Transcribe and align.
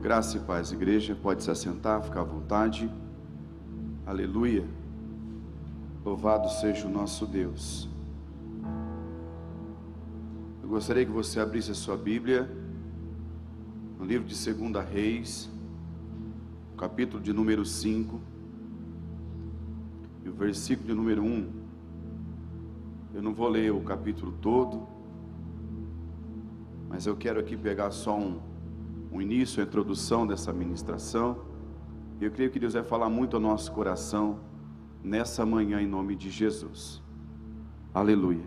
Graça 0.00 0.38
e 0.38 0.40
paz, 0.40 0.72
igreja. 0.72 1.14
Pode 1.14 1.42
se 1.42 1.50
assentar, 1.50 2.02
ficar 2.02 2.22
à 2.22 2.24
vontade. 2.24 2.90
Aleluia. 4.06 4.66
Louvado 6.02 6.48
seja 6.48 6.86
o 6.86 6.90
nosso 6.90 7.26
Deus. 7.26 7.86
Eu 10.62 10.70
gostaria 10.70 11.04
que 11.04 11.12
você 11.12 11.38
abrisse 11.38 11.70
a 11.72 11.74
sua 11.74 11.98
Bíblia 11.98 12.50
no 13.98 14.06
livro 14.06 14.26
de 14.26 14.34
2 14.54 14.88
Reis, 14.88 15.50
capítulo 16.78 17.22
de 17.22 17.34
número 17.34 17.66
5, 17.66 18.18
e 20.24 20.30
o 20.30 20.32
versículo 20.32 20.88
de 20.88 20.94
número 20.94 21.22
1. 21.22 21.52
Eu 23.16 23.20
não 23.20 23.34
vou 23.34 23.50
ler 23.50 23.70
o 23.70 23.82
capítulo 23.82 24.32
todo, 24.40 24.88
mas 26.88 27.04
eu 27.04 27.14
quero 27.14 27.38
aqui 27.38 27.54
pegar 27.54 27.90
só 27.90 28.18
um, 28.18 28.40
um 29.10 29.20
início, 29.20 29.62
a 29.62 29.66
introdução 29.66 30.26
dessa 30.26 30.52
ministração. 30.52 31.42
Eu 32.20 32.30
creio 32.30 32.50
que 32.50 32.60
Deus 32.60 32.74
vai 32.74 32.82
falar 32.82 33.08
muito 33.08 33.36
ao 33.36 33.42
nosso 33.42 33.72
coração 33.72 34.40
nessa 35.02 35.44
manhã, 35.44 35.80
em 35.80 35.86
nome 35.86 36.14
de 36.14 36.30
Jesus. 36.30 37.02
Aleluia. 37.92 38.44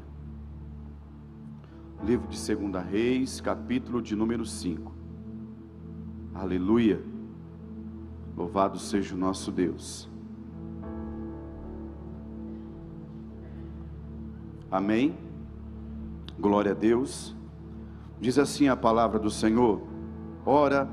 Livro 2.04 2.28
de 2.28 2.56
2 2.56 2.86
Reis, 2.86 3.42
capítulo 3.42 4.02
de 4.02 4.16
número 4.16 4.46
5. 4.46 4.94
Aleluia. 6.34 7.02
Louvado 8.36 8.80
seja 8.80 9.16
o 9.16 9.18
nosso 9.18 9.52
Deus. 9.52 10.10
Amém. 14.70 15.16
Glória 16.40 16.72
a 16.72 16.76
Deus. 16.76 17.36
Diz 18.20 18.40
assim 18.40 18.68
a 18.68 18.76
palavra 18.76 19.20
do 19.20 19.30
Senhor: 19.30 19.93
Ora, 20.46 20.90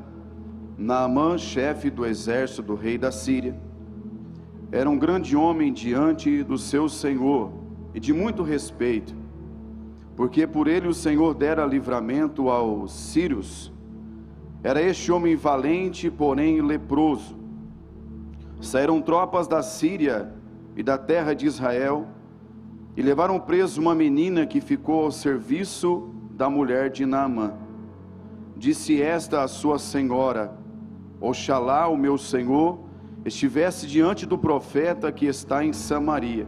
Naamã, 0.78 1.36
chefe 1.36 1.90
do 1.90 2.06
exército 2.06 2.62
do 2.62 2.74
rei 2.74 2.96
da 2.96 3.10
Síria, 3.10 3.58
era 4.70 4.88
um 4.88 4.96
grande 4.96 5.34
homem 5.36 5.72
diante 5.72 6.44
do 6.44 6.56
seu 6.56 6.88
senhor 6.88 7.50
e 7.92 7.98
de 7.98 8.12
muito 8.12 8.44
respeito, 8.44 9.12
porque 10.14 10.46
por 10.46 10.68
ele 10.68 10.86
o 10.86 10.94
Senhor 10.94 11.34
dera 11.34 11.66
livramento 11.66 12.48
aos 12.48 12.92
sírios. 12.92 13.72
Era 14.62 14.80
este 14.80 15.10
homem 15.10 15.34
valente, 15.34 16.08
porém 16.10 16.60
leproso. 16.60 17.36
Saíram 18.60 19.00
tropas 19.00 19.48
da 19.48 19.62
Síria 19.62 20.32
e 20.76 20.82
da 20.82 20.96
terra 20.96 21.34
de 21.34 21.46
Israel 21.46 22.06
e 22.96 23.02
levaram 23.02 23.40
preso 23.40 23.80
uma 23.80 23.94
menina 23.94 24.46
que 24.46 24.60
ficou 24.60 25.04
ao 25.04 25.10
serviço 25.10 26.10
da 26.32 26.48
mulher 26.48 26.90
de 26.90 27.04
Naamã. 27.04 27.54
Disse 28.60 29.00
esta 29.00 29.42
a 29.42 29.48
sua 29.48 29.78
senhora: 29.78 30.52
Oxalá 31.18 31.88
o 31.88 31.96
meu 31.96 32.18
senhor 32.18 32.80
estivesse 33.24 33.86
diante 33.86 34.26
do 34.26 34.36
profeta 34.36 35.10
que 35.10 35.24
está 35.24 35.64
em 35.64 35.72
Samaria. 35.72 36.46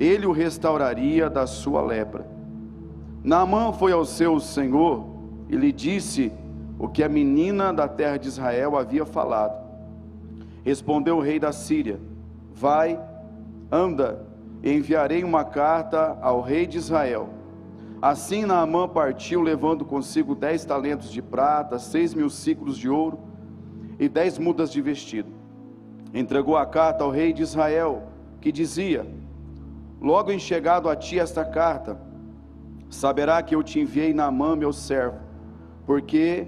Ele 0.00 0.24
o 0.24 0.32
restauraria 0.32 1.28
da 1.28 1.46
sua 1.46 1.82
lepra. 1.82 2.26
Naamã 3.22 3.74
foi 3.74 3.92
ao 3.92 4.06
seu 4.06 4.40
senhor 4.40 5.06
e 5.50 5.56
lhe 5.56 5.70
disse 5.70 6.32
o 6.78 6.88
que 6.88 7.02
a 7.02 7.10
menina 7.10 7.74
da 7.74 7.86
terra 7.86 8.16
de 8.16 8.26
Israel 8.26 8.74
havia 8.74 9.04
falado. 9.04 9.62
Respondeu 10.64 11.18
o 11.18 11.20
rei 11.20 11.38
da 11.38 11.52
Síria: 11.52 12.00
Vai, 12.54 12.98
anda, 13.70 14.26
enviarei 14.64 15.22
uma 15.22 15.44
carta 15.44 16.16
ao 16.22 16.40
rei 16.40 16.66
de 16.66 16.78
Israel 16.78 17.37
Assim 18.00 18.44
Naamã 18.44 18.88
partiu, 18.88 19.42
levando 19.42 19.84
consigo 19.84 20.34
dez 20.34 20.64
talentos 20.64 21.10
de 21.10 21.20
prata, 21.20 21.78
seis 21.78 22.14
mil 22.14 22.30
ciclos 22.30 22.78
de 22.78 22.88
ouro 22.88 23.18
e 23.98 24.08
dez 24.08 24.38
mudas 24.38 24.70
de 24.70 24.80
vestido. 24.80 25.30
Entregou 26.14 26.56
a 26.56 26.64
carta 26.64 27.02
ao 27.02 27.10
rei 27.10 27.32
de 27.32 27.42
Israel, 27.42 28.04
que 28.40 28.52
dizia: 28.52 29.04
Logo 30.00 30.30
em 30.30 30.38
chegado 30.38 30.88
a 30.88 30.94
ti 30.94 31.18
esta 31.18 31.44
carta, 31.44 32.00
saberá 32.88 33.42
que 33.42 33.54
eu 33.54 33.64
te 33.64 33.80
enviei 33.80 34.14
Naamã, 34.14 34.54
meu 34.54 34.72
servo, 34.72 35.18
porque 35.84 36.46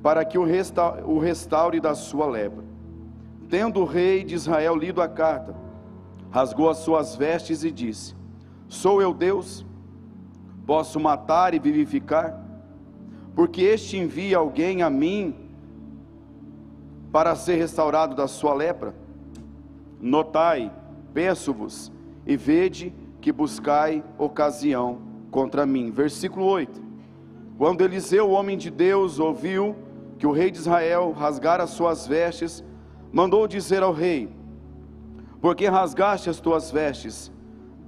para 0.00 0.24
que 0.24 0.38
o 0.38 1.18
restaure 1.18 1.80
da 1.80 1.94
sua 1.94 2.26
lepra. 2.26 2.64
Tendo 3.48 3.80
o 3.80 3.84
rei 3.84 4.22
de 4.22 4.34
Israel 4.34 4.76
lido 4.76 5.02
a 5.02 5.08
carta, 5.08 5.54
rasgou 6.30 6.68
as 6.68 6.78
suas 6.78 7.16
vestes 7.16 7.64
e 7.64 7.72
disse: 7.72 8.17
Sou 8.68 9.00
eu 9.00 9.14
Deus? 9.14 9.64
Posso 10.66 11.00
matar 11.00 11.54
e 11.54 11.58
vivificar? 11.58 12.38
Porque 13.34 13.62
este 13.62 13.96
envia 13.96 14.36
alguém 14.36 14.82
a 14.82 14.90
mim 14.90 15.34
para 17.10 17.34
ser 17.34 17.56
restaurado 17.56 18.14
da 18.14 18.28
sua 18.28 18.52
lepra? 18.52 18.94
Notai, 20.00 20.70
peço-vos, 21.14 21.90
e 22.26 22.36
vede 22.36 22.92
que 23.20 23.32
buscai 23.32 24.04
ocasião 24.18 24.98
contra 25.30 25.64
mim. 25.64 25.90
Versículo 25.90 26.44
8. 26.44 26.82
Quando 27.56 27.80
Eliseu, 27.80 28.28
o 28.28 28.32
homem 28.32 28.56
de 28.56 28.70
Deus, 28.70 29.18
ouviu 29.18 29.74
que 30.18 30.26
o 30.26 30.32
rei 30.32 30.50
de 30.50 30.58
Israel 30.58 31.12
rasgara 31.12 31.64
as 31.64 31.70
suas 31.70 32.06
vestes, 32.06 32.62
mandou 33.10 33.48
dizer 33.48 33.82
ao 33.82 33.92
rei: 33.92 34.28
Por 35.40 35.56
que 35.56 35.66
rasgaste 35.66 36.28
as 36.28 36.38
tuas 36.38 36.70
vestes? 36.70 37.32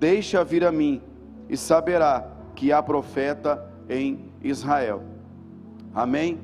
Deixa 0.00 0.42
vir 0.42 0.64
a 0.64 0.72
mim, 0.72 1.02
e 1.46 1.58
saberá 1.58 2.26
que 2.54 2.72
há 2.72 2.82
profeta 2.82 3.70
em 3.86 4.32
Israel. 4.42 5.02
Amém? 5.94 6.40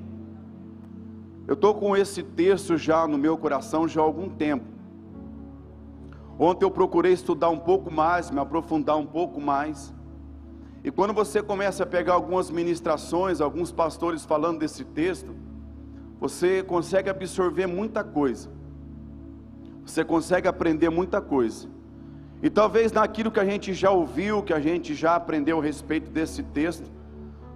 Eu 1.48 1.54
estou 1.54 1.74
com 1.74 1.96
esse 1.96 2.22
texto 2.22 2.76
já 2.76 3.08
no 3.08 3.16
meu 3.16 3.38
coração 3.38 3.88
já 3.88 4.02
há 4.02 4.04
algum 4.04 4.28
tempo. 4.28 4.66
Ontem 6.38 6.66
eu 6.66 6.70
procurei 6.70 7.14
estudar 7.14 7.48
um 7.48 7.58
pouco 7.58 7.90
mais, 7.90 8.30
me 8.30 8.38
aprofundar 8.38 8.98
um 8.98 9.06
pouco 9.06 9.40
mais. 9.40 9.94
E 10.84 10.90
quando 10.90 11.14
você 11.14 11.42
começa 11.42 11.84
a 11.84 11.86
pegar 11.86 12.12
algumas 12.12 12.50
ministrações, 12.50 13.40
alguns 13.40 13.72
pastores 13.72 14.22
falando 14.22 14.58
desse 14.58 14.84
texto, 14.84 15.34
você 16.20 16.62
consegue 16.62 17.08
absorver 17.08 17.66
muita 17.66 18.04
coisa. 18.04 18.50
Você 19.82 20.04
consegue 20.04 20.46
aprender 20.46 20.90
muita 20.90 21.22
coisa. 21.22 21.74
E 22.42 22.50
talvez 22.50 22.92
naquilo 22.92 23.30
que 23.30 23.41
a 23.41 23.44
gente 23.44 23.72
já 23.72 23.91
ouviu, 23.91 24.42
que 24.42 24.52
a 24.52 24.60
gente 24.60 24.94
já 24.94 25.16
aprendeu 25.16 25.58
a 25.58 25.62
respeito 25.62 26.10
desse 26.10 26.42
texto, 26.42 26.91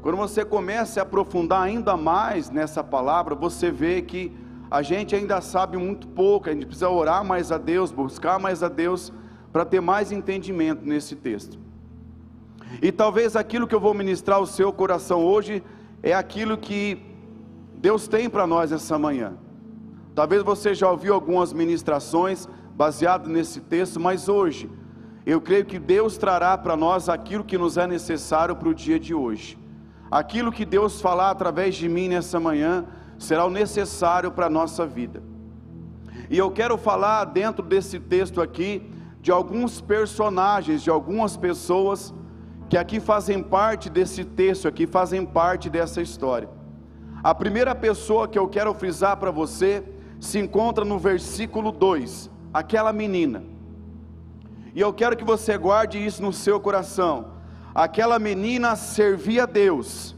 quando 0.03 0.17
você 0.17 0.45
começa 0.45 1.01
a 1.01 1.03
aprofundar 1.03 1.63
ainda 1.63 1.97
mais 1.97 2.49
nessa 2.49 2.83
palavra, 2.83 3.35
você 3.35 3.71
vê 3.71 4.01
que 4.01 4.33
a 4.71 4.83
gente 4.83 5.15
ainda 5.15 5.41
sabe 5.41 5.77
muito 5.77 6.09
pouco, 6.09 6.49
a 6.49 6.53
gente 6.53 6.65
precisa 6.65 6.89
orar 6.89 7.25
mais 7.25 7.53
a 7.53 7.59
Deus, 7.59 7.93
buscar 7.93 8.39
mais 8.39 8.63
a 8.63 8.69
Deus, 8.69 9.13
para 9.53 9.65
ter 9.65 9.81
mais 9.81 10.11
entendimento 10.13 10.87
nesse 10.87 11.17
texto. 11.17 11.59
E 12.81 12.91
talvez 12.91 13.37
aquilo 13.37 13.67
que 13.67 13.75
eu 13.75 13.81
vou 13.81 13.93
ministrar 13.93 14.39
ao 14.39 14.47
seu 14.47 14.73
coração 14.73 15.25
hoje 15.25 15.63
é 16.03 16.15
aquilo 16.15 16.57
que 16.57 17.03
Deus 17.77 18.07
tem 18.07 18.31
para 18.31 18.47
nós 18.47 18.73
essa 18.73 18.99
manhã. 18.99 19.35
Talvez 20.15 20.43
você 20.43 20.73
já 20.73 20.91
ouviu 20.91 21.15
algumas 21.15 21.53
ministrações 21.53 22.49
baseado 22.75 23.29
nesse 23.29 23.61
texto, 23.61 23.99
mas 24.01 24.29
hoje 24.29 24.71
eu 25.27 25.41
creio 25.41 25.65
que 25.65 25.79
Deus 25.79 26.17
trará 26.17 26.57
para 26.57 26.77
nós 26.77 27.09
aquilo 27.09 27.45
que 27.45 27.59
nos 27.59 27.77
é 27.77 27.87
necessário 27.87 28.57
para 28.57 28.69
o 28.69 28.75
dia 28.75 28.99
de 28.99 29.15
hoje. 29.15 29.59
Aquilo 30.11 30.51
que 30.51 30.65
Deus 30.65 31.01
falar 31.01 31.31
através 31.31 31.75
de 31.75 31.89
mim 31.89 32.09
nessa 32.09 32.41
manhã 32.41 32.87
será 33.19 33.45
o 33.45 33.51
necessário 33.51 34.31
para 34.31 34.47
a 34.47 34.51
nossa 34.51 34.87
vida. 34.87 35.23
E 36.29 36.39
eu 36.39 36.51
quero 36.51 36.79
falar 36.79 37.25
dentro 37.27 37.65
desse 37.65 38.01
texto 38.01 38.41
aqui 38.41 38.91
de 39.21 39.31
alguns 39.31 39.81
personagens, 39.81 40.83
de 40.83 40.89
algumas 40.89 41.37
pessoas 41.37 42.15
que 42.69 42.79
aqui 42.79 42.99
fazem 42.99 43.43
parte 43.43 43.91
desse 43.91 44.25
texto, 44.25 44.67
aqui 44.67 44.87
fazem 44.87 45.27
parte 45.27 45.69
dessa 45.69 46.01
história. 46.01 46.49
A 47.23 47.35
primeira 47.35 47.75
pessoa 47.75 48.27
que 48.27 48.39
eu 48.39 48.49
quero 48.49 48.73
frisar 48.73 49.17
para 49.19 49.31
você 49.31 49.85
se 50.19 50.39
encontra 50.39 50.85
no 50.85 50.99
versículo 50.99 51.71
2 51.71 52.30
aquela 52.53 52.93
menina. 52.93 53.43
E 54.75 54.81
eu 54.81 54.93
quero 54.93 55.17
que 55.17 55.25
você 55.25 55.57
guarde 55.59 56.05
isso 56.05 56.23
no 56.23 56.33
seu 56.33 56.61
coração. 56.61 57.33
Aquela 57.75 58.19
menina 58.19 58.77
servia 58.77 59.45
a 59.45 59.47
Deus 59.47 60.15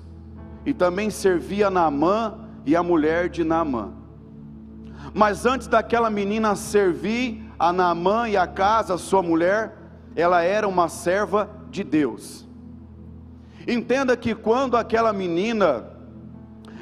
e 0.64 0.73
também 0.73 1.11
servia 1.11 1.70
Naamã 1.70 2.38
e 2.64 2.76
a 2.76 2.82
mulher 2.82 3.29
de 3.29 3.44
Naamã. 3.44 3.93
Mas 5.14 5.44
antes 5.44 5.67
daquela 5.67 6.08
menina 6.08 6.55
servir 6.55 7.44
a 7.58 7.73
Naamã 7.73 8.29
e 8.29 8.37
a 8.37 8.46
casa, 8.46 8.96
sua 8.96 9.23
mulher, 9.23 9.76
ela 10.17 10.43
era 10.43 10.67
uma 10.67 10.88
serva 10.88 11.50
de 11.70 11.85
Deus. 11.85 12.46
Entenda 13.67 14.17
que 14.17 14.35
quando 14.35 14.76
aquela 14.76 15.12
menina 15.12 15.87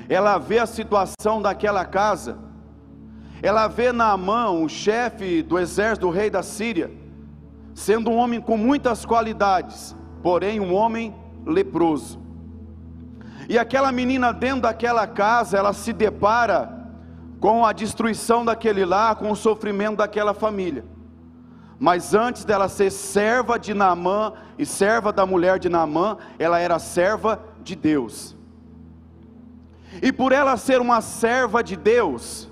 ela 0.08 0.38
vê 0.38 0.58
a 0.58 0.66
situação 0.66 1.40
daquela 1.40 1.84
casa, 1.84 2.38
ela 3.42 3.68
vê 3.68 3.92
Naamã, 3.92 4.50
o 4.50 4.68
chefe 4.68 5.42
do 5.42 5.58
exército 5.58 6.06
do 6.06 6.12
rei 6.12 6.28
da 6.28 6.42
Síria, 6.42 6.90
sendo 7.74 8.10
um 8.10 8.16
homem 8.16 8.40
com 8.40 8.56
muitas 8.56 9.04
qualidades, 9.06 9.96
porém 10.22 10.60
um 10.60 10.74
homem 10.74 11.14
leproso. 11.46 12.20
E 13.48 13.58
aquela 13.58 13.90
menina 13.90 14.32
dentro 14.32 14.62
daquela 14.62 15.06
casa, 15.06 15.56
ela 15.56 15.72
se 15.72 15.92
depara 15.92 16.78
com 17.40 17.64
a 17.64 17.72
destruição 17.72 18.44
daquele 18.44 18.84
lar, 18.84 19.16
com 19.16 19.30
o 19.30 19.36
sofrimento 19.36 19.96
daquela 19.96 20.34
família. 20.34 20.84
Mas 21.78 22.12
antes 22.12 22.44
dela 22.44 22.68
ser 22.68 22.90
serva 22.90 23.58
de 23.58 23.72
Naamã 23.72 24.34
e 24.58 24.66
serva 24.66 25.10
da 25.10 25.24
mulher 25.24 25.58
de 25.58 25.70
Naamã, 25.70 26.18
ela 26.38 26.60
era 26.60 26.78
serva 26.78 27.42
de 27.62 27.74
Deus. 27.74 28.36
E 30.02 30.12
por 30.12 30.30
ela 30.30 30.58
ser 30.58 30.78
uma 30.78 31.00
serva 31.00 31.64
de 31.64 31.76
Deus, 31.76 32.49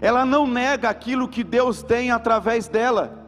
ela 0.00 0.24
não 0.24 0.46
nega 0.46 0.88
aquilo 0.88 1.28
que 1.28 1.44
Deus 1.44 1.82
tem 1.82 2.10
através 2.10 2.68
dela. 2.68 3.24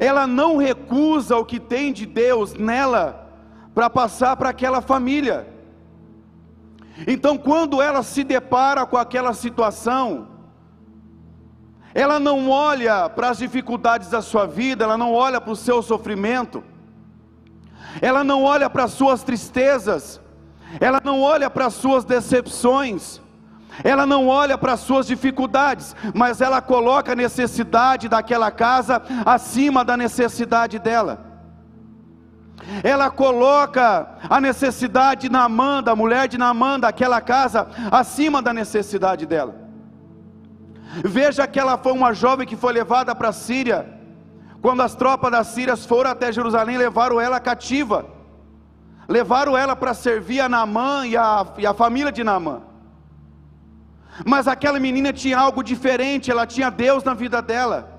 Ela 0.00 0.26
não 0.26 0.56
recusa 0.56 1.36
o 1.36 1.44
que 1.44 1.60
tem 1.60 1.92
de 1.92 2.06
Deus 2.06 2.54
nela 2.54 3.26
para 3.74 3.88
passar 3.88 4.36
para 4.36 4.48
aquela 4.48 4.80
família. 4.80 5.46
Então, 7.06 7.38
quando 7.38 7.80
ela 7.80 8.02
se 8.02 8.24
depara 8.24 8.84
com 8.84 8.96
aquela 8.96 9.32
situação, 9.32 10.28
ela 11.94 12.18
não 12.18 12.50
olha 12.50 13.08
para 13.08 13.30
as 13.30 13.38
dificuldades 13.38 14.10
da 14.10 14.20
sua 14.20 14.46
vida, 14.46 14.84
ela 14.84 14.98
não 14.98 15.12
olha 15.12 15.40
para 15.40 15.52
o 15.52 15.56
seu 15.56 15.80
sofrimento, 15.80 16.62
ela 18.00 18.24
não 18.24 18.42
olha 18.42 18.68
para 18.68 18.84
as 18.84 18.92
suas 18.92 19.22
tristezas, 19.22 20.20
ela 20.80 21.00
não 21.02 21.22
olha 21.22 21.48
para 21.48 21.66
as 21.66 21.74
suas 21.74 22.04
decepções, 22.04 23.20
ela 23.84 24.06
não 24.06 24.26
olha 24.26 24.58
para 24.58 24.72
as 24.72 24.80
suas 24.80 25.06
dificuldades, 25.06 25.94
mas 26.14 26.40
ela 26.40 26.60
coloca 26.60 27.12
a 27.12 27.16
necessidade 27.16 28.08
daquela 28.08 28.50
casa 28.50 29.02
acima 29.24 29.84
da 29.84 29.96
necessidade 29.96 30.78
dela. 30.78 31.26
Ela 32.82 33.10
coloca 33.10 34.08
a 34.28 34.40
necessidade 34.40 35.22
de 35.22 35.32
Naamã, 35.32 35.82
da 35.82 35.94
mulher 35.94 36.28
de 36.28 36.36
Naamã, 36.36 36.78
daquela 36.78 37.20
casa, 37.20 37.68
acima 37.90 38.42
da 38.42 38.52
necessidade 38.52 39.24
dela. 39.26 39.54
Veja 41.04 41.46
que 41.46 41.58
ela 41.58 41.78
foi 41.78 41.92
uma 41.92 42.12
jovem 42.12 42.46
que 42.46 42.56
foi 42.56 42.72
levada 42.72 43.14
para 43.14 43.28
a 43.28 43.32
Síria, 43.32 43.98
quando 44.60 44.82
as 44.82 44.94
tropas 44.94 45.30
das 45.30 45.46
Sírias 45.48 45.86
foram 45.86 46.10
até 46.10 46.32
Jerusalém, 46.32 46.76
levaram 46.76 47.20
ela 47.20 47.38
cativa, 47.38 48.06
levaram 49.08 49.56
ela 49.56 49.76
para 49.76 49.94
servir 49.94 50.40
a 50.40 50.48
Naamã 50.48 51.06
e 51.06 51.16
a, 51.16 51.46
e 51.58 51.66
a 51.66 51.72
família 51.72 52.10
de 52.10 52.24
Naamã. 52.24 52.67
Mas 54.24 54.48
aquela 54.48 54.80
menina 54.80 55.12
tinha 55.12 55.38
algo 55.38 55.62
diferente, 55.62 56.30
ela 56.30 56.46
tinha 56.46 56.70
Deus 56.70 57.04
na 57.04 57.14
vida 57.14 57.40
dela, 57.40 57.98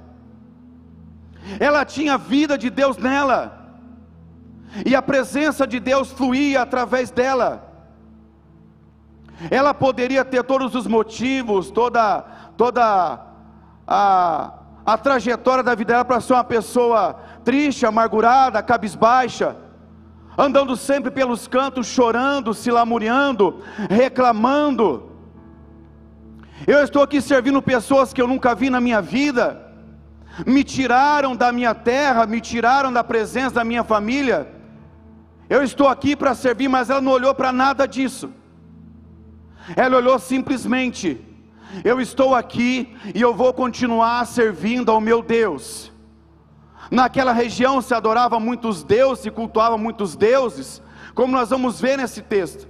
ela 1.60 1.86
tinha 1.86 2.16
a 2.16 2.18
vida 2.18 2.57
de 2.57 2.69
Deus 2.69 2.98
nela, 2.98 3.57
e 4.86 4.95
a 4.95 5.01
presença 5.01 5.66
de 5.66 5.80
Deus 5.80 6.12
fluía 6.12 6.62
através 6.62 7.10
dela. 7.10 7.66
Ela 9.50 9.74
poderia 9.74 10.25
ter 10.25 10.44
todos 10.44 10.75
os 10.75 10.86
motivos, 10.86 11.71
toda, 11.71 12.21
toda 12.57 13.19
a, 13.88 14.54
a 14.86 14.98
trajetória 14.98 15.63
da 15.63 15.74
vida 15.74 15.94
dela 15.94 16.06
para 16.06 16.19
ser 16.19 16.33
uma 16.33 16.44
pessoa 16.44 17.16
triste, 17.44 17.86
amargurada, 17.86 18.62
cabisbaixa, 18.62 19.56
andando 20.38 20.75
sempre 20.75 21.10
pelos 21.10 21.48
cantos, 21.48 21.88
chorando, 21.88 22.54
se 22.54 22.69
lamuriando, 22.69 23.62
reclamando. 23.89 25.08
Eu 26.67 26.83
estou 26.83 27.01
aqui 27.01 27.21
servindo 27.21 27.61
pessoas 27.61 28.13
que 28.13 28.21
eu 28.21 28.27
nunca 28.27 28.53
vi 28.53 28.69
na 28.69 28.81
minha 28.81 29.01
vida, 29.01 29.65
me 30.45 30.63
tiraram 30.63 31.35
da 31.35 31.51
minha 31.51 31.73
terra, 31.73 32.25
me 32.25 32.39
tiraram 32.39 32.91
da 32.91 33.03
presença 33.03 33.56
da 33.56 33.63
minha 33.63 33.83
família. 33.83 34.47
Eu 35.50 35.63
estou 35.63 35.88
aqui 35.88 36.15
para 36.15 36.35
servir, 36.35 36.67
mas 36.67 36.89
ela 36.89 37.01
não 37.01 37.11
olhou 37.11 37.33
para 37.33 37.51
nada 37.51 37.88
disso. 37.88 38.31
Ela 39.75 39.97
olhou 39.97 40.19
simplesmente: 40.19 41.19
eu 41.83 42.00
estou 42.00 42.35
aqui 42.35 42.95
e 43.15 43.21
eu 43.21 43.33
vou 43.33 43.53
continuar 43.53 44.25
servindo 44.25 44.91
ao 44.91 45.01
meu 45.01 45.21
Deus. 45.21 45.91
Naquela 46.91 47.31
região 47.31 47.81
se 47.81 47.94
adorava 47.94 48.39
muitos 48.39 48.83
deuses, 48.83 49.23
se 49.23 49.31
cultuava 49.31 49.77
muitos 49.77 50.15
deuses, 50.15 50.81
como 51.13 51.33
nós 51.33 51.50
vamos 51.50 51.79
ver 51.79 51.97
nesse 51.97 52.21
texto. 52.21 52.69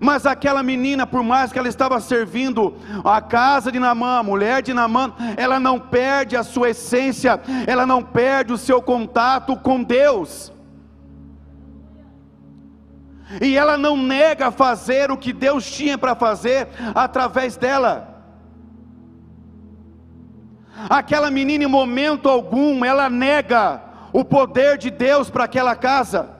Mas 0.00 0.26
aquela 0.26 0.62
menina, 0.62 1.06
por 1.06 1.22
mais 1.22 1.50
que 1.50 1.58
ela 1.58 1.68
estava 1.68 1.98
servindo 2.00 2.76
a 3.02 3.20
casa 3.22 3.72
de 3.72 3.78
Namã, 3.78 4.18
a 4.18 4.22
mulher 4.22 4.62
de 4.62 4.74
Namã, 4.74 5.14
ela 5.36 5.58
não 5.58 5.80
perde 5.80 6.36
a 6.36 6.42
sua 6.42 6.70
essência, 6.70 7.40
ela 7.66 7.86
não 7.86 8.02
perde 8.02 8.52
o 8.52 8.58
seu 8.58 8.82
contato 8.82 9.56
com 9.56 9.82
Deus. 9.82 10.52
E 13.40 13.56
ela 13.56 13.78
não 13.78 13.96
nega 13.96 14.50
fazer 14.50 15.10
o 15.10 15.16
que 15.16 15.32
Deus 15.32 15.70
tinha 15.70 15.96
para 15.96 16.14
fazer 16.14 16.68
através 16.94 17.56
dela. 17.56 18.16
Aquela 20.88 21.30
menina, 21.30 21.64
em 21.64 21.66
momento 21.66 22.28
algum, 22.28 22.84
ela 22.84 23.08
nega 23.08 23.82
o 24.12 24.24
poder 24.24 24.78
de 24.78 24.90
Deus 24.90 25.28
para 25.30 25.44
aquela 25.44 25.74
casa 25.74 26.37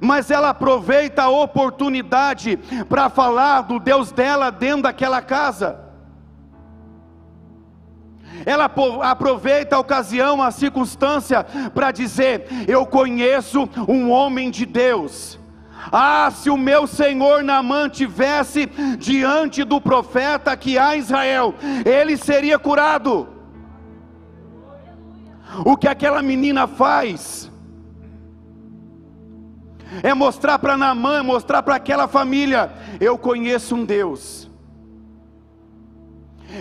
mas 0.00 0.30
ela 0.30 0.50
aproveita 0.50 1.22
a 1.22 1.30
oportunidade 1.30 2.58
para 2.88 3.08
falar 3.08 3.62
do 3.62 3.78
Deus 3.78 4.12
dela 4.12 4.50
dentro 4.50 4.82
daquela 4.82 5.22
casa. 5.22 5.88
Ela 8.44 8.70
aproveita 9.02 9.76
a 9.76 9.80
ocasião, 9.80 10.42
a 10.42 10.50
circunstância, 10.50 11.44
para 11.74 11.90
dizer: 11.90 12.46
Eu 12.68 12.86
conheço 12.86 13.68
um 13.88 14.10
homem 14.10 14.50
de 14.50 14.64
Deus. 14.64 15.38
Ah, 15.90 16.30
se 16.30 16.50
o 16.50 16.56
meu 16.56 16.86
senhor 16.86 17.42
Naamã 17.42 17.88
tivesse 17.88 18.66
diante 18.98 19.64
do 19.64 19.80
profeta 19.80 20.56
que 20.56 20.78
há 20.78 20.96
em 20.96 21.00
Israel, 21.00 21.54
ele 21.84 22.16
seria 22.16 22.58
curado. 22.58 23.28
O 25.64 25.76
que 25.76 25.88
aquela 25.88 26.22
menina 26.22 26.66
faz? 26.66 27.47
É 30.02 30.12
mostrar 30.14 30.58
para 30.58 30.76
Naamã, 30.76 31.18
é 31.18 31.22
mostrar 31.22 31.62
para 31.62 31.76
aquela 31.76 32.06
família: 32.06 32.72
eu 33.00 33.16
conheço 33.16 33.74
um 33.74 33.84
Deus. 33.84 34.48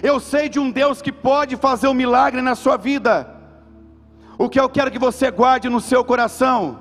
Eu 0.03 0.19
sei 0.19 0.50
de 0.50 0.59
um 0.59 0.69
Deus 0.69 1.01
que 1.01 1.12
pode 1.12 1.56
fazer 1.56 1.88
um 1.88 1.94
milagre 1.94 2.41
na 2.41 2.56
sua 2.56 2.77
vida. 2.77 3.35
O 4.38 4.50
que 4.50 4.59
eu 4.59 4.69
quero 4.69 4.91
que 4.91 5.00
você 5.00 5.31
guarde 5.31 5.69
no 5.69 5.81
seu 5.81 6.03
coração. 6.03 6.79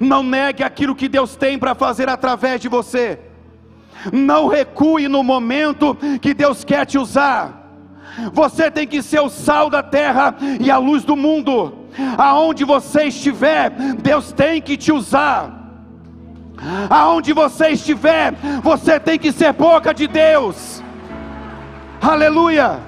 Não 0.00 0.22
negue 0.22 0.62
aquilo 0.62 0.94
que 0.94 1.08
Deus 1.08 1.36
tem 1.36 1.58
para 1.58 1.74
fazer 1.74 2.08
através 2.08 2.60
de 2.60 2.68
você. 2.68 3.20
Não 4.12 4.48
recue 4.48 5.08
no 5.08 5.22
momento 5.22 5.96
que 6.22 6.32
Deus 6.32 6.64
quer 6.64 6.86
te 6.86 6.98
usar. 6.98 7.62
Você 8.32 8.70
tem 8.70 8.86
que 8.86 9.02
ser 9.02 9.20
o 9.20 9.28
sal 9.28 9.68
da 9.68 9.82
terra 9.82 10.36
e 10.60 10.70
a 10.70 10.78
luz 10.78 11.04
do 11.04 11.16
mundo 11.16 11.83
aonde 12.18 12.64
você 12.64 13.04
estiver, 13.04 13.70
Deus 13.70 14.32
tem 14.32 14.60
que 14.60 14.76
te 14.76 14.92
usar. 14.92 15.62
Aonde 16.88 17.32
você 17.32 17.68
estiver, 17.68 18.32
você 18.62 18.98
tem 18.98 19.18
que 19.18 19.32
ser 19.32 19.52
boca 19.52 19.92
de 19.92 20.06
Deus. 20.06 20.82
Aleluia. 22.00 22.80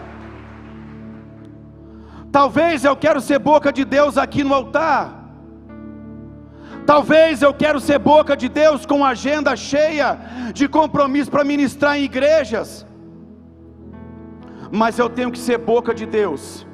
Talvez 2.30 2.84
eu 2.84 2.96
quero 2.96 3.20
ser 3.20 3.38
boca 3.38 3.72
de 3.72 3.84
Deus 3.84 4.18
aqui 4.18 4.44
no 4.44 4.54
altar. 4.54 5.24
Talvez 6.84 7.42
eu 7.42 7.52
quero 7.52 7.80
ser 7.80 7.98
boca 7.98 8.36
de 8.36 8.48
Deus 8.48 8.86
com 8.86 9.04
agenda 9.04 9.56
cheia 9.56 10.18
de 10.52 10.68
compromisso 10.68 11.30
para 11.30 11.42
ministrar 11.42 11.98
em 11.98 12.04
igrejas. 12.04 12.86
Mas 14.70 14.98
eu 14.98 15.08
tenho 15.08 15.32
que 15.32 15.38
ser 15.38 15.58
boca 15.58 15.92
de 15.94 16.06
Deus 16.06 16.66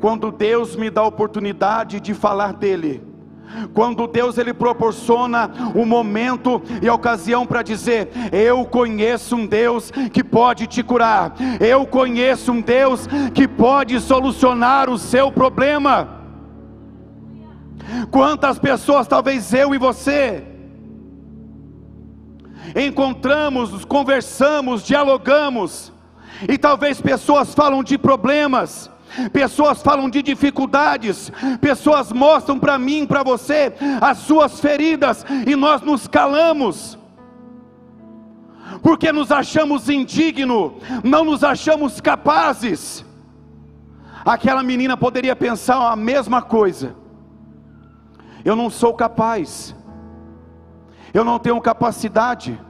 quando 0.00 0.30
Deus 0.30 0.76
me 0.76 0.90
dá 0.90 1.02
a 1.02 1.06
oportunidade 1.06 2.00
de 2.00 2.14
falar 2.14 2.52
dele, 2.52 3.02
quando 3.72 4.06
Deus 4.06 4.38
ele 4.38 4.52
proporciona 4.52 5.50
o 5.74 5.84
momento 5.84 6.62
e 6.82 6.88
a 6.88 6.94
ocasião 6.94 7.46
para 7.46 7.62
dizer: 7.62 8.10
Eu 8.32 8.64
conheço 8.64 9.36
um 9.36 9.46
Deus 9.46 9.90
que 10.12 10.22
pode 10.22 10.66
te 10.66 10.82
curar, 10.82 11.34
eu 11.60 11.86
conheço 11.86 12.52
um 12.52 12.60
Deus 12.60 13.06
que 13.34 13.46
pode 13.46 13.98
solucionar 14.00 14.90
o 14.90 14.98
seu 14.98 15.30
problema. 15.30 16.16
Quantas 18.10 18.58
pessoas, 18.58 19.06
talvez 19.06 19.54
eu 19.54 19.74
e 19.74 19.78
você, 19.78 20.44
encontramos, 22.74 23.84
conversamos, 23.84 24.82
dialogamos, 24.82 25.92
e 26.48 26.58
talvez 26.58 27.00
pessoas 27.00 27.54
falam 27.54 27.82
de 27.82 27.96
problemas, 27.96 28.90
pessoas 29.32 29.82
falam 29.82 30.08
de 30.08 30.22
dificuldades, 30.22 31.30
pessoas 31.60 32.12
mostram 32.12 32.58
para 32.58 32.78
mim, 32.78 33.06
para 33.06 33.22
você, 33.22 33.72
as 34.00 34.18
suas 34.18 34.60
feridas, 34.60 35.24
e 35.46 35.54
nós 35.56 35.82
nos 35.82 36.06
calamos, 36.06 36.98
porque 38.82 39.12
nos 39.12 39.30
achamos 39.32 39.88
indignos, 39.88 40.72
não 41.02 41.24
nos 41.24 41.42
achamos 41.42 42.00
capazes. 42.00 43.04
Aquela 44.24 44.62
menina 44.62 44.96
poderia 44.96 45.36
pensar 45.36 45.92
a 45.92 45.96
mesma 45.96 46.42
coisa. 46.42 46.96
eu 48.44 48.54
não 48.54 48.70
sou 48.70 48.94
capaz, 48.94 49.74
eu 51.12 51.24
não 51.24 51.38
tenho 51.38 51.60
capacidade, 51.60 52.60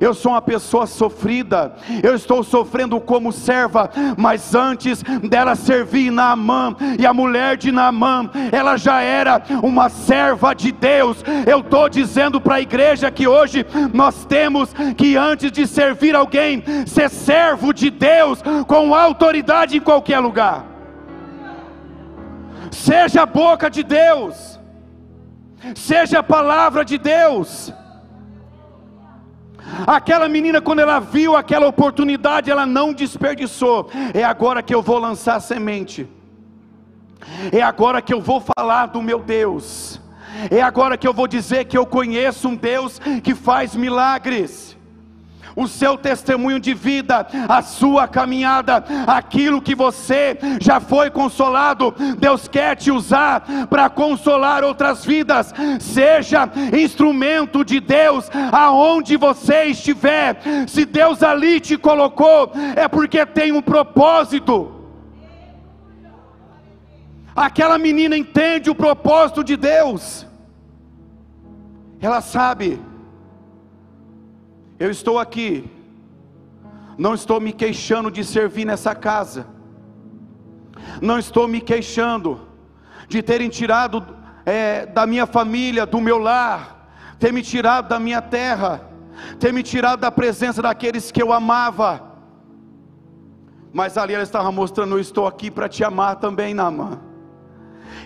eu 0.00 0.14
sou 0.14 0.32
uma 0.32 0.42
pessoa 0.42 0.86
sofrida, 0.86 1.74
eu 2.02 2.14
estou 2.14 2.42
sofrendo 2.42 3.00
como 3.00 3.32
serva, 3.32 3.90
mas 4.16 4.54
antes 4.54 5.02
dela 5.28 5.54
servir 5.54 6.10
Naamã, 6.10 6.74
e 6.98 7.06
a 7.06 7.14
mulher 7.14 7.56
de 7.56 7.72
Naamã, 7.72 8.30
ela 8.52 8.76
já 8.76 9.00
era 9.00 9.42
uma 9.62 9.88
serva 9.88 10.54
de 10.54 10.72
Deus. 10.72 11.24
Eu 11.46 11.60
estou 11.60 11.88
dizendo 11.88 12.40
para 12.40 12.56
a 12.56 12.60
igreja 12.60 13.10
que 13.10 13.26
hoje 13.26 13.66
nós 13.92 14.24
temos 14.24 14.74
que, 14.96 15.16
antes 15.16 15.50
de 15.50 15.66
servir 15.66 16.14
alguém, 16.14 16.62
ser 16.86 17.08
servo 17.08 17.72
de 17.72 17.90
Deus, 17.90 18.42
com 18.66 18.94
autoridade 18.94 19.76
em 19.76 19.80
qualquer 19.80 20.20
lugar. 20.20 20.64
Seja 22.70 23.22
a 23.22 23.26
boca 23.26 23.68
de 23.68 23.82
Deus, 23.82 24.60
seja 25.74 26.20
a 26.20 26.22
palavra 26.22 26.84
de 26.84 26.96
Deus 26.98 27.72
Aquela 29.86 30.28
menina, 30.28 30.60
quando 30.60 30.80
ela 30.80 30.98
viu 30.98 31.36
aquela 31.36 31.66
oportunidade, 31.66 32.50
ela 32.50 32.66
não 32.66 32.92
desperdiçou. 32.92 33.90
É 34.12 34.22
agora 34.22 34.62
que 34.62 34.74
eu 34.74 34.82
vou 34.82 34.98
lançar 34.98 35.40
semente. 35.40 36.08
É 37.52 37.62
agora 37.62 38.02
que 38.02 38.12
eu 38.12 38.20
vou 38.20 38.42
falar 38.56 38.86
do 38.86 39.02
meu 39.02 39.18
Deus. 39.18 40.00
É 40.50 40.62
agora 40.62 40.96
que 40.96 41.06
eu 41.06 41.12
vou 41.12 41.26
dizer 41.26 41.64
que 41.66 41.76
eu 41.76 41.84
conheço 41.84 42.48
um 42.48 42.56
Deus 42.56 42.98
que 43.22 43.34
faz 43.34 43.74
milagres 43.74 44.69
o 45.62 45.68
seu 45.68 45.96
testemunho 45.96 46.58
de 46.58 46.72
vida, 46.72 47.26
a 47.48 47.62
sua 47.62 48.08
caminhada, 48.08 48.84
aquilo 49.06 49.60
que 49.60 49.74
você 49.74 50.38
já 50.60 50.80
foi 50.80 51.10
consolado, 51.10 51.94
Deus 52.18 52.48
quer 52.48 52.76
te 52.76 52.90
usar 52.90 53.66
para 53.68 53.88
consolar 53.90 54.64
outras 54.64 55.04
vidas. 55.04 55.52
Seja 55.78 56.48
instrumento 56.72 57.64
de 57.64 57.78
Deus 57.80 58.30
aonde 58.50 59.16
você 59.16 59.64
estiver. 59.64 60.40
Se 60.66 60.84
Deus 60.84 61.22
ali 61.22 61.60
te 61.60 61.76
colocou, 61.76 62.52
é 62.74 62.88
porque 62.88 63.24
tem 63.26 63.52
um 63.52 63.62
propósito. 63.62 64.76
Aquela 67.36 67.78
menina 67.78 68.16
entende 68.16 68.70
o 68.70 68.74
propósito 68.74 69.44
de 69.44 69.56
Deus. 69.56 70.26
Ela 72.00 72.20
sabe 72.20 72.80
eu 74.80 74.90
estou 74.90 75.18
aqui, 75.18 75.70
não 76.96 77.12
estou 77.12 77.38
me 77.38 77.52
queixando 77.52 78.10
de 78.10 78.24
servir 78.24 78.64
nessa 78.64 78.94
casa, 78.94 79.46
não 81.02 81.18
estou 81.18 81.46
me 81.46 81.60
queixando 81.60 82.48
de 83.06 83.22
terem 83.22 83.50
tirado 83.50 84.16
é, 84.46 84.86
da 84.86 85.06
minha 85.06 85.26
família, 85.26 85.84
do 85.84 86.00
meu 86.00 86.16
lar, 86.16 86.90
ter 87.18 87.30
me 87.30 87.42
tirado 87.42 87.88
da 87.88 88.00
minha 88.00 88.22
terra, 88.22 88.90
ter 89.38 89.52
me 89.52 89.62
tirado 89.62 90.00
da 90.00 90.10
presença 90.10 90.62
daqueles 90.62 91.12
que 91.12 91.22
eu 91.22 91.30
amava. 91.30 92.08
Mas 93.74 93.98
ali 93.98 94.14
ela 94.14 94.22
estava 94.22 94.50
mostrando: 94.50 94.94
eu 94.94 95.00
estou 95.00 95.26
aqui 95.26 95.50
para 95.50 95.68
te 95.68 95.84
amar 95.84 96.16
também, 96.16 96.54
Namã. 96.54 97.09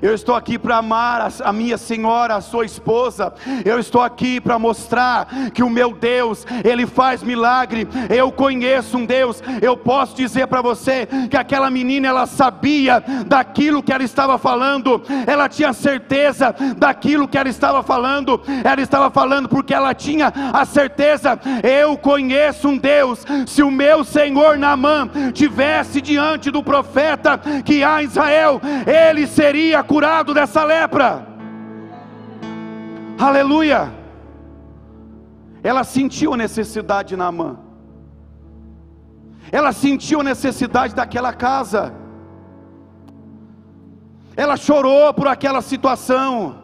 Eu 0.03 0.14
estou 0.14 0.35
aqui 0.35 0.59
para 0.59 0.76
amar 0.76 1.33
a, 1.43 1.53
minha 1.53 1.79
senhora, 1.79 2.37
a 2.37 2.41
sua 2.41 2.64
esposa. 2.64 3.33
Eu 3.64 3.79
estou 3.79 4.03
aqui 4.03 4.41
para 4.41 4.59
mostrar 4.59 5.29
que 5.53 5.62
o 5.62 5.71
meu 5.71 5.95
Deus, 5.95 6.47
Ele 6.64 6.87
faz 6.87 7.23
milagre. 7.23 7.88
Eu 8.09 8.31
conheço 8.31 8.99
um 8.99 9.07
Deus. 9.07 9.43
Eu 9.62 9.76
posso 9.76 10.14
dizer 10.14 10.47
para 10.47 10.62
você 10.62 11.09
que 11.31 11.37
aquela 11.37 11.71
menina, 11.71 12.09
ela 12.09 12.26
sabia 12.26 13.03
daquilo 13.26 13.83
que 13.83 13.93
ela 13.93 14.05
estava 14.05 14.38
falando. 14.38 15.03
Ela 15.26 15.49
tinha 15.49 15.73
certeza 15.73 16.55
daquilo 16.76 17.29
que 17.29 17.38
ela 17.38 17.49
estava 17.49 17.83
falando. 17.83 18.41
Ela 18.62 18.81
estava 18.81 19.11
falando 19.11 19.49
porque 19.49 19.75
ela 19.75 19.95
tinha 19.95 20.33
a 20.53 20.64
certeza. 20.64 21.38
Eu 21.62 21.97
conheço 21.97 22.69
um 22.69 22.76
Deus. 22.76 23.25
Se 23.47 23.62
o 23.62 23.71
meu 23.71 24.05
Senhor 24.05 24.59
Naamã 24.59 25.09
tivesse 25.33 26.00
diante 26.00 26.50
do 26.50 26.62
profeta 26.62 27.41
que 27.64 27.83
há 27.83 28.03
em 28.03 28.07
Israel, 28.07 28.61
ele 28.87 29.26
seria 29.26 29.74
curado 29.83 30.33
dessa 30.33 30.62
lepra. 30.62 31.26
Aleluia. 33.19 33.93
Ela 35.62 35.83
sentiu 35.83 36.35
a 36.35 36.37
necessidade 36.37 37.16
na 37.16 37.33
mão. 37.33 37.59
Ela 39.50 39.73
sentiu 39.73 40.21
a 40.21 40.25
necessidade 40.25 40.95
daquela 40.95 41.33
casa. 41.33 41.95
Ela 44.37 44.57
chorou 44.57 45.14
por 45.14 45.28
aquela 45.28 45.62
situação. 45.62 46.62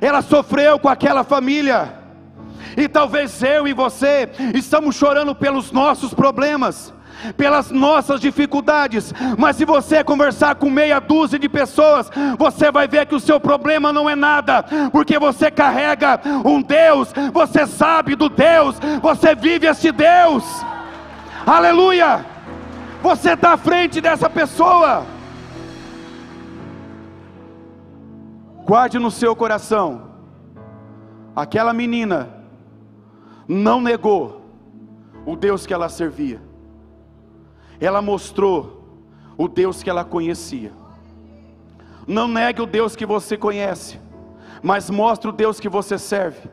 Ela 0.00 0.22
sofreu 0.22 0.78
com 0.78 0.88
aquela 0.88 1.24
família. 1.24 1.94
E 2.76 2.88
talvez 2.88 3.42
eu 3.42 3.66
e 3.66 3.72
você 3.72 4.30
estamos 4.54 4.94
chorando 4.94 5.34
pelos 5.34 5.72
nossos 5.72 6.14
problemas 6.14 6.94
pelas 7.36 7.70
nossas 7.70 8.20
dificuldades, 8.20 9.12
mas 9.36 9.56
se 9.56 9.64
você 9.64 10.02
conversar 10.04 10.54
com 10.54 10.70
meia 10.70 11.00
dúzia 11.00 11.38
de 11.38 11.48
pessoas, 11.48 12.10
você 12.38 12.70
vai 12.70 12.86
ver 12.86 13.06
que 13.06 13.14
o 13.14 13.20
seu 13.20 13.40
problema 13.40 13.92
não 13.92 14.08
é 14.08 14.14
nada, 14.14 14.64
porque 14.92 15.18
você 15.18 15.50
carrega 15.50 16.20
um 16.44 16.62
Deus, 16.62 17.12
você 17.32 17.66
sabe 17.66 18.14
do 18.14 18.28
Deus, 18.28 18.76
você 19.02 19.34
vive 19.34 19.66
esse 19.66 19.90
Deus, 19.92 20.44
aleluia. 21.46 22.24
Você 23.02 23.34
está 23.34 23.52
à 23.52 23.56
frente 23.56 24.00
dessa 24.00 24.28
pessoa. 24.28 25.06
Guarde 28.64 28.98
no 28.98 29.10
seu 29.10 29.34
coração, 29.36 30.10
aquela 31.34 31.72
menina 31.72 32.28
não 33.46 33.80
negou 33.80 34.44
o 35.24 35.36
Deus 35.36 35.64
que 35.64 35.72
ela 35.72 35.88
servia 35.88 36.47
ela 37.80 38.02
mostrou 38.02 39.02
o 39.36 39.48
Deus 39.48 39.82
que 39.82 39.90
ela 39.90 40.04
conhecia. 40.04 40.72
Não 42.06 42.26
negue 42.26 42.62
o 42.62 42.66
Deus 42.66 42.96
que 42.96 43.06
você 43.06 43.36
conhece, 43.36 44.00
mas 44.62 44.90
mostre 44.90 45.28
o 45.28 45.32
Deus 45.32 45.60
que 45.60 45.68
você 45.68 45.98
serve. 45.98 46.48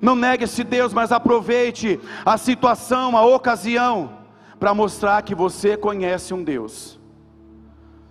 Não 0.00 0.14
negue 0.14 0.44
esse 0.44 0.64
Deus, 0.64 0.92
mas 0.92 1.12
aproveite 1.12 2.00
a 2.24 2.38
situação, 2.38 3.16
a 3.16 3.24
ocasião, 3.24 4.18
para 4.58 4.74
mostrar 4.74 5.22
que 5.22 5.34
você 5.34 5.76
conhece 5.76 6.32
um 6.32 6.42
Deus. 6.42 6.98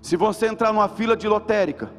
Se 0.02 0.16
você 0.16 0.48
entrar 0.48 0.72
numa 0.72 0.88
fila 0.88 1.16
de 1.16 1.28
lotérica, 1.28 1.92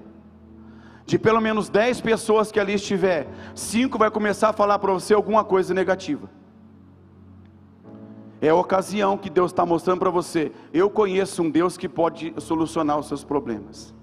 de 1.05 1.19
pelo 1.19 1.41
menos 1.41 1.69
10 1.69 2.01
pessoas 2.01 2.53
que 2.53 2.61
ali 2.61 2.75
estiver, 2.75 3.29
cinco 3.55 3.99
vai 3.99 4.11
começar 4.11 4.51
a 4.51 4.53
falar 4.53 4.79
para 4.79 4.93
você 4.93 5.13
alguma 5.13 5.43
coisa 5.43 5.75
negativa. 5.75 6.31
É 8.41 8.49
a 8.49 8.55
ocasião 8.55 9.19
que 9.19 9.29
Deus 9.29 9.51
está 9.51 9.67
mostrando 9.67 9.99
para 9.99 10.11
você. 10.11 10.51
Eu 10.73 10.89
conheço 10.89 11.43
um 11.43 11.51
Deus 11.51 11.77
que 11.77 11.89
pode 11.89 12.35
solucionar 12.39 12.99
os 12.99 13.07
seus 13.07 13.23
problemas. 13.23 13.95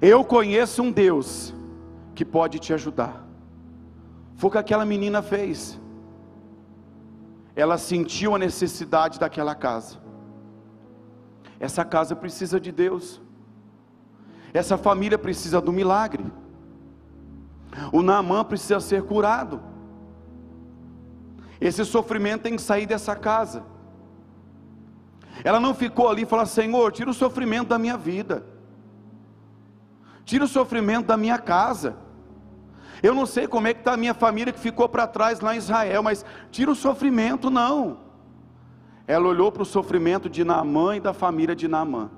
Eu 0.00 0.24
conheço 0.24 0.82
um 0.82 0.92
Deus 0.92 1.52
que 2.14 2.24
pode 2.24 2.58
te 2.58 2.72
ajudar. 2.72 3.26
Foi 4.36 4.48
o 4.48 4.52
que 4.52 4.58
aquela 4.58 4.84
menina 4.84 5.20
fez. 5.20 5.80
Ela 7.56 7.76
sentiu 7.76 8.34
a 8.34 8.38
necessidade 8.38 9.18
daquela 9.18 9.54
casa. 9.54 9.98
Essa 11.58 11.84
casa 11.84 12.14
precisa 12.14 12.60
de 12.60 12.70
Deus. 12.70 13.20
Essa 14.52 14.76
família 14.76 15.18
precisa 15.18 15.60
do 15.60 15.72
milagre. 15.72 16.24
O 17.92 18.02
Naamã 18.02 18.44
precisa 18.44 18.78
ser 18.78 19.02
curado. 19.02 19.60
Esse 21.64 21.82
sofrimento 21.82 22.42
tem 22.42 22.56
que 22.56 22.60
sair 22.60 22.84
dessa 22.84 23.16
casa. 23.16 23.64
Ela 25.42 25.58
não 25.58 25.74
ficou 25.74 26.10
ali 26.10 26.22
e 26.22 26.26
falou: 26.26 26.44
Senhor, 26.44 26.92
tira 26.92 27.08
o 27.08 27.14
sofrimento 27.14 27.68
da 27.68 27.78
minha 27.78 27.96
vida, 27.96 28.44
tira 30.26 30.44
o 30.44 30.48
sofrimento 30.48 31.06
da 31.06 31.16
minha 31.16 31.38
casa. 31.38 31.96
Eu 33.02 33.14
não 33.14 33.24
sei 33.24 33.48
como 33.48 33.66
é 33.66 33.72
que 33.72 33.80
está 33.80 33.94
a 33.94 33.96
minha 33.96 34.12
família 34.12 34.52
que 34.52 34.60
ficou 34.60 34.86
para 34.90 35.06
trás 35.06 35.40
lá 35.40 35.54
em 35.54 35.58
Israel, 35.58 36.02
mas 36.02 36.22
tira 36.50 36.70
o 36.70 36.74
sofrimento, 36.74 37.48
não. 37.48 37.98
Ela 39.06 39.26
olhou 39.26 39.50
para 39.50 39.62
o 39.62 39.66
sofrimento 39.66 40.28
de 40.28 40.44
Naamã 40.44 40.96
e 40.96 41.00
da 41.00 41.14
família 41.14 41.56
de 41.56 41.66
Naamã. 41.66 42.10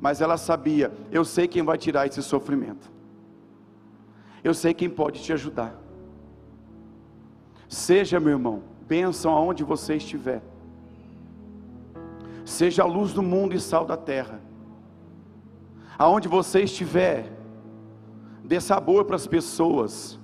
Mas 0.00 0.20
ela 0.20 0.36
sabia, 0.36 0.92
eu 1.12 1.24
sei 1.24 1.46
quem 1.46 1.62
vai 1.62 1.78
tirar 1.78 2.04
esse 2.08 2.22
sofrimento. 2.22 2.90
Eu 4.42 4.54
sei 4.54 4.74
quem 4.74 4.90
pode 4.90 5.22
te 5.22 5.32
ajudar. 5.32 5.87
Seja, 7.68 8.18
meu 8.18 8.32
irmão, 8.32 8.62
bênção 8.88 9.32
aonde 9.32 9.62
você 9.62 9.96
estiver. 9.96 10.42
Seja 12.44 12.82
a 12.82 12.86
luz 12.86 13.12
do 13.12 13.22
mundo 13.22 13.54
e 13.54 13.60
sal 13.60 13.84
da 13.84 13.96
terra. 13.96 14.40
Aonde 15.98 16.28
você 16.28 16.62
estiver, 16.62 17.30
dê 18.42 18.58
sabor 18.58 19.04
para 19.04 19.16
as 19.16 19.26
pessoas. 19.26 20.18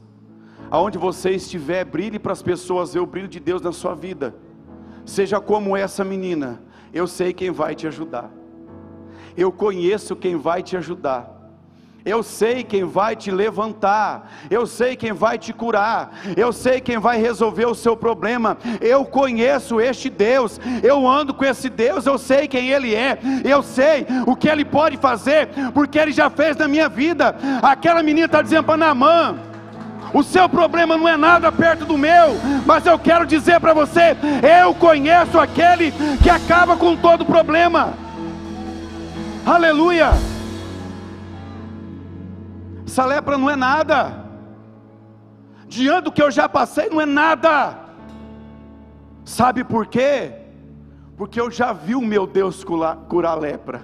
Aonde 0.71 0.97
você 0.97 1.33
estiver, 1.33 1.85
brilhe 1.85 2.19
para 2.19 2.33
as 2.33 2.43
pessoas 2.43 2.95
ver 2.95 3.01
o 3.01 3.07
brilho 3.07 3.29
de 3.29 3.39
Deus 3.39 3.61
na 3.61 3.73
sua 3.73 3.95
vida. 3.95 4.35
Seja 5.05 5.39
como 5.39 5.77
essa 5.77 6.03
menina, 6.03 6.63
eu 6.95 7.07
sei 7.07 7.35
quem 7.35 7.51
vai 7.51 7.75
te 7.75 7.87
ajudar. 7.87 8.31
Eu 9.37 9.53
conheço 9.53 10.17
quem 10.17 10.37
vai 10.37 10.63
te 10.63 10.77
ajudar. 10.77 11.44
Eu 12.05 12.23
sei 12.23 12.63
quem 12.63 12.85
vai 12.85 13.17
te 13.17 13.31
levantar, 13.31 14.31
eu 14.51 14.67
sei 14.67 14.95
quem 14.95 15.13
vai 15.13 15.39
te 15.39 15.55
curar, 15.55 16.13
eu 16.37 16.53
sei 16.53 16.79
quem 16.79 16.99
vai 16.99 17.19
resolver 17.19 17.65
o 17.65 17.75
seu 17.75 17.97
problema. 17.97 18.59
Eu 18.79 19.07
conheço 19.07 19.81
este 19.81 20.11
Deus, 20.11 20.61
eu 20.83 21.09
ando 21.09 21.33
com 21.33 21.47
esse 21.47 21.71
Deus, 21.71 22.05
eu 22.05 22.19
sei 22.19 22.47
quem 22.47 22.69
Ele 22.69 22.95
é, 22.95 23.19
eu 23.43 23.63
sei 23.63 24.07
o 24.27 24.37
que 24.37 24.51
Ele 24.51 24.67
pode 24.67 24.99
fazer, 24.99 25.49
porque 25.73 25.99
Ele 25.99 26.13
já 26.13 26.29
fez 26.29 26.59
na 26.59 26.69
minha 26.69 26.91
vida. 26.91 27.37
Aquela 27.63 28.03
menina 28.03 28.27
está 28.27 28.43
dizendo 28.43 28.65
para 28.65 28.77
Naamã: 28.77 29.37
o 30.13 30.23
seu 30.23 30.47
problema 30.47 30.99
não 30.99 31.09
é 31.09 31.17
nada 31.17 31.51
perto 31.51 31.87
do 31.87 31.97
meu, 31.97 32.37
mas 32.67 32.85
eu 32.85 32.99
quero 32.99 33.25
dizer 33.25 33.59
para 33.61 33.73
você: 33.73 34.15
eu 34.63 34.75
conheço 34.75 35.39
aquele 35.39 35.91
que 36.23 36.29
acaba 36.29 36.77
com 36.77 36.95
todo 36.95 37.25
problema. 37.25 37.95
Aleluia! 39.47 40.34
Essa 42.95 43.07
lepra 43.07 43.37
não 43.37 43.51
é 43.51 43.57
nada. 43.57 44.25
Diante 45.67 46.05
do 46.05 46.13
que 46.13 46.23
eu 46.23 46.31
já 46.31 46.49
passei, 46.49 46.89
não 46.89 47.01
é 47.01 47.05
nada. 47.05 47.77
Sabe 49.25 49.65
por 49.65 49.89
quê? 49.89 50.33
Porque 51.17 51.41
eu 51.41 51.51
já 51.51 51.73
vi 51.73 51.97
o 51.97 52.01
meu 52.01 52.25
Deus 52.25 52.63
curar, 52.63 52.95
curar 53.09 53.35
lepra. 53.35 53.83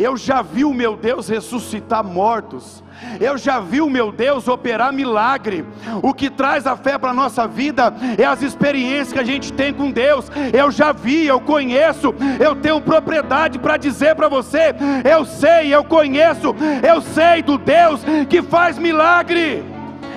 Eu 0.00 0.16
já 0.16 0.40
vi 0.40 0.64
o 0.64 0.72
meu 0.72 0.96
Deus 0.96 1.28
ressuscitar 1.28 2.02
mortos. 2.02 2.82
Eu 3.20 3.36
já 3.36 3.60
vi 3.60 3.82
o 3.82 3.90
meu 3.90 4.10
Deus 4.10 4.48
operar 4.48 4.94
milagre. 4.94 5.62
O 6.02 6.14
que 6.14 6.30
traz 6.30 6.66
a 6.66 6.74
fé 6.74 6.96
para 6.96 7.10
a 7.10 7.14
nossa 7.14 7.46
vida 7.46 7.92
é 8.16 8.24
as 8.24 8.40
experiências 8.40 9.12
que 9.12 9.18
a 9.18 9.24
gente 9.24 9.52
tem 9.52 9.74
com 9.74 9.90
Deus. 9.90 10.32
Eu 10.54 10.70
já 10.70 10.90
vi, 10.90 11.26
eu 11.26 11.38
conheço, 11.38 12.14
eu 12.42 12.56
tenho 12.56 12.80
propriedade 12.80 13.58
para 13.58 13.76
dizer 13.76 14.14
para 14.14 14.26
você: 14.26 14.74
eu 15.04 15.26
sei, 15.26 15.74
eu 15.74 15.84
conheço, 15.84 16.56
eu 16.82 17.02
sei 17.02 17.42
do 17.42 17.58
Deus 17.58 18.00
que 18.30 18.40
faz 18.40 18.78
milagre. 18.78 19.62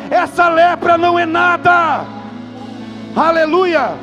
Essa 0.09 0.47
lepra 0.47 0.97
não 0.97 1.19
é 1.19 1.25
nada. 1.25 2.05
Aleluia. 3.13 3.95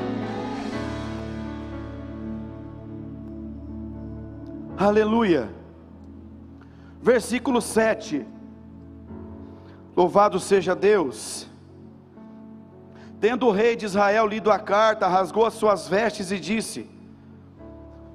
Aleluia. 4.77 5.60
Versículo 7.03 7.63
7. 7.63 8.27
Louvado 9.97 10.39
seja 10.39 10.75
Deus. 10.75 11.49
Tendo 13.19 13.47
o 13.47 13.51
rei 13.51 13.75
de 13.75 13.87
Israel 13.87 14.27
lido 14.27 14.51
a 14.51 14.59
carta, 14.59 15.09
rasgou 15.09 15.47
as 15.47 15.55
suas 15.55 15.89
vestes 15.89 16.31
e 16.31 16.39
disse: 16.39 16.89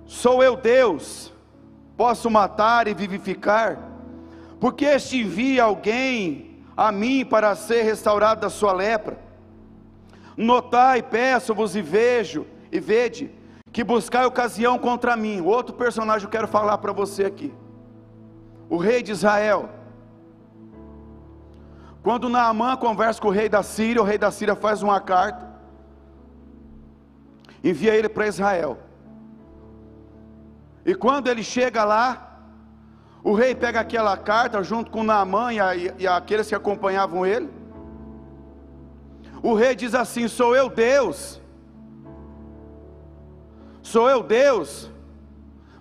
Sou 0.05 0.43
eu 0.43 0.55
Deus, 0.55 1.33
posso 1.97 2.29
matar 2.29 2.87
e 2.87 2.93
vivificar, 2.93 3.79
porque 4.59 4.85
este 4.85 5.17
envia 5.17 5.63
alguém 5.63 6.63
a 6.77 6.91
mim 6.91 7.25
para 7.25 7.55
ser 7.55 7.83
restaurado 7.83 8.41
da 8.41 8.49
sua 8.49 8.71
lepra. 8.71 9.19
Notai, 10.37 11.01
peço-vos 11.01 11.75
e 11.75 11.81
vejo, 11.81 12.45
e 12.71 12.79
vede, 12.79 13.31
que 13.71 13.83
buscai 13.83 14.25
ocasião 14.25 14.77
contra 14.77 15.15
mim. 15.15 15.41
Outro 15.41 15.75
personagem 15.75 16.25
eu 16.25 16.31
quero 16.31 16.47
falar 16.47 16.77
para 16.77 16.93
você 16.93 17.25
aqui 17.25 17.51
o 18.69 18.77
rei 18.77 19.03
de 19.03 19.11
Israel. 19.11 19.69
Quando 22.01 22.29
Naamã 22.29 22.75
conversa 22.77 23.19
com 23.19 23.29
o 23.29 23.31
rei 23.31 23.49
da 23.49 23.63
Síria, 23.63 24.01
o 24.01 24.05
rei 24.05 24.17
da 24.17 24.29
Síria 24.31 24.55
faz 24.55 24.83
uma 24.83 24.99
carta, 24.99 25.47
envia 27.63 27.95
ele 27.95 28.07
para 28.07 28.27
Israel. 28.27 28.77
E 30.85 30.93
quando 30.93 31.27
ele 31.27 31.43
chega 31.43 31.83
lá, 31.83 32.39
o 33.23 33.33
rei 33.33 33.55
pega 33.55 33.79
aquela 33.79 34.15
carta 34.15 34.61
junto 34.61 34.91
com 34.91 35.03
Naamã 35.03 35.51
e, 35.51 35.59
a, 35.59 35.75
e 35.75 36.07
aqueles 36.07 36.47
que 36.47 36.53
acompanhavam 36.53 37.25
ele. 37.25 37.49
O 39.41 39.55
rei 39.55 39.75
diz 39.75 39.95
assim: 39.95 40.27
Sou 40.27 40.55
eu 40.55 40.69
Deus, 40.69 41.41
sou 43.81 44.07
eu 44.07 44.21
Deus, 44.21 44.91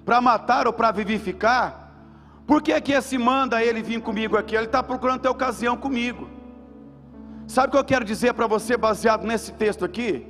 para 0.07 0.23
matar 0.23 0.67
ou 0.67 0.73
para 0.73 0.91
vivificar. 0.91 1.84
Por 2.47 2.63
que, 2.63 2.79
que 2.81 2.93
esse 2.93 3.17
manda 3.17 3.63
ele 3.63 3.83
vir 3.83 4.01
comigo 4.01 4.37
aqui? 4.37 4.55
Ele 4.55 4.67
está 4.67 4.83
procurando 4.83 5.21
ter 5.21 5.29
ocasião 5.29 5.77
comigo. 5.77 6.29
Sabe 7.47 7.69
o 7.69 7.71
que 7.71 7.77
eu 7.79 7.85
quero 7.85 8.05
dizer 8.05 8.35
para 8.35 8.47
você, 8.47 8.77
baseado 8.77 9.25
nesse 9.27 9.53
texto 9.53 9.85
aqui? 9.85 10.27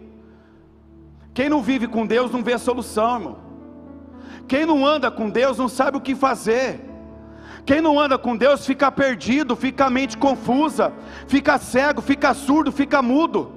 Quem 1.32 1.48
não 1.48 1.62
vive 1.62 1.88
com 1.88 2.06
Deus 2.06 2.30
não 2.30 2.42
vê 2.42 2.56
solução, 2.58 3.14
irmão. 3.14 3.38
Quem 4.46 4.64
não 4.64 4.86
anda 4.86 5.10
com 5.10 5.28
Deus 5.28 5.58
não 5.58 5.68
sabe 5.68 5.96
o 5.96 6.00
que 6.00 6.14
fazer. 6.14 6.80
Quem 7.66 7.80
não 7.80 7.98
anda 7.98 8.18
com 8.18 8.36
Deus 8.36 8.64
fica 8.64 8.92
perdido, 8.92 9.56
fica 9.56 9.86
a 9.86 9.90
mente 9.90 10.18
confusa, 10.18 10.92
fica 11.26 11.58
cego, 11.58 12.02
fica 12.02 12.34
surdo, 12.34 12.70
fica 12.70 13.00
mudo. 13.00 13.52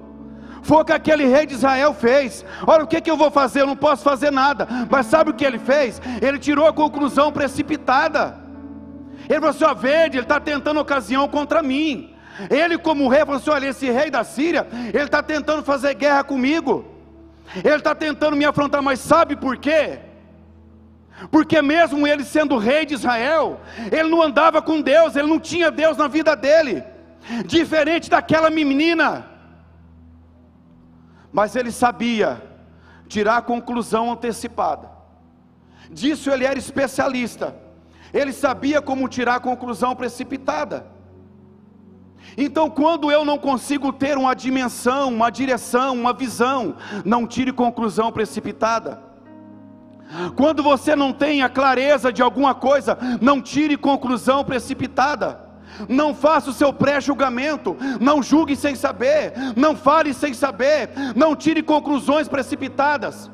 Foi 0.63 0.77
o 0.77 0.85
que 0.85 0.93
aquele 0.93 1.25
rei 1.25 1.45
de 1.45 1.53
Israel 1.53 1.93
fez. 1.93 2.43
Olha, 2.65 2.83
o 2.83 2.87
que, 2.87 3.01
que 3.01 3.11
eu 3.11 3.17
vou 3.17 3.29
fazer? 3.29 3.61
Eu 3.61 3.67
não 3.67 3.75
posso 3.75 4.03
fazer 4.03 4.31
nada. 4.31 4.67
Mas 4.89 5.05
sabe 5.05 5.31
o 5.31 5.33
que 5.33 5.45
ele 5.45 5.59
fez? 5.59 6.01
Ele 6.21 6.39
tirou 6.39 6.67
a 6.67 6.73
conclusão 6.73 7.31
precipitada. 7.31 8.46
Ele 9.27 9.39
falou 9.39 9.49
assim: 9.49 9.65
ó, 9.65 9.73
verde, 9.73 10.17
ele 10.17 10.25
está 10.25 10.39
tentando 10.39 10.79
ocasião 10.79 11.27
contra 11.27 11.61
mim. 11.61 12.15
Ele, 12.49 12.77
como 12.77 13.07
rei, 13.07 13.21
falou 13.21 13.35
assim: 13.35 13.49
olha, 13.49 13.67
esse 13.67 13.89
rei 13.89 14.09
da 14.09 14.23
Síria, 14.23 14.67
ele 14.93 15.03
está 15.03 15.21
tentando 15.21 15.63
fazer 15.63 15.93
guerra 15.93 16.23
comigo. 16.23 16.85
Ele 17.55 17.75
está 17.75 17.95
tentando 17.95 18.35
me 18.35 18.45
afrontar, 18.45 18.81
mas 18.81 18.99
sabe 18.99 19.35
por 19.35 19.57
quê? 19.57 19.99
Porque 21.31 21.61
mesmo 21.61 22.05
ele 22.05 22.23
sendo 22.23 22.57
rei 22.57 22.85
de 22.85 22.93
Israel, 22.93 23.59
ele 23.91 24.09
não 24.09 24.21
andava 24.21 24.61
com 24.61 24.81
Deus, 24.81 25.15
ele 25.15 25.27
não 25.27 25.39
tinha 25.39 25.71
Deus 25.71 25.97
na 25.97 26.07
vida 26.07 26.35
dele. 26.35 26.83
Diferente 27.45 28.09
daquela 28.09 28.49
menina. 28.49 29.25
Mas 31.31 31.55
ele 31.55 31.71
sabia 31.71 32.41
tirar 33.07 33.37
a 33.37 33.41
conclusão 33.41 34.11
antecipada. 34.11 34.89
Disso 35.89 36.29
ele 36.29 36.45
era 36.45 36.59
especialista. 36.59 37.55
Ele 38.13 38.31
sabia 38.31 38.81
como 38.81 39.07
tirar 39.07 39.39
conclusão 39.39 39.95
precipitada. 39.95 40.87
Então, 42.37 42.69
quando 42.69 43.11
eu 43.11 43.23
não 43.23 43.37
consigo 43.37 43.93
ter 43.93 44.17
uma 44.17 44.33
dimensão, 44.33 45.09
uma 45.09 45.29
direção, 45.29 45.95
uma 45.95 46.13
visão, 46.13 46.75
não 47.05 47.25
tire 47.25 47.51
conclusão 47.51 48.11
precipitada. 48.11 49.01
Quando 50.35 50.63
você 50.63 50.95
não 50.95 51.11
tem 51.11 51.41
a 51.41 51.49
clareza 51.49 52.11
de 52.11 52.21
alguma 52.21 52.55
coisa, 52.55 52.97
não 53.21 53.41
tire 53.41 53.77
conclusão 53.77 54.43
precipitada. 54.43 55.45
Não 55.87 56.15
faça 56.15 56.49
o 56.49 56.53
seu 56.53 56.73
pré-julgamento, 56.73 57.77
não 57.99 58.23
julgue 58.23 58.55
sem 58.55 58.73
saber, 58.73 59.33
não 59.55 59.75
fale 59.75 60.13
sem 60.13 60.33
saber, 60.33 60.89
não 61.15 61.35
tire 61.35 61.61
conclusões 61.61 62.27
precipitadas. 62.27 63.29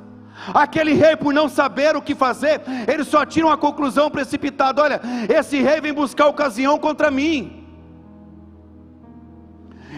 Aquele 0.51 0.93
rei, 0.93 1.15
por 1.15 1.33
não 1.33 1.47
saber 1.47 1.95
o 1.95 2.01
que 2.01 2.15
fazer, 2.15 2.61
ele 2.91 3.03
só 3.03 3.25
tira 3.25 3.47
uma 3.47 3.57
conclusão 3.57 4.09
precipitada: 4.09 4.81
olha, 4.81 5.01
esse 5.29 5.61
rei 5.61 5.79
vem 5.79 5.93
buscar 5.93 6.27
ocasião 6.27 6.77
contra 6.79 7.11
mim. 7.11 7.65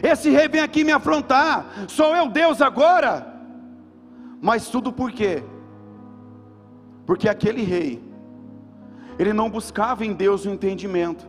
Esse 0.03 0.29
rei 0.29 0.47
vem 0.47 0.61
aqui 0.61 0.83
me 0.83 0.91
afrontar. 0.91 1.65
Sou 1.87 2.15
eu 2.15 2.27
Deus 2.27 2.61
agora? 2.61 3.33
Mas 4.41 4.67
tudo 4.67 4.91
por 4.91 5.11
quê? 5.11 5.43
Porque 7.05 7.29
aquele 7.29 7.63
rei, 7.63 8.03
ele 9.17 9.31
não 9.31 9.49
buscava 9.49 10.05
em 10.05 10.13
Deus 10.13 10.45
o 10.45 10.49
entendimento. 10.49 11.25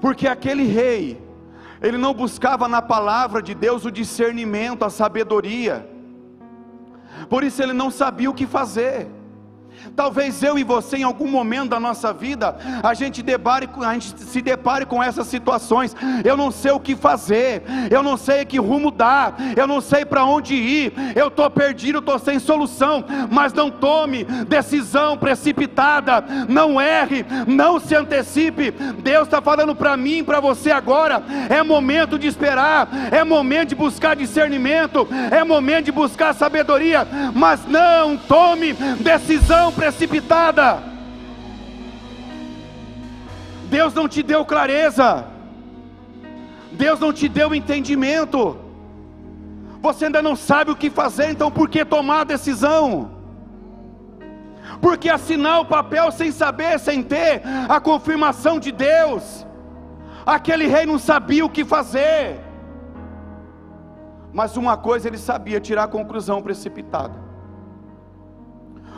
Porque 0.00 0.26
aquele 0.26 0.64
rei, 0.64 1.22
ele 1.82 1.98
não 1.98 2.14
buscava 2.14 2.66
na 2.66 2.80
palavra 2.80 3.42
de 3.42 3.54
Deus 3.54 3.84
o 3.84 3.90
discernimento, 3.90 4.84
a 4.84 4.90
sabedoria 4.90 5.95
por 7.28 7.44
isso 7.44 7.62
ele 7.62 7.72
não 7.72 7.90
sabia 7.90 8.30
o 8.30 8.34
que 8.34 8.46
fazer. 8.46 9.08
Talvez 9.96 10.42
eu 10.42 10.58
e 10.58 10.62
você, 10.62 10.98
em 10.98 11.04
algum 11.04 11.26
momento 11.26 11.70
da 11.70 11.80
nossa 11.80 12.12
vida, 12.12 12.54
a 12.82 12.92
gente, 12.92 13.22
debare, 13.22 13.66
a 13.80 13.94
gente 13.94 14.20
se 14.20 14.42
depare 14.42 14.84
com 14.84 15.02
essas 15.02 15.26
situações. 15.26 15.96
Eu 16.22 16.36
não 16.36 16.50
sei 16.50 16.70
o 16.72 16.78
que 16.78 16.94
fazer, 16.94 17.62
eu 17.90 18.02
não 18.02 18.18
sei 18.18 18.44
que 18.44 18.58
rumo 18.58 18.90
dar, 18.90 19.34
eu 19.56 19.66
não 19.66 19.80
sei 19.80 20.04
para 20.04 20.26
onde 20.26 20.54
ir, 20.54 20.92
eu 21.14 21.28
estou 21.28 21.48
perdido, 21.48 22.00
estou 22.00 22.18
sem 22.18 22.38
solução. 22.38 23.02
Mas 23.30 23.54
não 23.54 23.70
tome 23.70 24.24
decisão 24.46 25.16
precipitada, 25.16 26.22
não 26.46 26.78
erre, 26.78 27.24
não 27.46 27.80
se 27.80 27.94
antecipe. 27.94 28.72
Deus 28.98 29.26
está 29.26 29.40
falando 29.40 29.74
para 29.74 29.96
mim, 29.96 30.22
para 30.22 30.40
você 30.40 30.70
agora. 30.70 31.22
É 31.48 31.62
momento 31.62 32.18
de 32.18 32.26
esperar, 32.26 32.86
é 33.10 33.24
momento 33.24 33.70
de 33.70 33.74
buscar 33.74 34.14
discernimento, 34.14 35.08
é 35.30 35.42
momento 35.42 35.86
de 35.86 35.92
buscar 35.92 36.34
sabedoria, 36.34 37.08
mas 37.34 37.64
não 37.66 38.18
tome 38.18 38.74
decisão 39.00 39.72
precipitada. 39.72 39.85
Deus 43.68 43.92
não 43.94 44.08
te 44.08 44.22
deu 44.22 44.44
clareza, 44.44 45.24
Deus 46.72 47.00
não 47.00 47.12
te 47.12 47.28
deu 47.28 47.54
entendimento, 47.54 48.56
você 49.80 50.06
ainda 50.06 50.22
não 50.22 50.36
sabe 50.36 50.70
o 50.70 50.76
que 50.76 50.88
fazer, 50.88 51.30
então 51.30 51.50
por 51.50 51.68
que 51.68 51.84
tomar 51.84 52.20
a 52.20 52.24
decisão? 52.24 53.16
porque 54.80 55.08
assinar 55.08 55.60
o 55.60 55.64
papel 55.64 56.10
sem 56.10 56.30
saber, 56.30 56.78
sem 56.78 57.02
ter 57.02 57.42
a 57.68 57.80
confirmação 57.80 58.58
de 58.58 58.72
Deus, 58.72 59.46
aquele 60.24 60.66
rei 60.66 60.86
não 60.86 60.98
sabia 60.98 61.44
o 61.44 61.50
que 61.50 61.64
fazer, 61.64 62.40
mas 64.32 64.56
uma 64.56 64.76
coisa 64.76 65.08
ele 65.08 65.18
sabia, 65.18 65.60
tirar 65.60 65.84
a 65.84 65.88
conclusão 65.88 66.42
precipitada, 66.42 67.14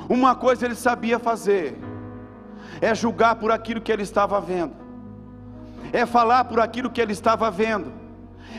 uma 0.08 0.34
coisa 0.34 0.64
ele 0.64 0.74
sabia 0.74 1.18
fazer, 1.18 1.78
é 2.80 2.94
julgar 2.94 3.36
por 3.36 3.52
aquilo 3.52 3.80
que 3.80 3.92
ele 3.92 4.02
estava 4.02 4.40
vendo, 4.40 4.74
é 5.92 6.04
falar 6.06 6.44
por 6.44 6.60
aquilo 6.60 6.90
que 6.90 7.00
ele 7.00 7.12
estava 7.12 7.50
vendo, 7.50 7.92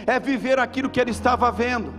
é 0.06 0.20
viver 0.20 0.60
aquilo 0.60 0.90
que 0.90 1.00
ele 1.00 1.12
estava 1.12 1.52
vendo 1.52 1.99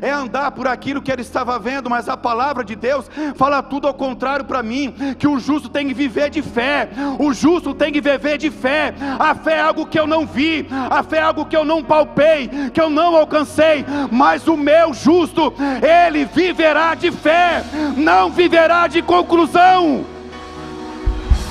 é 0.00 0.10
andar 0.10 0.50
por 0.52 0.66
aquilo 0.66 1.02
que 1.02 1.10
ele 1.10 1.22
estava 1.22 1.58
vendo, 1.58 1.88
mas 1.88 2.08
a 2.08 2.16
palavra 2.16 2.64
de 2.64 2.74
Deus 2.74 3.08
fala 3.34 3.62
tudo 3.62 3.86
ao 3.86 3.94
contrário 3.94 4.44
para 4.44 4.62
mim: 4.62 4.94
que 5.18 5.26
o 5.26 5.38
justo 5.38 5.68
tem 5.68 5.88
que 5.88 5.94
viver 5.94 6.30
de 6.30 6.42
fé, 6.42 6.88
o 7.18 7.32
justo 7.32 7.74
tem 7.74 7.92
que 7.92 8.00
viver 8.00 8.38
de 8.38 8.50
fé. 8.50 8.94
A 9.18 9.34
fé 9.34 9.54
é 9.54 9.60
algo 9.60 9.86
que 9.86 9.98
eu 9.98 10.06
não 10.06 10.26
vi, 10.26 10.66
a 10.90 11.02
fé 11.02 11.18
é 11.18 11.22
algo 11.22 11.46
que 11.46 11.56
eu 11.56 11.64
não 11.64 11.82
palpei, 11.82 12.48
que 12.72 12.80
eu 12.80 12.90
não 12.90 13.16
alcancei, 13.16 13.84
mas 14.10 14.46
o 14.46 14.56
meu 14.56 14.92
justo, 14.92 15.52
ele 15.82 16.24
viverá 16.24 16.94
de 16.94 17.10
fé, 17.10 17.64
não 17.96 18.30
viverá 18.30 18.86
de 18.86 19.02
conclusão. 19.02 20.04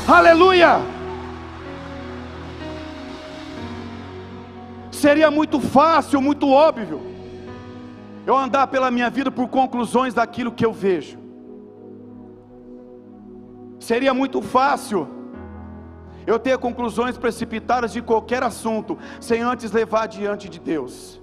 Aleluia! 0.07 0.79
Seria 4.91 5.29
muito 5.29 5.59
fácil, 5.59 6.21
muito 6.21 6.49
óbvio 6.49 7.14
eu 8.25 8.35
andar 8.35 8.67
pela 8.67 8.89
minha 8.89 9.09
vida 9.09 9.31
por 9.31 9.47
conclusões 9.47 10.13
daquilo 10.13 10.51
que 10.51 10.65
eu 10.65 10.73
vejo. 10.73 11.17
Seria 13.79 14.13
muito 14.13 14.41
fácil 14.41 15.07
eu 16.25 16.39
ter 16.39 16.57
conclusões 16.57 17.17
precipitadas 17.17 17.93
de 17.93 18.01
qualquer 18.01 18.41
assunto, 18.41 18.97
sem 19.21 19.41
antes 19.41 19.71
levar 19.71 20.07
diante 20.07 20.49
de 20.49 20.59
Deus. 20.59 21.21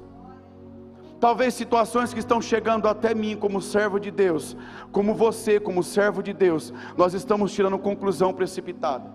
Talvez 1.18 1.54
situações 1.54 2.12
que 2.12 2.20
estão 2.20 2.40
chegando 2.40 2.88
até 2.88 3.14
mim 3.14 3.36
como 3.36 3.60
servo 3.60 3.98
de 3.98 4.10
Deus, 4.10 4.56
como 4.90 5.14
você 5.14 5.58
como 5.58 5.82
servo 5.82 6.22
de 6.22 6.32
Deus, 6.32 6.72
nós 6.96 7.14
estamos 7.14 7.52
tirando 7.52 7.78
conclusão 7.78 8.32
precipitada. 8.32 9.12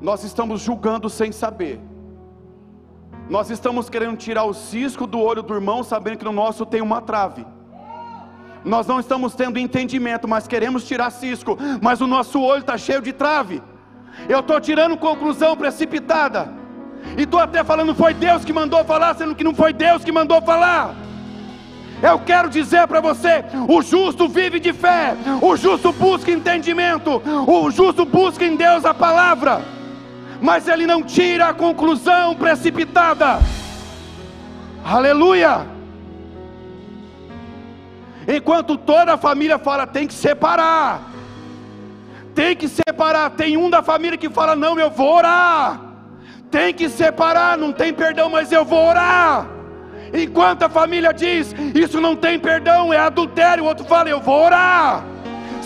Nós 0.00 0.24
estamos 0.24 0.60
julgando 0.60 1.08
sem 1.08 1.32
saber. 1.32 1.80
Nós 3.28 3.50
estamos 3.50 3.88
querendo 3.88 4.16
tirar 4.16 4.44
o 4.44 4.52
cisco 4.52 5.06
do 5.06 5.18
olho 5.18 5.42
do 5.42 5.54
irmão, 5.54 5.82
sabendo 5.82 6.18
que 6.18 6.24
no 6.24 6.32
nosso 6.32 6.66
tem 6.66 6.80
uma 6.80 7.00
trave. 7.00 7.46
Nós 8.64 8.86
não 8.86 9.00
estamos 9.00 9.34
tendo 9.34 9.58
entendimento, 9.58 10.28
mas 10.28 10.46
queremos 10.46 10.84
tirar 10.84 11.10
cisco, 11.10 11.58
mas 11.80 12.00
o 12.00 12.06
nosso 12.06 12.40
olho 12.40 12.60
está 12.60 12.76
cheio 12.76 13.00
de 13.00 13.12
trave. 13.12 13.62
Eu 14.28 14.40
estou 14.40 14.60
tirando 14.60 14.96
conclusão 14.96 15.56
precipitada. 15.56 16.52
E 17.16 17.22
estou 17.22 17.40
até 17.40 17.64
falando, 17.64 17.94
foi 17.94 18.14
Deus 18.14 18.44
que 18.44 18.52
mandou 18.52 18.84
falar, 18.84 19.14
sendo 19.14 19.34
que 19.34 19.42
não 19.42 19.54
foi 19.54 19.72
Deus 19.72 20.04
que 20.04 20.12
mandou 20.12 20.40
falar. 20.42 20.94
Eu 22.02 22.18
quero 22.20 22.48
dizer 22.48 22.86
para 22.86 23.00
você: 23.00 23.44
o 23.68 23.82
justo 23.82 24.28
vive 24.28 24.60
de 24.60 24.72
fé, 24.72 25.16
o 25.40 25.56
justo 25.56 25.92
busca 25.92 26.30
entendimento, 26.30 27.22
o 27.46 27.70
justo 27.70 28.04
busca 28.04 28.44
em 28.44 28.56
Deus 28.56 28.84
a 28.84 28.92
palavra 28.94 29.81
mas 30.42 30.66
ele 30.66 30.86
não 30.86 31.04
tira 31.04 31.48
a 31.48 31.54
conclusão 31.54 32.34
precipitada. 32.34 33.38
Aleluia! 34.84 35.64
Enquanto 38.26 38.76
toda 38.76 39.14
a 39.14 39.16
família 39.16 39.56
fala, 39.56 39.86
tem 39.86 40.06
que 40.06 40.14
separar, 40.14 41.00
tem 42.34 42.56
que 42.56 42.68
separar. 42.68 43.30
Tem 43.30 43.56
um 43.56 43.70
da 43.70 43.82
família 43.82 44.18
que 44.18 44.28
fala, 44.28 44.56
não, 44.56 44.78
eu 44.78 44.90
vou 44.90 45.16
orar. 45.16 45.80
Tem 46.50 46.74
que 46.74 46.88
separar, 46.88 47.56
não 47.56 47.72
tem 47.72 47.92
perdão, 47.92 48.28
mas 48.28 48.50
eu 48.50 48.64
vou 48.64 48.88
orar. 48.88 49.46
Enquanto 50.12 50.64
a 50.64 50.68
família 50.68 51.12
diz, 51.12 51.54
isso 51.74 52.00
não 52.00 52.14
tem 52.14 52.38
perdão, 52.38 52.92
é 52.92 52.98
adultério, 52.98 53.64
o 53.64 53.66
outro 53.66 53.84
fala, 53.86 54.08
eu 54.08 54.20
vou 54.20 54.44
orar. 54.44 55.04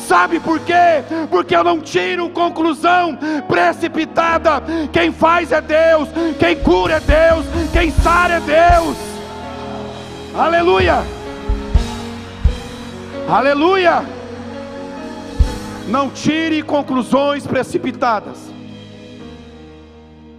Sabe 0.06 0.38
por 0.38 0.60
quê? 0.60 1.02
Porque 1.28 1.56
eu 1.56 1.64
não 1.64 1.80
tiro 1.80 2.30
conclusão 2.30 3.18
precipitada. 3.48 4.62
Quem 4.92 5.10
faz 5.10 5.50
é 5.50 5.60
Deus, 5.60 6.08
quem 6.38 6.54
cura 6.62 6.94
é 6.94 7.00
Deus, 7.00 7.44
quem 7.72 7.90
sara 7.90 8.34
é 8.34 8.40
Deus. 8.40 8.96
Aleluia! 10.32 11.02
Aleluia! 13.28 14.04
Não 15.88 16.08
tire 16.08 16.62
conclusões 16.62 17.44
precipitadas. 17.44 18.52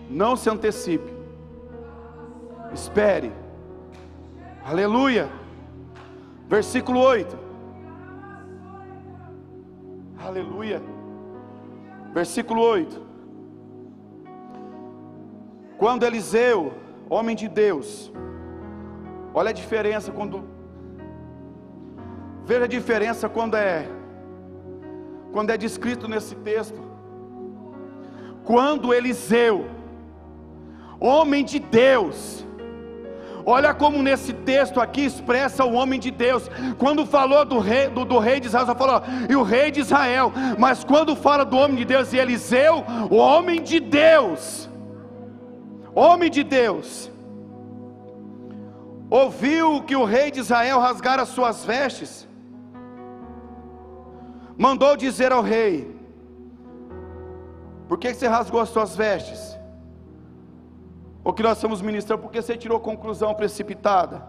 Não 0.09 0.37
se 0.37 0.49
antecipe. 0.49 1.11
Espere. 2.73 3.33
Aleluia. 4.65 5.27
Versículo 6.47 7.01
8. 7.01 7.46
Aleluia. 10.19 10.81
Versículo 12.13 12.61
8. 12.61 13.05
Quando 15.77 16.05
Eliseu, 16.05 16.73
homem 17.09 17.35
de 17.35 17.47
Deus, 17.47 18.11
olha 19.33 19.49
a 19.49 19.53
diferença 19.53 20.11
quando 20.11 20.43
veja 22.43 22.63
a 22.63 22.67
diferença 22.67 23.27
quando 23.27 23.55
é 23.55 23.87
quando 25.31 25.51
é 25.51 25.57
descrito 25.57 26.07
nesse 26.07 26.33
texto. 26.35 26.81
Quando 28.43 28.93
Eliseu, 28.93 29.65
homem 30.99 31.43
de 31.43 31.59
Deus, 31.59 32.46
Olha 33.49 33.73
como 33.73 34.03
nesse 34.03 34.33
texto 34.33 34.81
aqui 34.81 35.05
expressa 35.05 35.63
o 35.63 35.71
homem 35.71 35.97
de 35.97 36.11
Deus. 36.11 36.51
Quando 36.77 37.05
falou 37.05 37.45
do 37.45 37.59
rei, 37.59 37.87
do, 37.87 38.03
do 38.03 38.19
rei 38.19 38.41
de 38.41 38.47
Israel, 38.47 38.65
só 38.65 38.75
falou, 38.75 39.01
e 39.29 39.37
o 39.37 39.41
rei 39.41 39.71
de 39.71 39.79
Israel. 39.79 40.33
Mas 40.59 40.83
quando 40.83 41.15
fala 41.15 41.45
do 41.45 41.55
homem 41.55 41.77
de 41.77 41.85
Deus 41.85 42.11
e 42.11 42.17
Eliseu, 42.17 42.83
o 43.09 43.15
homem 43.15 43.63
de 43.63 43.79
Deus, 43.79 44.69
homem 45.95 46.29
de 46.29 46.43
Deus, 46.43 47.09
ouviu 49.09 49.81
que 49.81 49.95
o 49.95 50.03
rei 50.03 50.29
de 50.29 50.41
Israel 50.41 50.81
rasgara 50.81 51.23
suas 51.23 51.63
vestes, 51.63 52.27
mandou 54.57 54.97
dizer 54.97 55.31
ao 55.31 55.41
rei: 55.41 55.95
Por 57.87 57.97
que 57.97 58.13
você 58.13 58.27
rasgou 58.27 58.59
as 58.59 58.67
suas 58.67 58.93
vestes? 58.93 59.56
O 61.27 61.33
que 61.33 61.43
nós 61.43 61.57
estamos 61.57 61.81
ministrando, 61.81 62.21
porque 62.21 62.41
você 62.41 62.55
tirou 62.55 62.79
conclusão 62.79 63.35
precipitada. 63.35 64.25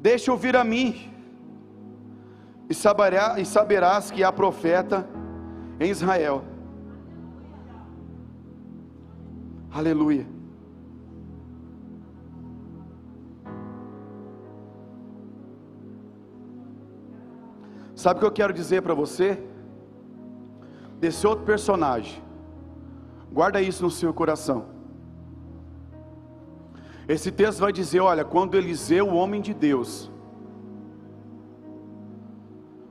Deixa 0.00 0.32
ouvir 0.32 0.56
a 0.56 0.64
mim, 0.64 1.12
e, 2.70 2.74
saberá, 2.74 3.38
e 3.38 3.44
saberás 3.44 4.10
que 4.10 4.24
há 4.24 4.32
profeta 4.32 5.06
em 5.78 5.90
Israel. 5.90 6.42
Aleluia. 9.70 10.26
Sabe 17.94 18.16
o 18.16 18.20
que 18.20 18.26
eu 18.26 18.32
quero 18.32 18.54
dizer 18.54 18.80
para 18.80 18.94
você? 18.94 19.38
Desse 20.98 21.26
outro 21.26 21.44
personagem 21.44 22.24
Guarda 23.32 23.60
isso 23.60 23.82
no 23.82 23.90
seu 23.90 24.12
coração. 24.14 24.66
Esse 27.08 27.30
texto 27.30 27.60
vai 27.60 27.72
dizer: 27.72 28.00
olha, 28.00 28.24
quando 28.24 28.56
Eliseu, 28.56 29.08
o 29.08 29.14
homem 29.14 29.40
de 29.40 29.54
Deus, 29.54 30.10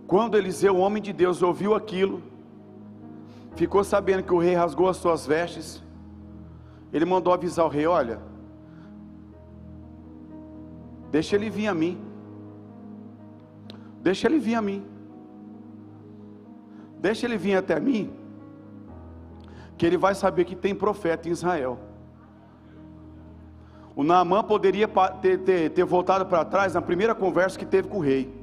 quando 0.08 0.38
Eliseu, 0.38 0.76
o 0.76 0.80
homem 0.80 1.02
de 1.02 1.12
Deus, 1.12 1.41
ouviu 1.41 1.74
aquilo, 1.74 2.21
ficou 3.56 3.84
sabendo 3.84 4.24
que 4.24 4.34
o 4.34 4.38
rei 4.38 4.54
rasgou 4.54 4.88
as 4.88 4.98
suas 4.98 5.26
vestes, 5.26 5.84
ele 6.93 7.06
mandou 7.06 7.34
avisar 7.34 7.65
o 7.65 7.69
rei: 7.69 7.86
olha, 7.88 8.19
deixa 11.12 11.36
ele 11.36 11.50
vir 11.50 11.67
a 11.67 11.74
mim, 11.74 12.00
deixa 14.02 14.28
ele 14.28 14.39
vir 14.39 14.56
a 14.56 14.62
mim, 14.62 14.86
deixa 17.00 17.26
ele 17.26 17.38
vir 17.38 17.56
até 17.56 17.80
mim 17.80 18.25
que 19.78 19.86
ele 19.86 19.98
vai 19.98 20.16
saber 20.16 20.46
que 20.46 20.56
tem 20.56 20.74
profeta 20.74 21.28
em 21.28 21.32
Israel. 21.32 21.80
O 23.96 24.04
Naamã 24.04 24.44
poderia 24.44 24.90
ter, 25.22 25.40
ter, 25.40 25.70
ter 25.72 25.86
voltado 25.86 26.26
para 26.26 26.44
trás 26.44 26.74
na 26.74 26.82
primeira 26.82 27.16
conversa 27.16 27.58
que 27.58 27.66
teve 27.66 27.88
com 27.88 27.98
o 27.98 28.02
rei. 28.02 28.34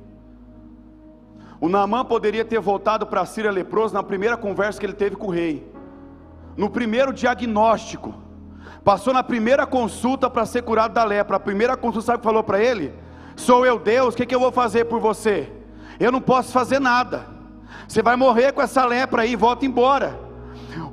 O 1.61 1.69
Naamã 1.69 2.05
poderia 2.05 2.45
ter 2.45 2.59
voltado 2.59 3.07
para 3.07 3.21
a 3.21 3.27
Síria 3.27 3.51
leproso 3.51 3.95
na 3.95 4.03
primeira 4.03 4.37
conversa 4.37 4.81
que 4.81 4.87
ele 4.87 4.95
teve 4.95 5.15
com 5.15 5.29
o 5.29 5.31
rei. 5.31 5.71
No 6.57 6.71
primeiro 6.71 7.13
diagnóstico. 7.13 8.15
Passou 8.83 9.15
na 9.15 9.23
primeira 9.23 9.65
consulta 9.67 10.29
para 10.29 10.45
ser 10.45 10.63
curado 10.63 10.95
da 10.95 11.05
lepra. 11.05 11.37
A 11.37 11.41
primeira 11.41 11.77
consulta, 11.77 12.07
sabe 12.07 12.17
o 12.17 12.21
que 12.21 12.25
falou 12.25 12.43
para 12.43 12.61
ele? 12.61 12.93
Sou 13.37 13.65
eu 13.65 13.79
Deus, 13.79 14.15
o 14.15 14.17
que, 14.17 14.27
que 14.27 14.35
eu 14.35 14.41
vou 14.41 14.51
fazer 14.51 14.87
por 14.87 15.01
você? 15.01 15.53
Eu 16.01 16.11
não 16.11 16.21
posso 16.21 16.51
fazer 16.51 16.81
nada. 16.81 17.27
Você 17.87 18.03
vai 18.03 18.17
morrer 18.17 18.53
com 18.53 18.63
essa 18.63 18.85
lepra 18.85 19.23
aí, 19.23 19.37
volta 19.37 19.65
embora. 19.65 20.32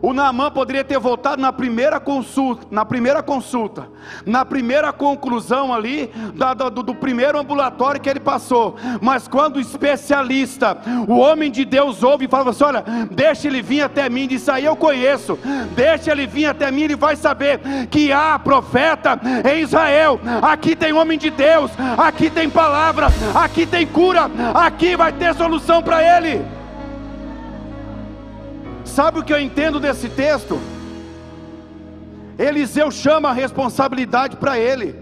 O 0.02 0.14
Naamã 0.14 0.50
poderia 0.50 0.84
ter 0.84 0.98
voltado 0.98 1.42
na 1.42 1.52
primeira 1.52 2.00
consulta, 2.00 2.66
na 2.72 2.86
primeira 2.86 3.22
consulta, 3.22 3.88
na 4.26 4.46
primeira 4.46 4.94
conclusão 4.94 5.74
ali 5.74 6.12
da, 6.36 6.54
do, 6.54 6.84
do, 6.84 6.96
primeiro 6.96 7.38
ambulatório 7.38 8.00
que 8.00 8.10
ele 8.10 8.20
passou. 8.20 8.76
Mas 9.02 9.28
quando 9.28 9.58
o 9.58 9.60
especialista, 9.60 10.78
o 11.08 11.18
homem 11.18 11.52
de 11.52 11.66
Deus 11.66 12.02
ouve 12.02 12.26
e 12.26 12.28
fala 12.30 12.52
assim: 12.52 12.64
olha, 12.64 12.84
deixa 13.12 13.48
ele 13.48 13.62
vir 13.62 13.82
até 13.82 14.10
mim, 14.10 14.28
isso 14.32 14.52
aí 14.52 14.66
eu 14.66 14.76
conheço. 14.76 15.38
Deixa 15.76 16.12
ele 16.12 16.26
vir 16.26 16.46
até 16.46 16.72
mim, 16.72 16.84
ele 16.84 16.96
vai 16.96 17.16
saber 17.16 17.60
que 17.90 18.12
há 18.12 18.40
profeta 18.40 19.20
em 19.54 19.62
Israel. 19.62 20.20
Aqui 20.42 20.76
tem 20.76 20.94
homem 20.94 21.18
de 21.18 21.30
Deus, 21.30 21.72
aqui 21.98 22.30
tem 22.30 22.50
palavra, 22.50 23.08
aqui 23.36 23.66
tem 23.66 23.86
cura, 23.86 24.30
aqui 24.54 24.96
vai 24.96 25.12
ter 25.12 25.34
solução 25.36 25.82
para 25.82 26.02
ele. 26.18 26.59
Sabe 29.00 29.18
o 29.20 29.24
que 29.24 29.32
eu 29.32 29.40
entendo 29.40 29.80
desse 29.80 30.10
texto? 30.10 30.60
Eliseu 32.38 32.92
chama 32.92 33.30
a 33.30 33.32
responsabilidade 33.32 34.36
para 34.36 34.60
ele. 34.60 34.94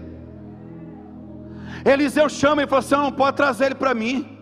Eliseu 1.84 2.28
chama 2.28 2.62
e 2.62 2.66
fala 2.68 2.78
assim: 2.78 2.94
não 2.94 3.10
pode 3.10 3.36
trazer 3.36 3.64
ele 3.66 3.74
para 3.74 3.92
mim. 3.94 4.38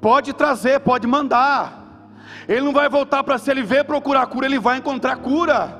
Pode 0.00 0.32
trazer, 0.32 0.78
pode 0.78 1.08
mandar. 1.08 2.06
Ele 2.46 2.60
não 2.60 2.72
vai 2.72 2.88
voltar 2.88 3.24
para 3.24 3.36
se 3.36 3.50
ele 3.50 3.64
ver 3.64 3.82
procurar 3.82 4.24
cura, 4.28 4.46
ele 4.46 4.60
vai 4.60 4.78
encontrar 4.78 5.16
cura. 5.16 5.76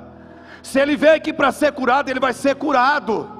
Se 0.61 0.81
ele 0.81 0.97
veio 0.97 1.15
aqui 1.15 1.33
para 1.33 1.53
ser 1.53 1.71
curado, 1.71 2.09
ele 2.09 2.19
vai 2.19 2.33
ser 2.33 2.57
curado. 2.57 3.31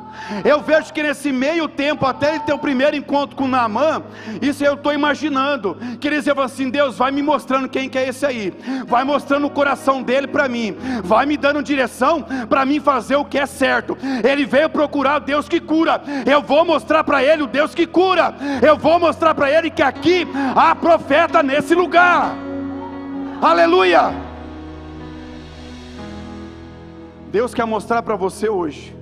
Eu 0.45 0.61
vejo 0.61 0.93
que 0.93 1.03
nesse 1.03 1.33
meio 1.33 1.69
tempo, 1.69 2.07
até 2.07 2.31
ele 2.31 2.41
ter 2.41 2.53
o 2.53 2.59
primeiro 2.59 2.97
encontro 2.97 3.37
com 3.37 3.47
Naamã, 3.47 4.03
isso 4.41 4.65
eu 4.65 4.75
estou 4.75 4.93
imaginando, 4.93 5.77
que 6.01 6.07
ele 6.07 6.17
dizia 6.17 6.35
assim: 6.39 6.71
Deus, 6.71 6.99
vai 6.99 7.11
me 7.11 7.23
mostrando 7.23 7.69
quem 7.69 7.89
que 7.89 7.99
é 7.99 8.09
esse 8.09 8.27
aí, 8.27 8.53
vai 8.87 9.05
mostrando 9.05 9.47
o 9.47 9.51
coração 9.51 10.03
dele 10.03 10.27
para 10.27 10.49
mim, 10.49 10.77
vai 11.03 11.27
me 11.27 11.37
dando 11.37 11.63
direção 11.63 12.25
para 12.49 12.65
mim 12.65 12.81
fazer 12.81 13.17
o 13.17 13.25
que 13.25 13.39
é 13.39 13.47
certo. 13.47 13.97
Ele 14.25 14.45
veio 14.45 14.69
procurar 14.69 15.17
o 15.17 15.25
Deus 15.25 15.49
que 15.49 15.61
cura, 15.61 16.03
eu 16.25 16.43
vou 16.43 16.65
mostrar 16.65 17.05
para 17.05 17.23
ele 17.23 17.43
o 17.43 17.47
Deus 17.47 17.75
que 17.75 17.87
cura, 17.87 18.35
eu 18.63 18.77
vou 18.77 18.99
mostrar 18.99 19.35
para 19.35 19.51
ele 19.51 19.71
que 19.71 19.83
aqui 19.83 20.27
há 20.55 20.75
profeta 20.75 21.43
nesse 21.43 21.75
lugar. 21.75 22.35
Aleluia! 23.41 24.15
Deus 27.31 27.53
quer 27.53 27.67
mostrar 27.67 28.03
para 28.03 28.17
você 28.17 28.49
hoje 28.49 28.96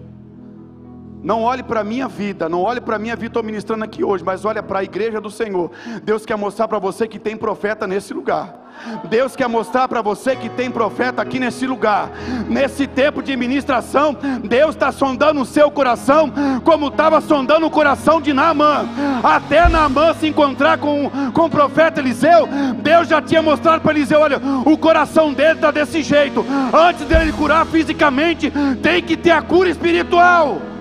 não 1.24 1.42
olhe 1.42 1.62
para 1.62 1.80
a 1.80 1.84
minha 1.84 2.06
vida, 2.06 2.48
não 2.50 2.60
olhe 2.60 2.82
para 2.82 2.96
a 2.96 2.98
minha 2.98 3.16
vida, 3.16 3.28
estou 3.28 3.42
ministrando 3.42 3.82
aqui 3.82 4.04
hoje, 4.04 4.22
mas 4.22 4.44
olha 4.44 4.62
para 4.62 4.80
a 4.80 4.84
igreja 4.84 5.20
do 5.22 5.30
Senhor. 5.30 5.70
Deus 6.02 6.26
quer 6.26 6.36
mostrar 6.36 6.68
para 6.68 6.78
você 6.78 7.08
que 7.08 7.18
tem 7.18 7.34
profeta 7.34 7.86
nesse 7.86 8.12
lugar. 8.12 8.62
Deus 9.08 9.34
quer 9.34 9.48
mostrar 9.48 9.88
para 9.88 10.02
você 10.02 10.36
que 10.36 10.48
tem 10.48 10.70
profeta 10.70 11.22
aqui 11.22 11.38
nesse 11.38 11.66
lugar. 11.66 12.10
Nesse 12.48 12.86
tempo 12.86 13.22
de 13.22 13.34
ministração, 13.36 14.14
Deus 14.42 14.74
está 14.74 14.92
sondando 14.92 15.40
o 15.40 15.46
seu 15.46 15.70
coração, 15.70 16.30
como 16.62 16.88
estava 16.88 17.20
sondando 17.20 17.66
o 17.66 17.70
coração 17.70 18.20
de 18.20 18.32
Naamã. 18.32 18.86
Até 19.22 19.68
Naamã 19.68 20.12
se 20.12 20.26
encontrar 20.26 20.76
com, 20.76 21.10
com 21.32 21.42
o 21.46 21.50
profeta 21.50 22.00
Eliseu, 22.00 22.48
Deus 22.82 23.08
já 23.08 23.22
tinha 23.22 23.40
mostrado 23.40 23.80
para 23.80 23.92
Eliseu: 23.92 24.20
olha, 24.20 24.40
o 24.66 24.76
coração 24.76 25.32
dele 25.32 25.54
está 25.54 25.70
desse 25.70 26.02
jeito. 26.02 26.44
Antes 26.72 27.06
dele 27.06 27.32
curar 27.32 27.64
fisicamente, 27.64 28.52
tem 28.82 29.02
que 29.02 29.16
ter 29.16 29.30
a 29.30 29.40
cura 29.40 29.70
espiritual. 29.70 30.73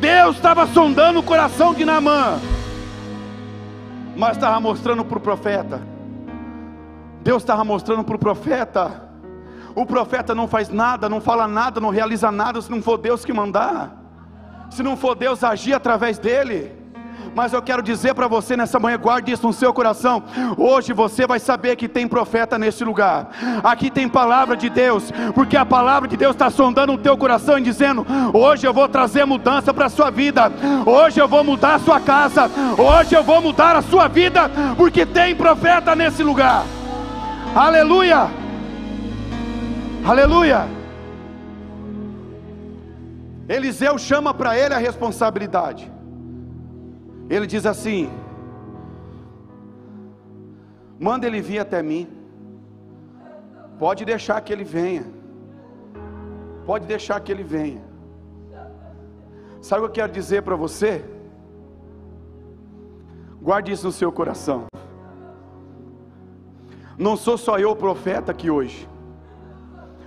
Deus 0.00 0.36
estava 0.36 0.66
sondando 0.66 1.18
o 1.20 1.22
coração 1.22 1.74
de 1.74 1.84
Naamã, 1.84 2.38
mas 4.16 4.36
estava 4.36 4.60
mostrando 4.60 5.04
para 5.04 5.18
o 5.18 5.20
profeta. 5.20 5.82
Deus 7.22 7.42
estava 7.42 7.64
mostrando 7.64 8.04
para 8.04 8.16
o 8.16 8.18
profeta. 8.18 9.08
O 9.74 9.84
profeta 9.84 10.34
não 10.34 10.46
faz 10.46 10.68
nada, 10.68 11.08
não 11.08 11.20
fala 11.20 11.46
nada, 11.48 11.80
não 11.80 11.90
realiza 11.90 12.30
nada 12.30 12.60
se 12.62 12.70
não 12.70 12.80
for 12.80 12.96
Deus 12.96 13.24
que 13.24 13.32
mandar, 13.32 13.96
se 14.70 14.82
não 14.82 14.96
for 14.96 15.14
Deus 15.14 15.42
agir 15.42 15.74
através 15.74 16.18
dele. 16.18 16.77
Mas 17.34 17.52
eu 17.52 17.62
quero 17.62 17.82
dizer 17.82 18.14
para 18.14 18.26
você 18.26 18.56
nessa 18.56 18.78
manhã, 18.78 18.98
guarde 18.98 19.32
isso 19.32 19.46
no 19.46 19.52
seu 19.52 19.72
coração. 19.72 20.22
Hoje 20.56 20.92
você 20.92 21.26
vai 21.26 21.38
saber 21.38 21.76
que 21.76 21.88
tem 21.88 22.06
profeta 22.06 22.58
nesse 22.58 22.84
lugar. 22.84 23.28
Aqui 23.62 23.90
tem 23.90 24.08
palavra 24.08 24.56
de 24.56 24.68
Deus, 24.68 25.12
porque 25.34 25.56
a 25.56 25.64
palavra 25.64 26.08
de 26.08 26.16
Deus 26.16 26.34
está 26.34 26.50
sondando 26.50 26.92
o 26.92 26.98
teu 26.98 27.16
coração 27.16 27.58
e 27.58 27.62
dizendo: 27.62 28.06
hoje 28.32 28.66
eu 28.66 28.72
vou 28.72 28.88
trazer 28.88 29.24
mudança 29.24 29.72
para 29.72 29.86
a 29.86 29.90
sua 29.90 30.10
vida. 30.10 30.52
Hoje 30.84 31.20
eu 31.20 31.28
vou 31.28 31.44
mudar 31.44 31.74
a 31.74 31.78
sua 31.78 32.00
casa. 32.00 32.50
Hoje 32.76 33.14
eu 33.14 33.22
vou 33.22 33.40
mudar 33.40 33.76
a 33.76 33.82
sua 33.82 34.08
vida, 34.08 34.50
porque 34.76 35.04
tem 35.06 35.34
profeta 35.34 35.94
nesse 35.94 36.22
lugar. 36.22 36.64
Aleluia! 37.54 38.28
Aleluia! 40.04 40.68
Eliseu 43.48 43.96
chama 43.96 44.34
para 44.34 44.58
ele 44.58 44.74
a 44.74 44.78
responsabilidade. 44.78 45.90
Ele 47.28 47.46
diz 47.46 47.66
assim: 47.66 48.10
manda 50.98 51.26
ele 51.26 51.40
vir 51.40 51.58
até 51.58 51.82
mim, 51.82 52.08
pode 53.78 54.04
deixar 54.04 54.40
que 54.40 54.52
ele 54.52 54.64
venha, 54.64 55.04
pode 56.64 56.86
deixar 56.86 57.20
que 57.20 57.30
ele 57.30 57.42
venha. 57.44 57.82
Sabe 59.60 59.80
o 59.80 59.84
que 59.84 60.00
eu 60.00 60.04
quero 60.04 60.12
dizer 60.12 60.42
para 60.42 60.56
você? 60.56 61.04
Guarde 63.40 63.72
isso 63.72 63.86
no 63.86 63.92
seu 63.92 64.10
coração. 64.10 64.66
Não 66.96 67.16
sou 67.16 67.38
só 67.38 67.58
eu 67.58 67.74
profeta 67.76 68.32
aqui 68.32 68.50
hoje. 68.50 68.88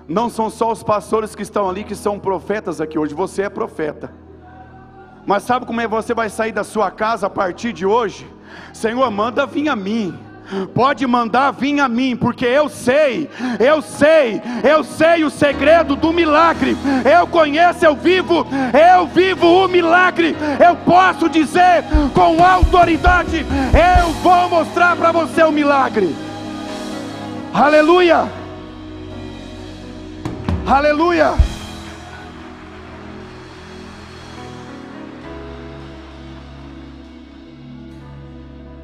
Não 0.08 0.30
são 0.30 0.50
só 0.50 0.72
os 0.72 0.84
pastores 0.84 1.34
que 1.34 1.42
estão 1.42 1.70
ali 1.70 1.84
que 1.84 1.96
são 1.96 2.20
profetas 2.20 2.82
aqui 2.82 3.00
hoje. 3.00 3.14
Você 3.14 3.44
é 3.44 3.50
profeta. 3.50 4.14
Mas 5.26 5.44
sabe 5.44 5.66
como 5.66 5.80
é 5.80 5.84
que 5.84 5.90
você 5.90 6.14
vai 6.14 6.30
sair 6.30 6.52
da 6.52 6.64
sua 6.64 6.90
casa 6.92 7.28
a 7.28 7.30
partir 7.30 7.74
de 7.74 7.86
hoje? 7.86 8.28
Senhor, 8.74 9.10
manda 9.12 9.46
vir 9.46 9.70
a 9.70 9.76
mim. 9.76 10.18
Pode 10.74 11.08
mandar 11.08 11.52
vir 11.52 11.80
a 11.80 11.88
mim, 11.88 12.16
porque 12.16 12.46
eu 12.46 12.68
sei, 12.68 13.30
eu 13.58 13.82
sei, 13.82 14.42
eu 14.70 14.84
sei 14.84 15.24
o 15.24 15.30
segredo 15.30 15.96
do 15.96 16.12
milagre. 16.12 16.76
Eu 17.10 17.26
conheço, 17.26 17.86
eu 17.86 17.96
vivo, 17.96 18.46
eu 18.94 19.08
vivo 19.08 19.48
o 19.48 19.68
milagre. 19.70 20.36
Eu 20.60 20.76
posso 20.76 21.30
dizer 21.30 21.86
com 22.14 22.44
autoridade: 22.44 23.46
eu 23.98 24.10
vou 24.16 24.50
mostrar 24.50 24.98
para 24.98 25.14
você 25.14 25.42
o 25.44 25.52
milagre. 25.52 26.14
Aleluia! 27.54 28.28
Aleluia! 30.68 31.51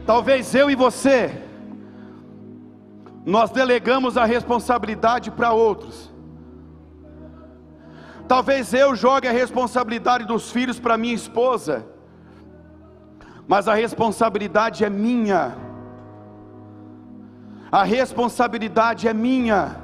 Talvez 0.08 0.56
eu 0.56 0.72
e 0.72 0.76
você, 0.76 1.38
nós 3.26 3.52
delegamos 3.52 4.16
a 4.16 4.24
responsabilidade 4.24 5.30
para 5.30 5.52
outros. 5.52 6.10
Talvez 8.26 8.74
eu 8.74 8.96
jogue 8.96 9.28
a 9.28 9.34
responsabilidade 9.34 10.24
dos 10.24 10.50
filhos 10.50 10.80
para 10.80 10.98
minha 10.98 11.14
esposa, 11.14 11.86
mas 13.50 13.68
a 13.68 13.74
responsabilidade 13.74 14.86
é 14.86 14.90
minha. 14.90 15.58
A 17.70 17.84
responsabilidade 17.84 19.10
é 19.10 19.14
minha. 19.14 19.76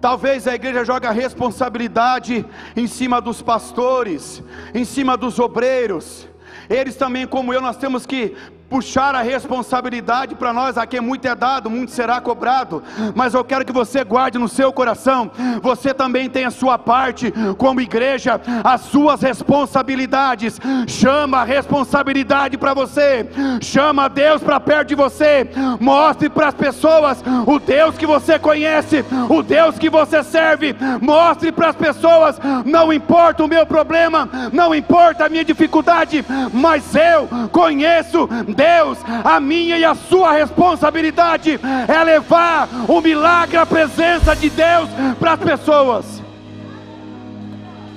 Talvez 0.00 0.46
a 0.46 0.54
igreja 0.54 0.84
jogue 0.84 1.08
a 1.08 1.10
responsabilidade 1.10 2.46
em 2.76 2.86
cima 2.86 3.20
dos 3.20 3.42
pastores, 3.42 4.40
em 4.72 4.84
cima 4.84 5.16
dos 5.16 5.40
obreiros. 5.40 6.28
Eles 6.68 6.94
também, 6.94 7.26
como 7.26 7.52
eu, 7.52 7.60
nós 7.60 7.76
temos 7.76 8.06
que 8.06 8.36
puxar 8.70 9.16
a 9.16 9.20
responsabilidade 9.20 10.36
para 10.36 10.52
nós, 10.52 10.78
a 10.78 10.86
quem 10.86 11.00
muito 11.00 11.26
é 11.26 11.34
dado, 11.34 11.68
muito 11.68 11.90
será 11.90 12.20
cobrado. 12.20 12.82
Mas 13.16 13.34
eu 13.34 13.44
quero 13.44 13.64
que 13.64 13.72
você 13.72 14.04
guarde 14.04 14.38
no 14.38 14.48
seu 14.48 14.72
coração, 14.72 15.28
você 15.60 15.92
também 15.92 16.30
tem 16.30 16.44
a 16.44 16.50
sua 16.52 16.78
parte, 16.78 17.34
como 17.58 17.80
igreja, 17.80 18.40
as 18.62 18.82
suas 18.82 19.20
responsabilidades. 19.20 20.60
Chama 20.86 21.38
a 21.40 21.44
responsabilidade 21.44 22.56
para 22.56 22.72
você, 22.72 23.28
chama 23.60 24.08
Deus 24.08 24.40
para 24.40 24.60
perto 24.60 24.88
de 24.88 24.94
você, 24.94 25.48
mostre 25.80 26.28
para 26.28 26.48
as 26.48 26.54
pessoas 26.54 27.24
o 27.46 27.58
Deus 27.58 27.98
que 27.98 28.06
você 28.06 28.38
conhece, 28.38 29.04
o 29.28 29.42
Deus 29.42 29.78
que 29.78 29.90
você 29.90 30.22
serve. 30.22 30.76
Mostre 31.00 31.50
para 31.50 31.70
as 31.70 31.76
pessoas: 31.76 32.38
não 32.64 32.92
importa 32.92 33.42
o 33.42 33.48
meu 33.48 33.66
problema, 33.66 34.28
não 34.52 34.72
importa 34.72 35.24
a 35.24 35.28
minha 35.28 35.44
dificuldade, 35.44 36.24
mas 36.52 36.94
eu 36.94 37.28
conheço 37.50 38.28
Deus, 38.60 38.98
a 39.24 39.40
minha 39.40 39.78
e 39.78 39.84
a 39.84 39.94
sua 39.94 40.32
responsabilidade 40.32 41.58
é 41.88 42.04
levar 42.04 42.68
o 42.88 43.00
milagre, 43.00 43.56
a 43.56 43.64
presença 43.64 44.36
de 44.36 44.50
Deus 44.50 44.88
para 45.18 45.32
as 45.32 45.40
pessoas. 45.40 46.22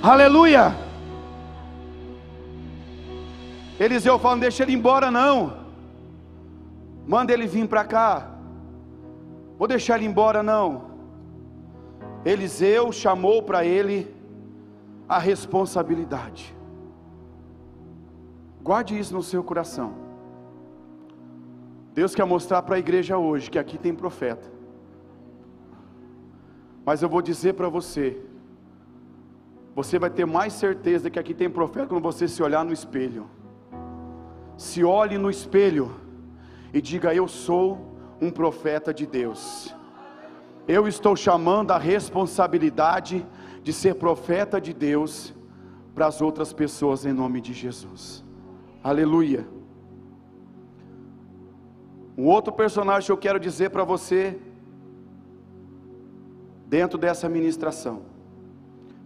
Aleluia. 0.02 0.74
Eliseu 3.78 4.18
falando, 4.18 4.40
deixa 4.40 4.62
ele 4.62 4.72
embora 4.72 5.10
não. 5.10 5.64
Manda 7.06 7.32
ele 7.32 7.46
vir 7.46 7.68
para 7.68 7.84
cá. 7.84 8.30
Vou 9.58 9.68
deixar 9.68 9.96
ele 9.96 10.06
embora, 10.06 10.42
não. 10.42 10.84
Eliseu 12.24 12.90
chamou 12.90 13.42
para 13.42 13.64
ele 13.66 14.14
a 15.06 15.18
responsabilidade. 15.18 16.56
Guarde 18.62 18.98
isso 18.98 19.12
no 19.12 19.22
seu 19.22 19.44
coração. 19.44 20.03
Deus 21.94 22.14
quer 22.14 22.24
mostrar 22.24 22.60
para 22.62 22.74
a 22.74 22.78
igreja 22.78 23.16
hoje 23.16 23.48
que 23.48 23.58
aqui 23.58 23.78
tem 23.78 23.94
profeta. 23.94 24.52
Mas 26.84 27.02
eu 27.02 27.08
vou 27.08 27.22
dizer 27.22 27.54
para 27.54 27.68
você, 27.68 28.20
você 29.74 29.98
vai 29.98 30.10
ter 30.10 30.26
mais 30.26 30.52
certeza 30.52 31.08
que 31.08 31.18
aqui 31.18 31.32
tem 31.32 31.48
profeta 31.48 31.86
quando 31.86 32.02
você 32.02 32.26
se 32.26 32.42
olhar 32.42 32.64
no 32.64 32.72
espelho. 32.72 33.30
Se 34.56 34.84
olhe 34.84 35.16
no 35.16 35.30
espelho 35.30 35.94
e 36.72 36.80
diga: 36.82 37.14
Eu 37.14 37.28
sou 37.28 37.96
um 38.20 38.30
profeta 38.30 38.92
de 38.92 39.06
Deus. 39.06 39.74
Eu 40.66 40.88
estou 40.88 41.14
chamando 41.14 41.70
a 41.70 41.78
responsabilidade 41.78 43.24
de 43.62 43.72
ser 43.72 43.94
profeta 43.94 44.60
de 44.60 44.72
Deus 44.72 45.32
para 45.94 46.06
as 46.06 46.20
outras 46.20 46.52
pessoas 46.52 47.06
em 47.06 47.12
nome 47.12 47.40
de 47.40 47.52
Jesus. 47.52 48.24
Aleluia. 48.82 49.53
Um 52.16 52.26
outro 52.26 52.52
personagem 52.52 53.06
que 53.06 53.12
eu 53.12 53.16
quero 53.16 53.40
dizer 53.40 53.70
para 53.70 53.84
você, 53.84 54.38
dentro 56.66 56.96
dessa 56.96 57.28
ministração, 57.28 58.02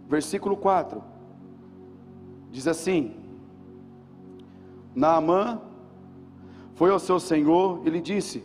versículo 0.07 0.55
4, 0.55 1.01
diz 2.51 2.67
assim: 2.67 3.15
Naamã 4.93 5.61
foi 6.75 6.91
ao 6.91 6.99
seu 6.99 7.19
senhor 7.19 7.81
e 7.85 7.89
lhe 7.89 8.01
disse: 8.01 8.43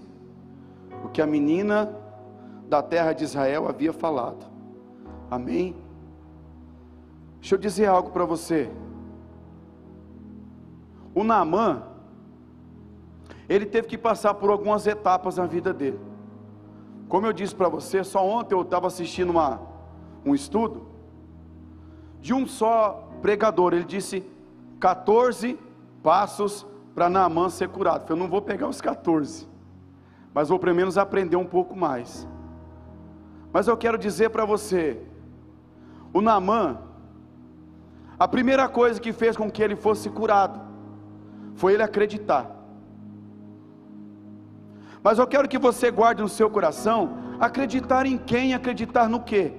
O 1.05 1.09
que 1.09 1.20
a 1.20 1.27
menina 1.27 1.94
da 2.68 2.83
terra 2.83 3.12
de 3.12 3.24
Israel 3.24 3.68
havia 3.68 3.92
falado. 3.92 4.46
Amém? 5.31 5.77
Deixa 7.40 7.55
eu 7.55 7.59
dizer 7.59 7.87
algo 7.87 8.11
para 8.11 8.24
você. 8.24 8.70
O 11.14 11.22
Naamã, 11.22 11.83
ele 13.48 13.66
teve 13.66 13.88
que 13.88 13.98
passar 13.98 14.35
por 14.35 14.50
algumas 14.50 14.87
etapas 14.87 15.37
na 15.37 15.46
vida 15.46 15.72
dele. 15.72 16.00
Como 17.09 17.26
eu 17.26 17.33
disse 17.33 17.54
para 17.54 17.68
você, 17.68 18.02
só 18.02 18.26
ontem 18.26 18.54
eu 18.54 18.62
estava 18.62 18.87
assistindo 18.87 19.30
uma, 19.30 19.61
um 20.24 20.35
estudo 20.35 20.87
de 22.20 22.33
um 22.33 22.46
só 22.46 23.09
pregador. 23.20 23.74
Ele 23.74 23.85
disse 23.85 24.24
14 24.80 25.59
passos 26.02 26.66
para 26.94 27.11
Naamã 27.11 27.50
ser 27.50 27.68
curado. 27.68 28.11
Eu 28.11 28.16
não 28.16 28.28
vou 28.28 28.40
pegar 28.40 28.68
os 28.68 28.80
14, 28.80 29.46
mas 30.33 30.48
vou 30.48 30.59
pelo 30.59 30.74
menos 30.74 30.96
aprender 30.96 31.37
um 31.37 31.44
pouco 31.44 31.76
mais. 31.76 32.26
Mas 33.52 33.68
eu 33.68 33.76
quero 33.76 33.98
dizer 33.98 34.30
para 34.30 34.44
você, 34.44 35.00
o 36.12 36.20
Naamã, 36.20 36.78
a 38.18 38.26
primeira 38.26 38.68
coisa 38.68 39.00
que 39.00 39.12
fez 39.12 39.37
com 39.37 39.50
que 39.50 39.62
ele 39.62 39.76
fosse 39.76 40.09
curado, 40.09 40.61
foi 41.54 41.74
ele 41.74 41.83
acreditar. 41.83 42.53
Mas 45.04 45.18
eu 45.18 45.26
quero 45.26 45.48
que 45.48 45.58
você 45.58 45.90
guarde 45.90 46.22
no 46.22 46.28
seu 46.28 46.50
coração, 46.50 46.98
acreditar 47.38 48.06
em 48.06 48.18
quem, 48.18 48.54
acreditar 48.54 49.08
no 49.08 49.20
quê? 49.20 49.52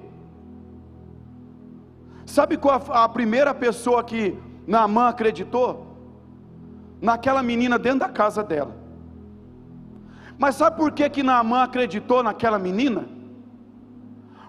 Sabe 2.26 2.56
qual 2.56 2.82
a, 2.90 3.04
a 3.04 3.08
primeira 3.08 3.54
pessoa 3.54 4.04
que 4.04 4.36
Naamã 4.66 5.08
acreditou? 5.08 5.86
naquela 7.00 7.42
menina 7.42 7.78
dentro 7.78 8.00
da 8.00 8.08
casa 8.08 8.42
dela. 8.42 8.74
Mas 10.38 10.56
sabe 10.56 10.76
por 10.76 10.92
que 10.92 11.08
que 11.08 11.22
Naamã 11.22 11.62
acreditou 11.62 12.22
naquela 12.22 12.58
menina? 12.58 13.08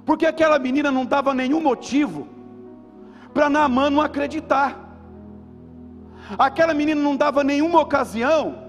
Porque 0.06 0.26
aquela 0.26 0.58
menina 0.60 0.92
não 0.92 1.06
dava 1.06 1.34
nenhum 1.34 1.62
motivo 1.62 2.28
para 3.34 3.50
Naamã 3.50 3.90
não 3.90 4.02
acreditar. 4.02 4.86
Aquela 6.38 6.74
menina 6.74 7.02
não 7.02 7.16
dava 7.16 7.44
nenhuma 7.44 7.80
ocasião 7.82 8.67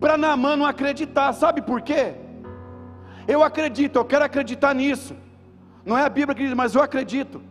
para 0.00 0.16
Naamã 0.16 0.56
não 0.56 0.66
acreditar. 0.66 1.32
Sabe 1.32 1.62
por 1.62 1.80
quê? 1.80 2.14
Eu 3.26 3.42
acredito, 3.42 3.96
eu 3.96 4.04
quero 4.04 4.24
acreditar 4.24 4.74
nisso. 4.74 5.14
Não 5.84 5.96
é 5.96 6.04
a 6.04 6.08
Bíblia 6.08 6.34
que 6.34 6.44
diz, 6.44 6.54
mas 6.54 6.74
eu 6.74 6.82
acredito. 6.82 7.42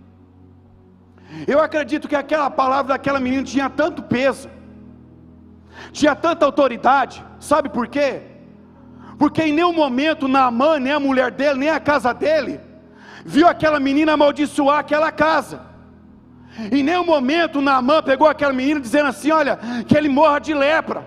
Eu 1.45 1.59
acredito 1.59 2.07
que 2.07 2.15
aquela 2.15 2.49
palavra 2.49 2.93
daquela 2.93 3.19
menina 3.19 3.43
tinha 3.43 3.69
tanto 3.69 4.01
peso 4.01 4.49
tinha 5.91 6.15
tanta 6.15 6.45
autoridade, 6.45 7.23
sabe 7.39 7.69
por 7.69 7.87
quê? 7.87 8.21
Porque 9.17 9.43
em 9.43 9.53
nenhum 9.53 9.73
momento 9.73 10.27
Naamã, 10.27 10.79
nem 10.79 10.93
a 10.93 10.99
mulher 10.99 11.31
dele, 11.31 11.59
nem 11.59 11.69
a 11.69 11.79
casa 11.79 12.13
dele, 12.13 12.59
viu 13.25 13.47
aquela 13.47 13.79
menina 13.79 14.13
amaldiçoar 14.13 14.79
aquela 14.79 15.11
casa. 15.11 15.61
Em 16.71 16.83
nenhum 16.83 17.05
momento 17.05 17.61
Naamã 17.61 18.01
pegou 18.01 18.27
aquela 18.27 18.53
menina 18.53 18.79
dizendo 18.79 19.07
assim: 19.07 19.31
Olha, 19.31 19.59
que 19.87 19.95
ele 19.97 20.09
morra 20.09 20.39
de 20.39 20.53
lepra, 20.53 21.03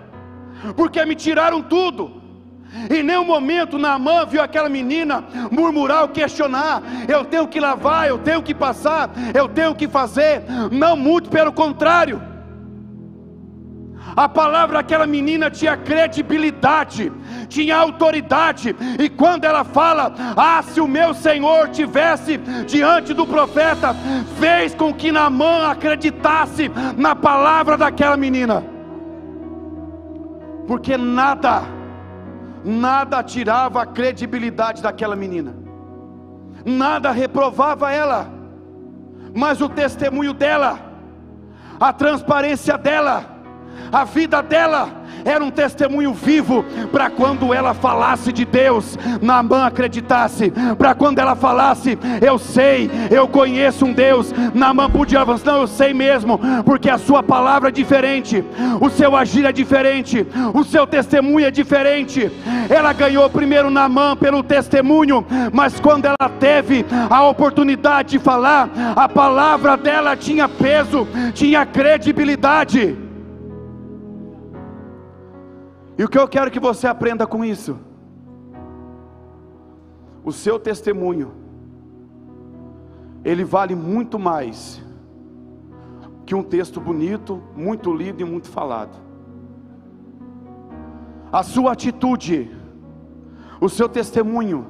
porque 0.75 1.05
me 1.05 1.15
tiraram 1.15 1.61
tudo. 1.61 2.21
Em 2.89 3.03
nenhum 3.03 3.25
momento 3.25 3.77
Naamã 3.77 4.25
viu 4.25 4.41
aquela 4.41 4.69
menina 4.69 5.23
murmurar 5.51 6.03
ou 6.03 6.09
questionar: 6.09 6.81
Eu 7.07 7.25
tenho 7.25 7.47
que 7.47 7.59
lavar, 7.59 8.07
eu 8.07 8.17
tenho 8.17 8.41
que 8.41 8.55
passar, 8.55 9.09
eu 9.33 9.49
tenho 9.49 9.75
que 9.75 9.87
fazer. 9.87 10.43
Não, 10.71 10.95
muito 10.95 11.29
pelo 11.29 11.51
contrário. 11.51 12.31
A 14.15 14.27
palavra 14.27 14.77
daquela 14.77 15.07
menina 15.07 15.49
tinha 15.49 15.77
credibilidade, 15.77 17.11
tinha 17.47 17.77
autoridade, 17.77 18.75
e 18.99 19.09
quando 19.09 19.45
ela 19.45 19.63
fala: 19.63 20.13
Ah, 20.35 20.61
se 20.63 20.81
o 20.81 20.87
meu 20.87 21.13
Senhor 21.13 21.69
tivesse 21.69 22.37
diante 22.67 23.13
do 23.13 23.25
profeta, 23.25 23.95
fez 24.39 24.75
com 24.75 24.93
que 24.93 25.11
Naamã 25.11 25.69
acreditasse 25.69 26.69
na 26.97 27.15
palavra 27.15 27.77
daquela 27.77 28.17
menina, 28.17 28.63
porque 30.67 30.97
nada, 30.97 31.63
nada 32.63 33.23
tirava 33.23 33.81
a 33.81 33.85
credibilidade 33.85 34.81
daquela 34.81 35.15
menina, 35.15 35.55
nada 36.65 37.11
reprovava 37.11 37.91
ela, 37.91 38.31
mas 39.33 39.61
o 39.61 39.69
testemunho 39.69 40.33
dela, 40.33 40.79
a 41.79 41.91
transparência 41.91 42.77
dela, 42.77 43.25
a 43.91 44.03
vida 44.03 44.41
dela 44.41 45.00
era 45.25 45.43
um 45.43 45.51
testemunho 45.51 46.13
vivo 46.13 46.65
para 46.91 47.09
quando 47.09 47.53
ela 47.53 47.73
falasse 47.73 48.31
de 48.31 48.45
Deus, 48.45 48.97
Naamã 49.21 49.65
acreditasse, 49.65 50.51
para 50.77 50.93
quando 50.93 51.19
ela 51.19 51.35
falasse, 51.35 51.97
eu 52.21 52.37
sei, 52.37 52.89
eu 53.09 53.27
conheço 53.27 53.85
um 53.85 53.93
Deus, 53.93 54.33
Naamã 54.53 54.89
podia 54.89 55.21
avançar, 55.21 55.51
não, 55.51 55.61
eu 55.61 55.67
sei 55.67 55.93
mesmo, 55.93 56.39
porque 56.65 56.89
a 56.89 56.97
sua 56.97 57.23
palavra 57.23 57.69
é 57.69 57.71
diferente, 57.71 58.43
o 58.79 58.89
seu 58.89 59.15
agir 59.15 59.45
é 59.45 59.51
diferente, 59.51 60.25
o 60.53 60.63
seu 60.63 60.85
testemunho 60.85 61.45
é 61.45 61.51
diferente. 61.51 62.31
Ela 62.69 62.93
ganhou 62.93 63.29
primeiro 63.29 63.69
Naamã 63.69 64.15
pelo 64.15 64.43
testemunho, 64.43 65.25
mas 65.51 65.79
quando 65.79 66.05
ela 66.05 66.29
teve 66.39 66.85
a 67.09 67.23
oportunidade 67.23 68.11
de 68.11 68.19
falar, 68.19 68.69
a 68.95 69.07
palavra 69.07 69.77
dela 69.77 70.15
tinha 70.15 70.47
peso, 70.47 71.07
tinha 71.33 71.65
credibilidade. 71.65 73.10
E 76.01 76.03
o 76.03 76.09
que 76.09 76.17
eu 76.17 76.27
quero 76.27 76.49
que 76.49 76.59
você 76.59 76.87
aprenda 76.87 77.27
com 77.27 77.45
isso? 77.45 77.77
O 80.23 80.31
seu 80.31 80.57
testemunho, 80.57 81.31
ele 83.23 83.43
vale 83.43 83.75
muito 83.75 84.17
mais 84.17 84.83
que 86.25 86.33
um 86.33 86.41
texto 86.41 86.81
bonito, 86.81 87.39
muito 87.55 87.93
lido 87.93 88.19
e 88.19 88.25
muito 88.25 88.49
falado. 88.49 88.97
A 91.31 91.43
sua 91.43 91.73
atitude, 91.73 92.49
o 93.59 93.69
seu 93.69 93.87
testemunho, 93.87 94.65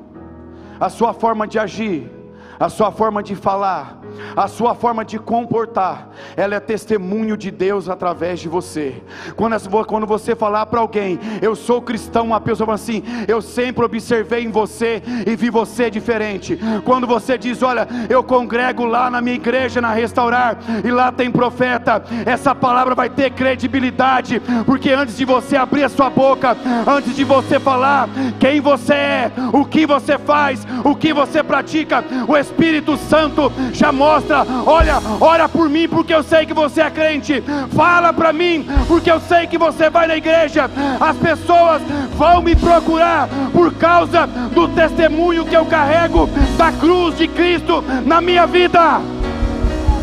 a 0.82 0.90
sua 0.90 1.14
forma 1.14 1.48
de 1.48 1.58
agir, 1.58 2.12
a 2.60 2.68
sua 2.68 2.92
forma 2.92 3.24
de 3.24 3.38
falar, 3.38 4.01
a 4.36 4.48
sua 4.48 4.74
forma 4.76 5.04
de 5.04 5.20
comportar, 5.20 6.10
ela 6.36 6.56
é 6.56 6.60
testemunho 6.60 7.36
de 7.38 7.52
Deus 7.52 7.90
através 7.90 8.40
de 8.40 8.48
você. 8.48 9.02
Quando, 9.36 9.86
quando 9.86 10.08
você 10.08 10.36
falar 10.36 10.66
para 10.66 10.80
alguém, 10.80 11.20
eu 11.42 11.56
sou 11.56 11.82
cristão, 11.82 12.26
uma 12.26 12.42
pessoa 12.42 12.66
fala 12.66 12.76
assim, 12.76 13.04
eu 13.28 13.42
sempre 13.42 13.84
observei 13.84 14.44
em 14.44 14.52
você 14.52 15.02
e 15.26 15.36
vi 15.36 15.50
você 15.50 15.90
diferente. 15.90 16.60
Quando 16.86 17.06
você 17.08 17.38
diz, 17.38 17.62
olha, 17.62 17.88
eu 18.10 18.24
congrego 18.24 18.86
lá 18.86 19.10
na 19.10 19.22
minha 19.22 19.36
igreja, 19.36 19.82
na 19.82 19.94
restaurar, 19.94 20.58
e 20.84 20.92
lá 20.92 21.12
tem 21.12 21.32
profeta, 21.32 22.04
essa 22.26 22.54
palavra 22.56 22.96
vai 22.96 23.10
ter 23.10 23.32
credibilidade, 23.32 24.42
porque 24.66 24.92
antes 24.92 25.18
de 25.18 25.26
você 25.26 25.58
abrir 25.58 25.84
a 25.84 25.90
sua 25.90 26.10
boca, 26.10 26.56
antes 26.88 27.16
de 27.16 27.24
você 27.24 27.60
falar 27.60 28.10
quem 28.40 28.62
você 28.62 28.94
é, 28.94 29.32
o 29.54 29.66
que 29.66 29.86
você 29.86 30.18
faz, 30.18 30.66
o 30.84 30.96
que 30.96 31.14
você 31.14 31.44
pratica, 31.44 32.04
o 32.28 32.38
Espírito 32.38 32.98
Santo 32.98 33.52
já 33.74 33.92
mostra: 34.02 34.46
olha, 34.66 35.00
ora 35.20 35.48
por 35.48 35.70
mim, 35.70 35.88
porque 35.88 36.14
eu 36.14 36.24
sei 36.24 36.46
que 36.46 36.54
você 36.54 36.82
é 36.82 36.90
crente. 36.90 37.44
Fala 37.76 38.12
para 38.12 38.34
mim, 38.34 38.66
porque 38.88 39.12
eu 39.12 39.20
sei 39.20 39.46
que 39.46 39.60
você 39.60 39.90
vai 39.92 40.08
na 40.08 40.18
igreja. 40.18 40.70
As 41.00 41.16
pessoas 41.18 41.84
vão 42.18 42.42
me 42.42 42.56
procurar 42.56 43.30
por 43.54 43.72
causa 43.76 44.26
do 44.26 44.68
testemunho 44.70 45.46
que 45.46 45.56
eu 45.56 45.66
carrego 45.66 46.28
da 46.58 46.72
cruz 46.72 47.16
de 47.18 47.28
Cristo 47.28 47.84
na 48.06 48.20
minha 48.20 48.48
vida. 48.48 49.00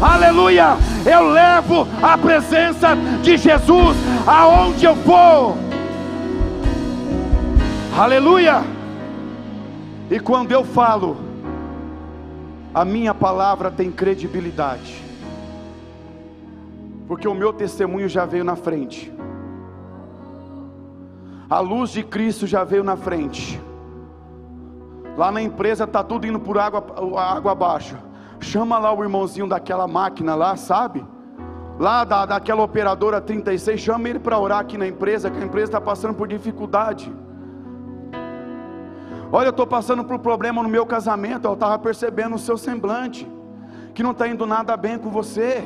Aleluia! 0.00 0.76
Eu 1.04 1.30
levo 1.30 1.88
a 2.00 2.16
presença 2.16 2.96
de 3.20 3.36
Jesus 3.36 3.96
aonde 4.24 4.84
eu 4.84 4.94
for. 4.94 5.56
Aleluia! 7.98 8.62
E 10.08 10.20
quando 10.20 10.52
eu 10.52 10.64
falo, 10.64 11.27
a 12.78 12.84
minha 12.84 13.12
palavra 13.12 13.72
tem 13.72 13.90
credibilidade, 13.90 15.02
porque 17.08 17.26
o 17.26 17.34
meu 17.34 17.52
testemunho 17.52 18.08
já 18.08 18.24
veio 18.24 18.44
na 18.44 18.54
frente, 18.54 19.12
a 21.50 21.58
luz 21.58 21.90
de 21.90 22.04
Cristo 22.04 22.46
já 22.46 22.62
veio 22.62 22.84
na 22.84 22.96
frente. 22.96 23.60
Lá 25.16 25.32
na 25.32 25.42
empresa 25.42 25.82
está 25.82 26.04
tudo 26.04 26.24
indo 26.24 26.38
por 26.38 26.56
água, 26.56 26.84
água 27.20 27.50
abaixo. 27.50 27.96
Chama 28.38 28.78
lá 28.78 28.92
o 28.92 29.02
irmãozinho 29.02 29.48
daquela 29.48 29.88
máquina 29.88 30.36
lá, 30.36 30.54
sabe? 30.54 31.04
Lá 31.80 32.04
da, 32.04 32.26
daquela 32.26 32.62
operadora 32.62 33.20
36, 33.20 33.80
chama 33.80 34.08
ele 34.08 34.20
para 34.20 34.38
orar 34.38 34.60
aqui 34.60 34.78
na 34.78 34.86
empresa, 34.86 35.28
que 35.28 35.38
a 35.38 35.44
empresa 35.44 35.66
está 35.66 35.80
passando 35.80 36.14
por 36.14 36.28
dificuldade. 36.28 37.12
Olha, 39.30 39.48
eu 39.48 39.50
estou 39.50 39.66
passando 39.66 40.02
por 40.02 40.16
um 40.16 40.18
problema 40.18 40.62
no 40.62 40.68
meu 40.68 40.86
casamento. 40.86 41.46
Eu 41.46 41.54
estava 41.54 41.78
percebendo 41.78 42.36
o 42.36 42.38
seu 42.38 42.56
semblante, 42.56 43.28
que 43.94 44.02
não 44.02 44.12
está 44.12 44.26
indo 44.26 44.46
nada 44.46 44.76
bem 44.76 44.98
com 44.98 45.10
você 45.10 45.64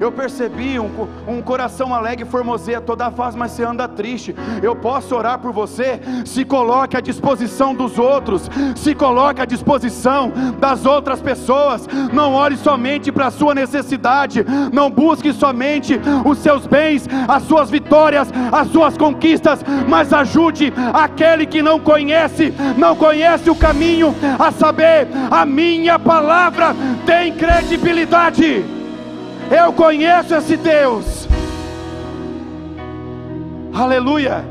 eu 0.00 0.12
percebi 0.12 0.78
um, 0.78 1.08
um 1.26 1.42
coração 1.42 1.94
alegre 1.94 2.24
formoseia 2.24 2.80
toda 2.80 3.06
a 3.06 3.10
fase, 3.10 3.36
mas 3.36 3.52
você 3.52 3.64
anda 3.64 3.88
triste. 3.88 4.34
Eu 4.62 4.76
posso 4.76 5.14
orar 5.14 5.38
por 5.38 5.52
você, 5.52 6.00
se 6.24 6.44
coloque 6.44 6.96
à 6.96 7.00
disposição 7.00 7.74
dos 7.74 7.98
outros, 7.98 8.48
se 8.76 8.94
coloque 8.94 9.40
à 9.40 9.44
disposição 9.44 10.32
das 10.58 10.86
outras 10.86 11.20
pessoas. 11.20 11.88
Não 12.12 12.34
ore 12.34 12.56
somente 12.56 13.10
para 13.10 13.26
a 13.26 13.30
sua 13.30 13.54
necessidade, 13.54 14.44
não 14.72 14.90
busque 14.90 15.32
somente 15.32 16.00
os 16.24 16.38
seus 16.38 16.66
bens, 16.66 17.06
as 17.26 17.42
suas 17.44 17.70
vitórias, 17.70 18.30
as 18.52 18.68
suas 18.68 18.96
conquistas, 18.96 19.64
mas 19.88 20.12
ajude 20.12 20.72
aquele 20.92 21.46
que 21.46 21.62
não 21.62 21.80
conhece, 21.80 22.52
não 22.76 22.94
conhece 22.94 23.50
o 23.50 23.54
caminho, 23.54 24.14
a 24.38 24.50
saber, 24.52 25.08
a 25.30 25.44
minha 25.44 25.98
palavra 25.98 26.74
tem 27.04 27.32
credibilidade. 27.32 28.77
Eu 29.50 29.72
conheço 29.72 30.34
esse 30.34 30.58
Deus. 30.58 31.26
Aleluia. 33.72 34.44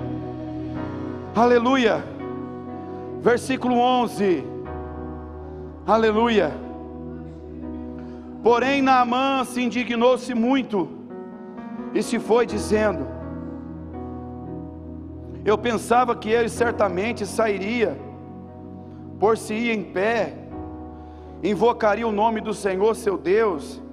Aleluia. 1.35 2.03
Versículo 3.21 3.77
11. 3.77 4.43
Aleluia. 5.85 6.51
Porém, 8.41 8.81
Naamã 8.81 9.43
se 9.45 9.61
indignou-se 9.61 10.33
muito 10.33 10.89
e 11.93 12.01
se 12.01 12.17
foi 12.17 12.47
dizendo: 12.47 13.05
Eu 15.45 15.59
pensava 15.59 16.15
que 16.15 16.29
ele 16.29 16.49
certamente 16.49 17.23
sairia, 17.23 17.95
por 19.19 19.37
se 19.37 19.53
ir 19.53 19.77
em 19.77 19.83
pé, 19.83 20.33
invocaria 21.43 22.07
o 22.07 22.11
nome 22.11 22.41
do 22.41 22.51
Senhor 22.51 22.95
seu 22.95 23.15
Deus 23.15 23.85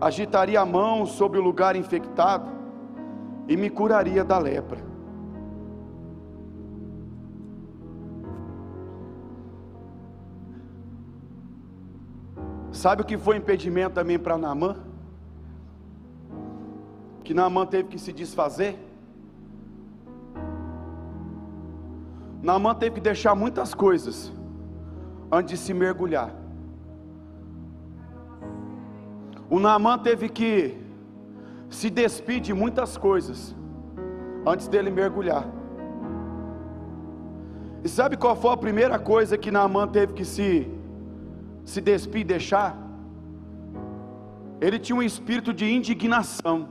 agitaria 0.00 0.60
a 0.60 0.64
mão 0.64 1.04
sobre 1.04 1.38
o 1.38 1.42
lugar 1.42 1.76
infectado 1.76 2.50
e 3.46 3.56
me 3.56 3.68
curaria 3.68 4.24
da 4.24 4.38
lepra. 4.38 4.78
Sabe 12.72 13.02
o 13.02 13.04
que 13.04 13.18
foi 13.18 13.36
impedimento 13.36 13.94
também 13.94 14.18
para 14.18 14.38
Naamã? 14.38 14.76
Que 17.22 17.34
Naamã 17.34 17.66
teve 17.66 17.90
que 17.90 17.98
se 17.98 18.12
desfazer? 18.12 18.78
Naamã 22.42 22.74
teve 22.74 22.94
que 22.94 23.00
deixar 23.02 23.34
muitas 23.34 23.74
coisas 23.74 24.32
antes 25.30 25.58
de 25.58 25.66
se 25.66 25.74
mergulhar. 25.74 26.39
O 29.50 29.58
Naamã 29.58 29.98
teve 29.98 30.28
que 30.28 30.78
se 31.68 31.90
despedir 31.90 32.40
de 32.40 32.54
muitas 32.54 32.96
coisas 32.96 33.54
antes 34.46 34.68
dele 34.68 34.90
mergulhar. 34.90 35.44
E 37.82 37.88
sabe 37.88 38.16
qual 38.16 38.36
foi 38.36 38.52
a 38.52 38.56
primeira 38.56 38.96
coisa 38.96 39.36
que 39.36 39.50
Naamã 39.50 39.88
teve 39.88 40.12
que 40.12 40.24
se, 40.24 40.70
se 41.64 41.80
despir 41.80 42.20
e 42.20 42.24
deixar? 42.24 42.76
Ele 44.60 44.78
tinha 44.78 44.94
um 44.94 45.02
espírito 45.02 45.52
de 45.52 45.68
indignação. 45.68 46.68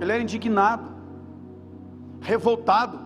Ele 0.00 0.10
era 0.10 0.22
indignado, 0.22 0.88
revoltado. 2.20 2.98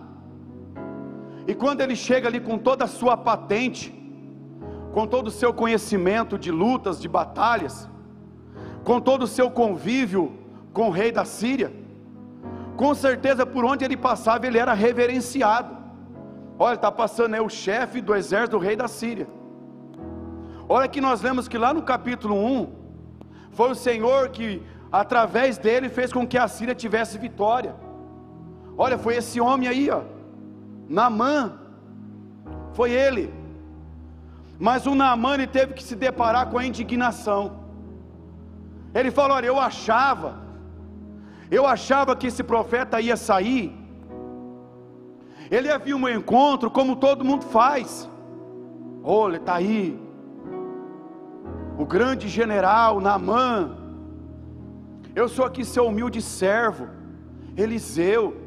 E 1.45 1.53
quando 1.53 1.81
ele 1.81 1.95
chega 1.95 2.27
ali 2.27 2.39
com 2.39 2.57
toda 2.57 2.85
a 2.85 2.87
sua 2.87 3.15
patente, 3.15 3.93
com 4.91 5.05
todo 5.05 5.27
o 5.27 5.31
seu 5.31 5.53
conhecimento 5.53 6.37
de 6.37 6.51
lutas, 6.51 6.99
de 6.99 7.07
batalhas, 7.07 7.89
com 8.83 8.99
todo 8.99 9.23
o 9.23 9.27
seu 9.27 9.49
convívio 9.49 10.33
com 10.73 10.87
o 10.87 10.91
rei 10.91 11.11
da 11.11 11.25
Síria, 11.25 11.71
com 12.75 12.93
certeza 12.93 13.45
por 13.45 13.63
onde 13.63 13.85
ele 13.85 13.95
passava 13.95 14.47
ele 14.47 14.57
era 14.57 14.73
reverenciado. 14.73 15.77
Olha, 16.57 16.75
está 16.75 16.91
passando 16.91 17.33
aí 17.33 17.41
o 17.41 17.49
chefe 17.49 18.01
do 18.01 18.15
exército 18.15 18.57
do 18.57 18.63
rei 18.63 18.75
da 18.75 18.87
Síria. 18.87 19.27
Olha 20.67 20.87
que 20.87 21.01
nós 21.01 21.21
lemos 21.21 21.47
que 21.47 21.57
lá 21.57 21.73
no 21.73 21.81
capítulo 21.81 22.35
1, 22.35 22.71
foi 23.51 23.71
o 23.71 23.75
Senhor 23.75 24.29
que, 24.29 24.61
através 24.91 25.57
dele, 25.57 25.89
fez 25.89 26.11
com 26.11 26.25
que 26.25 26.37
a 26.37 26.47
Síria 26.47 26.73
tivesse 26.73 27.17
vitória. 27.17 27.75
Olha, 28.77 28.97
foi 28.97 29.15
esse 29.15 29.39
homem 29.39 29.67
aí, 29.67 29.89
ó, 29.89 30.01
Naamã, 30.89 31.59
foi 32.73 32.91
ele. 32.91 33.33
Mas 34.59 34.85
o 34.85 34.95
Naamã 34.95 35.35
ele 35.35 35.47
teve 35.47 35.73
que 35.73 35.83
se 35.83 35.95
deparar 35.95 36.49
com 36.49 36.57
a 36.57 36.65
indignação. 36.65 37.62
Ele 38.93 39.11
falou: 39.11 39.37
Olha, 39.37 39.47
eu 39.47 39.59
achava, 39.59 40.35
eu 41.49 41.65
achava 41.65 42.15
que 42.15 42.27
esse 42.27 42.43
profeta 42.43 43.01
ia 43.01 43.17
sair, 43.17 43.75
ele 45.49 45.67
ia 45.67 45.77
vir 45.77 45.93
um 45.93 46.07
encontro 46.07 46.69
como 46.69 46.95
todo 46.95 47.25
mundo 47.25 47.43
faz. 47.43 48.09
Olha, 49.03 49.37
está 49.37 49.55
aí, 49.55 49.99
o 51.77 51.85
grande 51.85 52.27
general 52.27 52.99
Naamã. 52.99 53.77
Eu 55.15 55.27
sou 55.27 55.45
aqui 55.45 55.63
seu 55.63 55.85
humilde 55.87 56.21
servo, 56.21 56.87
Eliseu. 57.55 58.37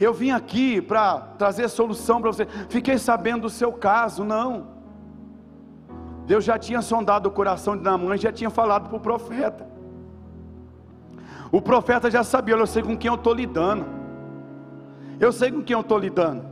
Eu 0.00 0.14
vim 0.14 0.30
aqui 0.30 0.80
para 0.80 1.18
trazer 1.36 1.68
solução 1.68 2.20
para 2.20 2.30
você. 2.30 2.46
Fiquei 2.68 2.96
sabendo 2.98 3.42
do 3.42 3.50
seu 3.50 3.72
caso, 3.72 4.24
não. 4.24 4.77
Deus 6.28 6.44
já 6.44 6.58
tinha 6.58 6.82
sondado 6.82 7.26
o 7.30 7.32
coração 7.32 7.74
de 7.74 7.82
Naamã 7.82 8.14
e 8.14 8.18
já 8.18 8.30
tinha 8.30 8.50
falado 8.50 8.86
para 8.88 8.98
o 8.98 9.00
profeta. 9.00 9.66
O 11.50 11.62
profeta 11.62 12.10
já 12.10 12.22
sabia, 12.22 12.54
eu 12.54 12.66
sei 12.66 12.82
com 12.82 12.94
quem 12.94 13.08
eu 13.08 13.14
estou 13.14 13.32
lidando. 13.32 13.86
Eu 15.18 15.32
sei 15.32 15.50
com 15.50 15.62
quem 15.62 15.72
eu 15.72 15.80
estou 15.80 15.96
lidando. 15.96 16.44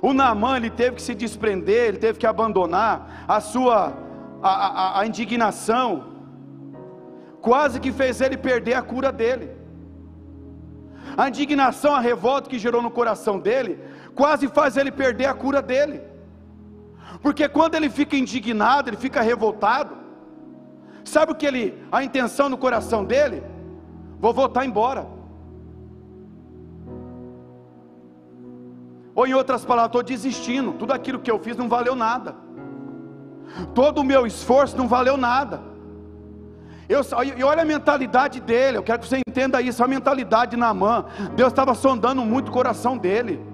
O 0.00 0.12
Naamã 0.12 0.56
ele 0.56 0.70
teve 0.70 0.96
que 0.96 1.02
se 1.02 1.16
desprender, 1.16 1.88
ele 1.88 1.98
teve 1.98 2.16
que 2.16 2.28
abandonar 2.28 3.24
a 3.26 3.40
sua 3.40 3.92
a, 4.40 4.50
a, 4.50 5.00
a 5.00 5.06
indignação, 5.06 6.04
quase 7.40 7.80
que 7.80 7.90
fez 7.90 8.20
ele 8.20 8.36
perder 8.36 8.74
a 8.74 8.82
cura 8.82 9.10
dele. 9.10 9.50
A 11.16 11.28
indignação, 11.28 11.92
a 11.92 11.98
revolta 11.98 12.48
que 12.48 12.56
gerou 12.56 12.80
no 12.80 12.90
coração 12.92 13.36
dele, 13.36 13.80
quase 14.14 14.46
faz 14.46 14.76
ele 14.76 14.92
perder 14.92 15.26
a 15.26 15.34
cura 15.34 15.60
dele. 15.60 16.00
Porque 17.22 17.48
quando 17.48 17.74
ele 17.74 17.88
fica 17.88 18.16
indignado, 18.16 18.90
ele 18.90 18.96
fica 18.96 19.20
revoltado, 19.20 19.96
sabe 21.04 21.32
o 21.32 21.34
que 21.34 21.46
ele, 21.46 21.86
a 21.90 22.02
intenção 22.02 22.48
no 22.48 22.58
coração 22.58 23.04
dele? 23.04 23.42
Vou 24.18 24.32
voltar 24.32 24.64
embora. 24.64 25.06
Ou 29.14 29.26
em 29.26 29.32
outras 29.32 29.64
palavras, 29.64 29.88
estou 29.88 30.02
desistindo, 30.02 30.72
tudo 30.72 30.92
aquilo 30.92 31.18
que 31.18 31.30
eu 31.30 31.38
fiz 31.38 31.56
não 31.56 31.68
valeu 31.68 31.94
nada. 31.96 32.36
Todo 33.74 33.98
o 33.98 34.04
meu 34.04 34.26
esforço 34.26 34.76
não 34.76 34.86
valeu 34.86 35.16
nada. 35.16 35.62
Eu, 36.88 37.00
e 37.36 37.42
olha 37.42 37.62
a 37.62 37.64
mentalidade 37.64 38.40
dele, 38.40 38.76
eu 38.76 38.82
quero 38.82 39.00
que 39.00 39.08
você 39.08 39.20
entenda 39.26 39.60
isso, 39.60 39.82
a 39.82 39.88
mentalidade 39.88 40.52
de 40.52 40.56
Naamã. 40.56 41.06
Deus 41.34 41.50
estava 41.50 41.74
sondando 41.74 42.24
muito 42.24 42.48
o 42.48 42.52
coração 42.52 42.96
dele. 42.96 43.44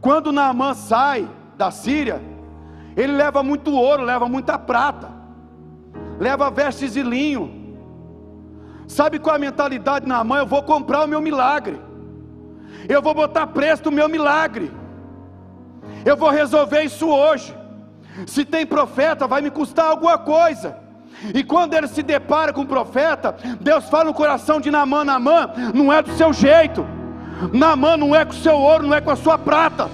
Quando 0.00 0.32
Naamã 0.32 0.74
sai 0.74 1.28
da 1.56 1.70
Síria, 1.70 2.20
Ele 2.96 3.12
leva 3.12 3.42
muito 3.42 3.72
ouro, 3.72 4.02
leva 4.02 4.28
muita 4.28 4.58
prata, 4.58 5.08
leva 6.18 6.50
vestes 6.50 6.94
de 6.94 7.02
linho. 7.02 7.58
Sabe 8.86 9.18
qual 9.18 9.34
é 9.34 9.38
a 9.38 9.40
mentalidade 9.40 10.06
na 10.06 10.22
mão? 10.24 10.38
Eu 10.38 10.46
vou 10.46 10.62
comprar 10.62 11.04
o 11.04 11.08
meu 11.08 11.20
milagre, 11.20 11.80
eu 12.88 13.00
vou 13.00 13.14
botar 13.14 13.46
preço 13.46 13.84
no 13.84 13.92
meu 13.92 14.08
milagre, 14.08 14.70
eu 16.04 16.16
vou 16.16 16.30
resolver 16.30 16.82
isso 16.82 17.08
hoje. 17.08 17.56
Se 18.26 18.44
tem 18.44 18.66
profeta, 18.66 19.28
vai 19.28 19.40
me 19.40 19.50
custar 19.50 19.86
alguma 19.86 20.18
coisa. 20.18 20.76
E 21.34 21.44
quando 21.44 21.74
ele 21.74 21.86
se 21.86 22.02
depara 22.02 22.52
com 22.52 22.62
o 22.62 22.66
profeta, 22.66 23.36
Deus 23.60 23.88
fala 23.88 24.04
no 24.04 24.14
coração 24.14 24.60
de 24.60 24.70
Namã: 24.70 25.04
Namã, 25.04 25.50
não 25.72 25.92
é 25.92 26.02
do 26.02 26.10
seu 26.12 26.32
jeito, 26.32 26.84
Namã 27.52 27.96
não 27.96 28.14
é 28.14 28.24
com 28.24 28.32
o 28.32 28.36
seu 28.36 28.56
ouro, 28.56 28.86
não 28.88 28.96
é 28.96 29.00
com 29.00 29.10
a 29.10 29.16
sua 29.16 29.38
prata 29.38 29.88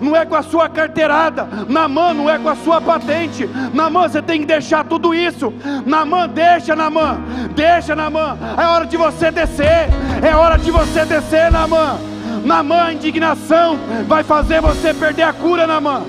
não 0.00 0.16
é 0.16 0.24
com 0.24 0.34
a 0.34 0.42
sua 0.42 0.68
carteirada, 0.68 1.48
na 1.68 1.88
mão 1.88 2.14
não 2.14 2.30
é 2.30 2.38
com 2.38 2.48
a 2.48 2.56
sua 2.56 2.80
patente, 2.80 3.48
na 3.72 3.90
mão 3.90 4.08
você 4.08 4.22
tem 4.22 4.40
que 4.40 4.46
deixar 4.46 4.84
tudo 4.84 5.14
isso, 5.14 5.52
na 5.84 6.04
mão 6.04 6.28
deixa 6.28 6.74
na 6.74 6.90
mão, 6.90 7.18
deixa 7.54 7.94
na 7.94 8.08
mão, 8.10 8.38
é 8.56 8.66
hora 8.66 8.86
de 8.86 8.96
você 8.96 9.30
descer, 9.30 9.88
é 10.22 10.34
hora 10.34 10.58
de 10.58 10.70
você 10.70 11.04
descer 11.04 11.50
na 11.50 11.66
mão, 11.66 11.98
na 12.44 12.62
mão 12.62 12.78
a 12.78 12.92
indignação 12.92 13.78
vai 14.06 14.22
fazer 14.22 14.60
você 14.60 14.94
perder 14.94 15.22
a 15.22 15.32
cura 15.32 15.66
na 15.66 15.80
mão, 15.80 16.06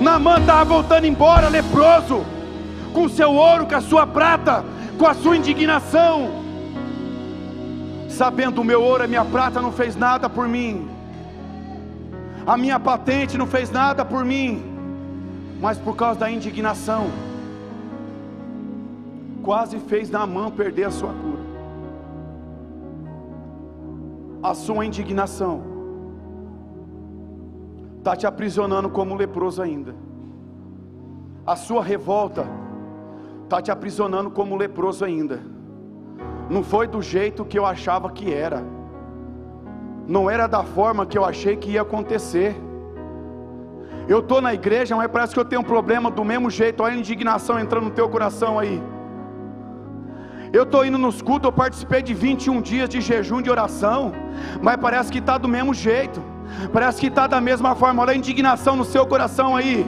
na 0.00 0.18
mão 0.18 0.38
estava 0.38 0.64
voltando 0.64 1.06
embora 1.06 1.48
leproso, 1.48 2.24
com 2.92 3.08
seu 3.08 3.32
ouro, 3.32 3.66
com 3.66 3.76
a 3.76 3.80
sua 3.80 4.06
prata, 4.06 4.64
com 4.98 5.06
a 5.06 5.14
sua 5.14 5.36
indignação, 5.36 6.40
sabendo 8.08 8.60
o 8.60 8.64
meu 8.64 8.82
ouro 8.82 9.04
e 9.04 9.08
minha 9.08 9.24
prata 9.24 9.62
não 9.62 9.72
fez 9.72 9.96
nada 9.96 10.28
por 10.28 10.48
mim, 10.48 10.88
a 12.50 12.56
minha 12.56 12.80
patente 12.80 13.38
não 13.38 13.46
fez 13.46 13.70
nada 13.70 14.04
por 14.04 14.24
mim, 14.24 14.60
mas 15.60 15.78
por 15.78 15.94
causa 15.94 16.18
da 16.18 16.28
indignação, 16.28 17.06
quase 19.40 19.78
fez 19.78 20.10
Naamã 20.10 20.50
perder 20.50 20.82
a 20.88 20.90
sua 20.90 21.10
cura. 21.10 21.44
A 24.42 24.52
sua 24.52 24.84
indignação 24.84 25.62
está 27.98 28.16
te 28.16 28.26
aprisionando 28.26 28.90
como 28.90 29.14
leproso 29.14 29.62
ainda. 29.62 29.94
A 31.46 31.54
sua 31.54 31.84
revolta 31.84 32.48
está 33.44 33.62
te 33.62 33.70
aprisionando 33.70 34.28
como 34.28 34.56
leproso 34.56 35.04
ainda. 35.04 35.40
Não 36.50 36.64
foi 36.64 36.88
do 36.88 37.00
jeito 37.00 37.44
que 37.44 37.56
eu 37.56 37.64
achava 37.64 38.10
que 38.10 38.34
era 38.34 38.79
não 40.06 40.28
era 40.28 40.46
da 40.46 40.62
forma 40.62 41.06
que 41.06 41.16
eu 41.16 41.24
achei 41.24 41.56
que 41.56 41.70
ia 41.72 41.82
acontecer. 41.82 42.56
Eu 44.08 44.20
estou 44.20 44.40
na 44.40 44.52
igreja, 44.52 44.96
mas 44.96 45.08
parece 45.08 45.32
que 45.34 45.40
eu 45.40 45.44
tenho 45.44 45.60
um 45.60 45.64
problema 45.64 46.10
do 46.10 46.24
mesmo 46.24 46.50
jeito. 46.50 46.82
Olha 46.82 46.94
a 46.94 46.96
indignação 46.96 47.60
entrando 47.60 47.84
no 47.84 47.90
teu 47.90 48.08
coração 48.08 48.58
aí. 48.58 48.82
Eu 50.52 50.64
estou 50.64 50.84
indo 50.84 50.98
nos 50.98 51.22
cultos, 51.22 51.46
eu 51.46 51.52
participei 51.52 52.02
de 52.02 52.12
21 52.12 52.60
dias 52.60 52.88
de 52.88 53.00
jejum 53.00 53.40
de 53.40 53.48
oração, 53.48 54.12
mas 54.60 54.76
parece 54.78 55.12
que 55.12 55.18
está 55.18 55.38
do 55.38 55.46
mesmo 55.46 55.72
jeito, 55.72 56.20
parece 56.72 57.00
que 57.00 57.06
está 57.06 57.28
da 57.28 57.40
mesma 57.40 57.76
forma. 57.76 58.02
Olha 58.02 58.12
a 58.12 58.16
indignação 58.16 58.74
no 58.74 58.84
seu 58.84 59.06
coração 59.06 59.54
aí 59.54 59.86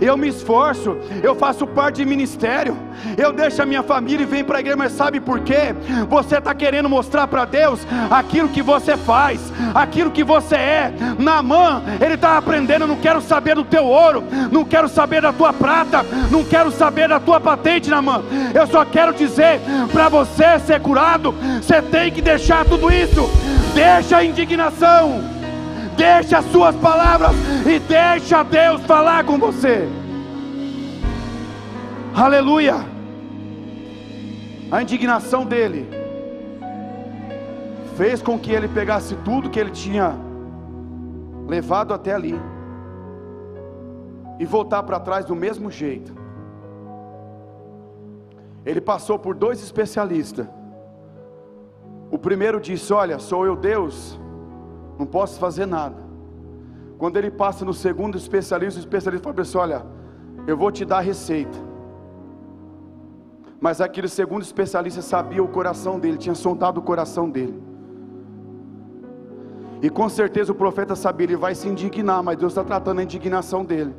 eu 0.00 0.16
me 0.16 0.28
esforço, 0.28 0.96
eu 1.22 1.34
faço 1.34 1.66
parte 1.66 1.96
de 1.96 2.04
ministério, 2.04 2.76
eu 3.16 3.32
deixo 3.32 3.62
a 3.62 3.66
minha 3.66 3.82
família 3.82 4.22
e 4.22 4.26
venho 4.26 4.44
para 4.44 4.58
a 4.58 4.60
igreja, 4.60 4.76
mas 4.76 4.92
sabe 4.92 5.20
por 5.20 5.40
quê? 5.40 5.74
Você 6.08 6.38
está 6.38 6.54
querendo 6.54 6.88
mostrar 6.88 7.26
para 7.26 7.44
Deus 7.44 7.80
aquilo 8.10 8.48
que 8.48 8.62
você 8.62 8.96
faz, 8.96 9.52
aquilo 9.74 10.10
que 10.10 10.24
você 10.24 10.56
é. 10.56 10.92
Namã, 11.18 11.82
ele 12.00 12.14
está 12.14 12.36
aprendendo, 12.36 12.86
não 12.86 12.96
quero 12.96 13.20
saber 13.20 13.54
do 13.54 13.64
teu 13.64 13.84
ouro, 13.84 14.24
não 14.50 14.64
quero 14.64 14.88
saber 14.88 15.22
da 15.22 15.32
tua 15.32 15.52
prata, 15.52 16.04
não 16.30 16.44
quero 16.44 16.70
saber 16.70 17.08
da 17.08 17.20
tua 17.20 17.40
patente, 17.40 17.90
Namã. 17.90 18.22
Eu 18.54 18.66
só 18.66 18.84
quero 18.84 19.12
dizer 19.12 19.60
para 19.92 20.08
você 20.08 20.58
ser 20.60 20.80
curado, 20.80 21.34
você 21.60 21.82
tem 21.82 22.10
que 22.10 22.22
deixar 22.22 22.64
tudo 22.64 22.90
isso. 22.90 23.28
Deixa 23.74 24.18
a 24.18 24.24
indignação 24.24 25.33
deixa 25.96 26.38
as 26.38 26.44
suas 26.46 26.74
palavras 26.76 27.32
e 27.66 27.78
deixa 27.78 28.42
Deus 28.42 28.82
falar 28.82 29.24
com 29.24 29.38
você. 29.38 29.88
Aleluia. 32.14 32.76
A 34.70 34.82
indignação 34.82 35.44
dele 35.44 35.88
fez 37.96 38.20
com 38.20 38.38
que 38.38 38.52
ele 38.52 38.68
pegasse 38.68 39.14
tudo 39.24 39.50
que 39.50 39.58
ele 39.58 39.70
tinha 39.70 40.16
levado 41.46 41.94
até 41.94 42.14
ali 42.14 42.34
e 44.38 44.44
voltar 44.44 44.82
para 44.82 44.98
trás 44.98 45.24
do 45.24 45.34
mesmo 45.34 45.70
jeito. 45.70 46.14
Ele 48.66 48.80
passou 48.80 49.18
por 49.18 49.34
dois 49.34 49.62
especialistas. 49.62 50.46
O 52.10 52.18
primeiro 52.18 52.60
disse: 52.60 52.92
Olha, 52.92 53.18
sou 53.18 53.44
eu 53.44 53.54
Deus 53.54 54.18
não 54.98 55.06
posso 55.06 55.38
fazer 55.38 55.66
nada. 55.66 55.96
Quando 56.98 57.16
ele 57.16 57.30
passa 57.30 57.64
no 57.64 57.74
segundo 57.74 58.16
especialista, 58.16 58.78
o 58.78 58.82
especialista 58.82 59.22
fala 59.22 59.34
para 59.34 59.60
Olha, 59.60 59.86
eu 60.46 60.56
vou 60.56 60.70
te 60.70 60.84
dar 60.84 60.98
a 60.98 61.00
receita. 61.00 61.58
Mas 63.60 63.80
aquele 63.80 64.08
segundo 64.08 64.42
especialista 64.42 65.02
sabia 65.02 65.42
o 65.42 65.48
coração 65.48 65.98
dele, 65.98 66.18
tinha 66.18 66.34
sondado 66.34 66.80
o 66.80 66.82
coração 66.82 67.28
dele. 67.30 67.62
E 69.82 69.90
com 69.90 70.08
certeza 70.08 70.52
o 70.52 70.54
profeta 70.54 70.94
sabia, 70.94 71.26
ele 71.26 71.36
vai 71.36 71.54
se 71.54 71.68
indignar, 71.68 72.22
mas 72.22 72.38
Deus 72.38 72.52
está 72.52 72.64
tratando 72.64 73.00
a 73.00 73.02
indignação 73.02 73.64
dele. 73.64 73.94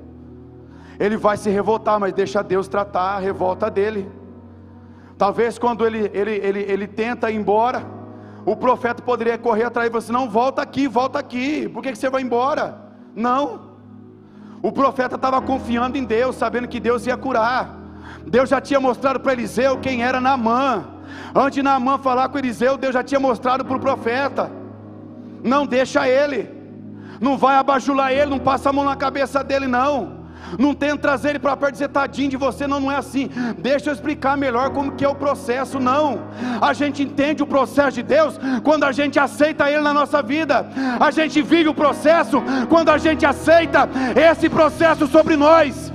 Ele 1.00 1.18
vai 1.18 1.38
se 1.38 1.50
revoltar, 1.50 2.00
mas 2.00 2.14
deixa 2.14 2.42
Deus 2.42 2.68
tratar 2.68 3.16
a 3.16 3.20
revolta 3.20 3.70
dele. 3.70 4.10
Talvez 5.18 5.58
quando 5.60 5.86
ele, 5.86 6.10
ele, 6.14 6.32
ele, 6.32 6.60
ele 6.60 6.88
tenta 6.88 7.30
ir 7.30 7.36
embora, 7.36 7.86
o 8.46 8.56
profeta 8.56 9.02
poderia 9.02 9.38
correr 9.38 9.64
atrás 9.64 9.88
e 9.88 9.92
falar 9.92 10.04
assim: 10.04 10.14
não, 10.14 10.30
volta 10.30 10.62
aqui, 10.62 10.88
volta 10.88 11.18
aqui, 11.18 11.68
por 11.70 11.82
que, 11.82 11.92
que 11.92 11.98
você 11.98 12.10
vai 12.10 12.22
embora? 12.22 12.78
Não, 13.16 13.72
o 14.62 14.72
profeta 14.72 15.16
estava 15.16 15.42
confiando 15.42 15.98
em 15.98 16.04
Deus, 16.04 16.36
sabendo 16.36 16.68
que 16.68 16.80
Deus 16.80 17.06
ia 17.08 17.18
curar. 17.18 17.78
Deus 18.26 18.50
já 18.50 18.62
tinha 18.62 18.80
mostrado 18.80 19.20
para 19.20 19.34
Eliseu 19.34 19.78
quem 19.78 20.04
era 20.04 20.22
Naamã. 20.22 20.86
Antes 21.34 21.56
de 21.56 21.64
Naamã 21.64 21.98
falar 21.98 22.30
com 22.30 22.38
Eliseu, 22.38 22.78
Deus 22.78 22.94
já 22.94 23.04
tinha 23.04 23.20
mostrado 23.20 23.66
para 23.66 23.78
o 23.78 23.80
profeta. 23.80 24.52
Não 25.44 25.66
deixa 25.66 26.08
ele, 26.08 26.50
não 27.22 27.38
vai 27.38 27.56
abajular 27.56 28.12
ele, 28.12 28.32
não 28.32 28.40
passa 28.40 28.70
a 28.70 28.74
mão 28.74 28.84
na 28.84 28.96
cabeça 28.96 29.44
dele, 29.44 29.68
não. 29.68 30.15
Não 30.60 30.74
tenta 30.74 30.98
trazer 30.98 31.30
ele 31.32 31.40
para 31.40 31.56
perto 31.58 31.72
e 31.72 31.74
dizer 31.74 31.90
tadinho 31.90 32.30
de 32.30 32.38
você, 32.38 32.68
não, 32.68 32.80
não 32.80 32.92
é 32.92 32.98
assim. 32.98 33.30
Deixa 33.58 33.90
eu 33.90 33.94
explicar 33.94 34.38
melhor 34.38 34.70
como 34.72 34.94
que 34.94 35.04
é 35.04 35.10
o 35.10 35.16
processo, 35.16 35.80
não. 35.80 36.24
A 36.62 36.74
gente 36.74 37.04
entende 37.04 37.44
o 37.44 37.48
processo 37.48 37.94
de 37.94 38.04
Deus 38.04 38.40
quando 38.64 38.84
a 38.84 38.92
gente 38.92 39.20
aceita 39.20 39.70
Ele 39.70 39.82
na 39.82 39.94
nossa 39.94 40.22
vida. 40.22 40.68
A 41.00 41.12
gente 41.12 41.42
vive 41.42 41.70
o 41.70 41.74
processo 41.74 42.42
quando 42.70 42.90
a 42.90 42.98
gente 42.98 43.26
aceita 43.26 43.90
esse 44.16 44.50
processo 44.50 45.08
sobre 45.08 45.36
nós. 45.36 45.94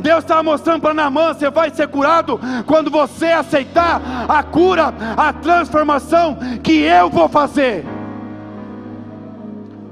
Deus 0.00 0.20
estava 0.20 0.42
mostrando 0.42 0.80
para 0.80 0.94
Naamã: 0.94 1.34
você 1.34 1.50
vai 1.50 1.70
ser 1.70 1.88
curado 1.88 2.40
quando 2.66 2.90
você 2.90 3.26
aceitar 3.26 4.00
a 4.28 4.42
cura, 4.42 4.94
a 5.16 5.32
transformação 5.32 6.36
que 6.62 6.80
eu 6.80 7.10
vou 7.10 7.28
fazer. 7.28 7.84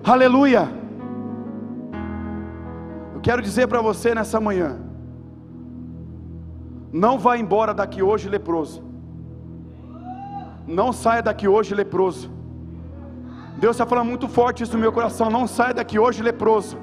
Aleluia. 0.02 0.77
Quero 3.28 3.42
dizer 3.42 3.66
para 3.68 3.82
você 3.82 4.14
nessa 4.14 4.40
manhã: 4.40 4.68
não 6.90 7.18
vá 7.18 7.36
embora 7.36 7.74
daqui 7.74 8.02
hoje 8.02 8.26
leproso. 8.26 8.82
Não 10.66 10.94
saia 10.94 11.22
daqui 11.22 11.46
hoje 11.46 11.74
leproso. 11.74 12.30
Deus 13.58 13.74
está 13.76 13.84
falando 13.84 14.08
muito 14.08 14.28
forte 14.28 14.62
isso 14.62 14.72
no 14.72 14.78
meu 14.78 14.92
coração. 14.98 15.28
Não 15.28 15.46
saia 15.46 15.74
daqui 15.74 15.98
hoje 15.98 16.22
leproso. 16.22 16.78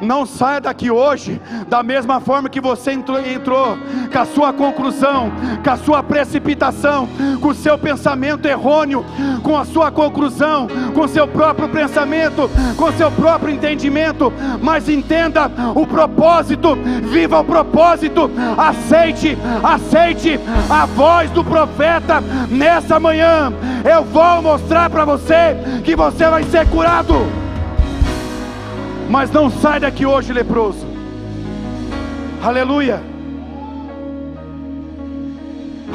Não 0.00 0.26
saia 0.26 0.60
daqui 0.60 0.90
hoje 0.90 1.40
da 1.68 1.82
mesma 1.82 2.20
forma 2.20 2.48
que 2.48 2.60
você 2.60 2.92
entrou, 2.92 3.20
entrou, 3.20 3.78
com 4.12 4.18
a 4.18 4.24
sua 4.24 4.52
conclusão, 4.52 5.32
com 5.62 5.70
a 5.70 5.76
sua 5.76 6.02
precipitação, 6.02 7.08
com 7.40 7.48
o 7.48 7.54
seu 7.54 7.78
pensamento 7.78 8.46
errôneo, 8.46 9.04
com 9.42 9.56
a 9.56 9.64
sua 9.64 9.90
conclusão, 9.90 10.66
com 10.94 11.02
o 11.02 11.08
seu 11.08 11.26
próprio 11.26 11.68
pensamento, 11.68 12.50
com 12.76 12.84
o 12.84 12.92
seu 12.92 13.10
próprio 13.10 13.52
entendimento. 13.52 14.32
Mas 14.60 14.88
entenda 14.88 15.50
o 15.74 15.86
propósito, 15.86 16.76
viva 17.02 17.40
o 17.40 17.44
propósito, 17.44 18.30
aceite, 18.56 19.38
aceite 19.62 20.40
a 20.68 20.86
voz 20.86 21.30
do 21.30 21.44
profeta 21.44 22.20
nessa 22.50 22.98
manhã. 22.98 23.52
Eu 23.84 24.04
vou 24.04 24.42
mostrar 24.42 24.90
para 24.90 25.04
você 25.04 25.56
que 25.84 25.94
você 25.94 26.28
vai 26.28 26.42
ser 26.44 26.68
curado 26.68 27.43
mas 29.08 29.30
não 29.30 29.50
sai 29.50 29.80
daqui 29.80 30.06
hoje 30.06 30.32
leproso. 30.32 30.86
Aleluia. 32.42 33.00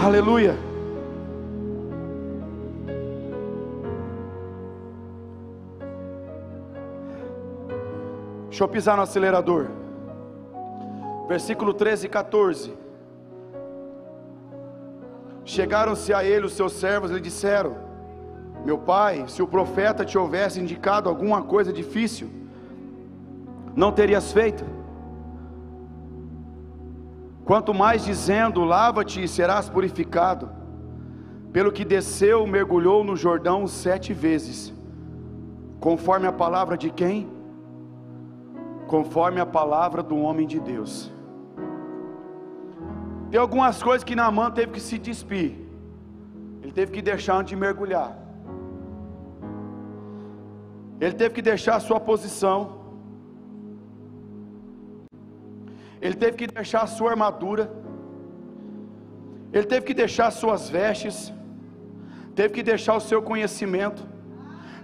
Aleluia. 0.03 0.55
Deixa 8.47 8.63
eu 8.63 8.67
pisar 8.67 8.97
no 8.97 9.03
acelerador. 9.03 9.67
Versículo 11.27 11.73
13 11.73 12.07
e 12.07 12.09
14. 12.09 12.73
Chegaram-se 15.45 16.13
a 16.13 16.23
ele 16.23 16.45
os 16.45 16.53
seus 16.53 16.73
servos 16.73 17.09
e 17.09 17.13
lhe 17.13 17.21
disseram: 17.21 17.77
Meu 18.65 18.77
pai, 18.77 19.23
se 19.27 19.41
o 19.41 19.47
profeta 19.47 20.03
te 20.03 20.17
houvesse 20.17 20.59
indicado 20.59 21.07
alguma 21.07 21.41
coisa 21.41 21.71
difícil, 21.71 22.29
não 23.75 23.91
terias 23.91 24.31
feito. 24.31 24.65
Quanto 27.45 27.73
mais 27.73 28.05
dizendo: 28.05 28.63
Lava-te 28.63 29.23
e 29.23 29.27
serás 29.27 29.69
purificado, 29.69 30.49
pelo 31.51 31.71
que 31.71 31.83
desceu, 31.83 32.45
mergulhou 32.45 33.03
no 33.03 33.15
Jordão 33.15 33.65
sete 33.67 34.13
vezes, 34.13 34.73
conforme 35.79 36.27
a 36.27 36.31
palavra 36.31 36.77
de 36.77 36.89
quem? 36.89 37.27
Conforme 38.87 39.39
a 39.39 39.45
palavra 39.45 40.03
do 40.03 40.17
homem 40.17 40.45
de 40.45 40.59
Deus. 40.59 41.11
Tem 43.31 43.39
algumas 43.39 43.81
coisas 43.81 44.03
que 44.03 44.15
Naamã 44.15 44.49
teve 44.49 44.73
que 44.73 44.79
se 44.79 44.97
despir. 44.97 45.55
Ele 46.61 46.71
teve 46.71 46.91
que 46.91 47.01
deixar 47.01 47.35
antes 47.37 47.49
de 47.49 47.55
mergulhar. 47.55 48.17
Ele 50.99 51.13
teve 51.13 51.35
que 51.35 51.41
deixar 51.41 51.75
a 51.75 51.79
sua 51.79 51.99
posição. 51.99 52.78
Ele 56.01 56.15
teve 56.15 56.37
que 56.37 56.47
deixar 56.47 56.81
a 56.83 56.87
sua 56.87 57.11
armadura. 57.11 57.71
Ele 59.51 59.65
teve 59.65 59.85
que 59.85 59.93
deixar 59.93 60.27
as 60.27 60.35
suas 60.35 60.69
vestes. 60.69 61.33
Teve 62.35 62.53
que 62.55 62.63
deixar 62.63 62.95
o 62.95 63.01
seu 63.01 63.21
conhecimento. 63.21 64.01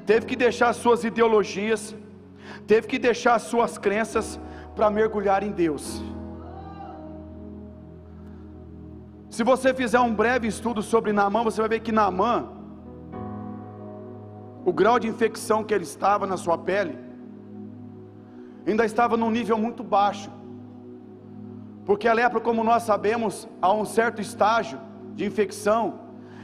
Teve 0.05 0.26
que 0.26 0.36
deixar 0.36 0.70
as 0.70 0.78
suas 0.78 1.03
ideologias. 1.03 1.95
Teve 2.68 2.88
que 2.88 2.99
deixar 2.99 3.36
as 3.36 3.43
suas 3.43 3.78
crenças 3.78 4.39
para 4.76 4.89
mergulhar 4.89 5.41
em 5.43 5.51
Deus. 5.51 6.03
Se 9.36 9.43
você 9.43 9.74
fizer 9.74 9.99
um 9.99 10.13
breve 10.13 10.47
estudo 10.47 10.82
sobre 10.82 11.11
Naamã, 11.11 11.43
você 11.43 11.59
vai 11.61 11.70
ver 11.70 11.80
que 11.82 11.91
Naamã, 11.91 12.49
o 14.63 14.72
grau 14.72 14.97
de 14.97 15.07
infecção 15.07 15.63
que 15.63 15.74
ele 15.74 15.84
estava 15.84 16.26
na 16.26 16.38
sua 16.38 16.57
pele, 16.57 16.97
ainda 18.66 18.86
estava 18.86 19.18
num 19.18 19.30
nível 19.30 19.57
muito 19.57 19.84
baixo. 19.84 20.32
Porque 21.86 22.07
a 22.07 22.13
lepra, 22.13 22.39
como 22.39 22.63
nós 22.63 22.83
sabemos, 22.83 23.47
a 23.61 23.71
um 23.71 23.86
certo 23.86 24.21
estágio 24.21 24.79
de 25.13 25.25
infecção, 25.25 25.99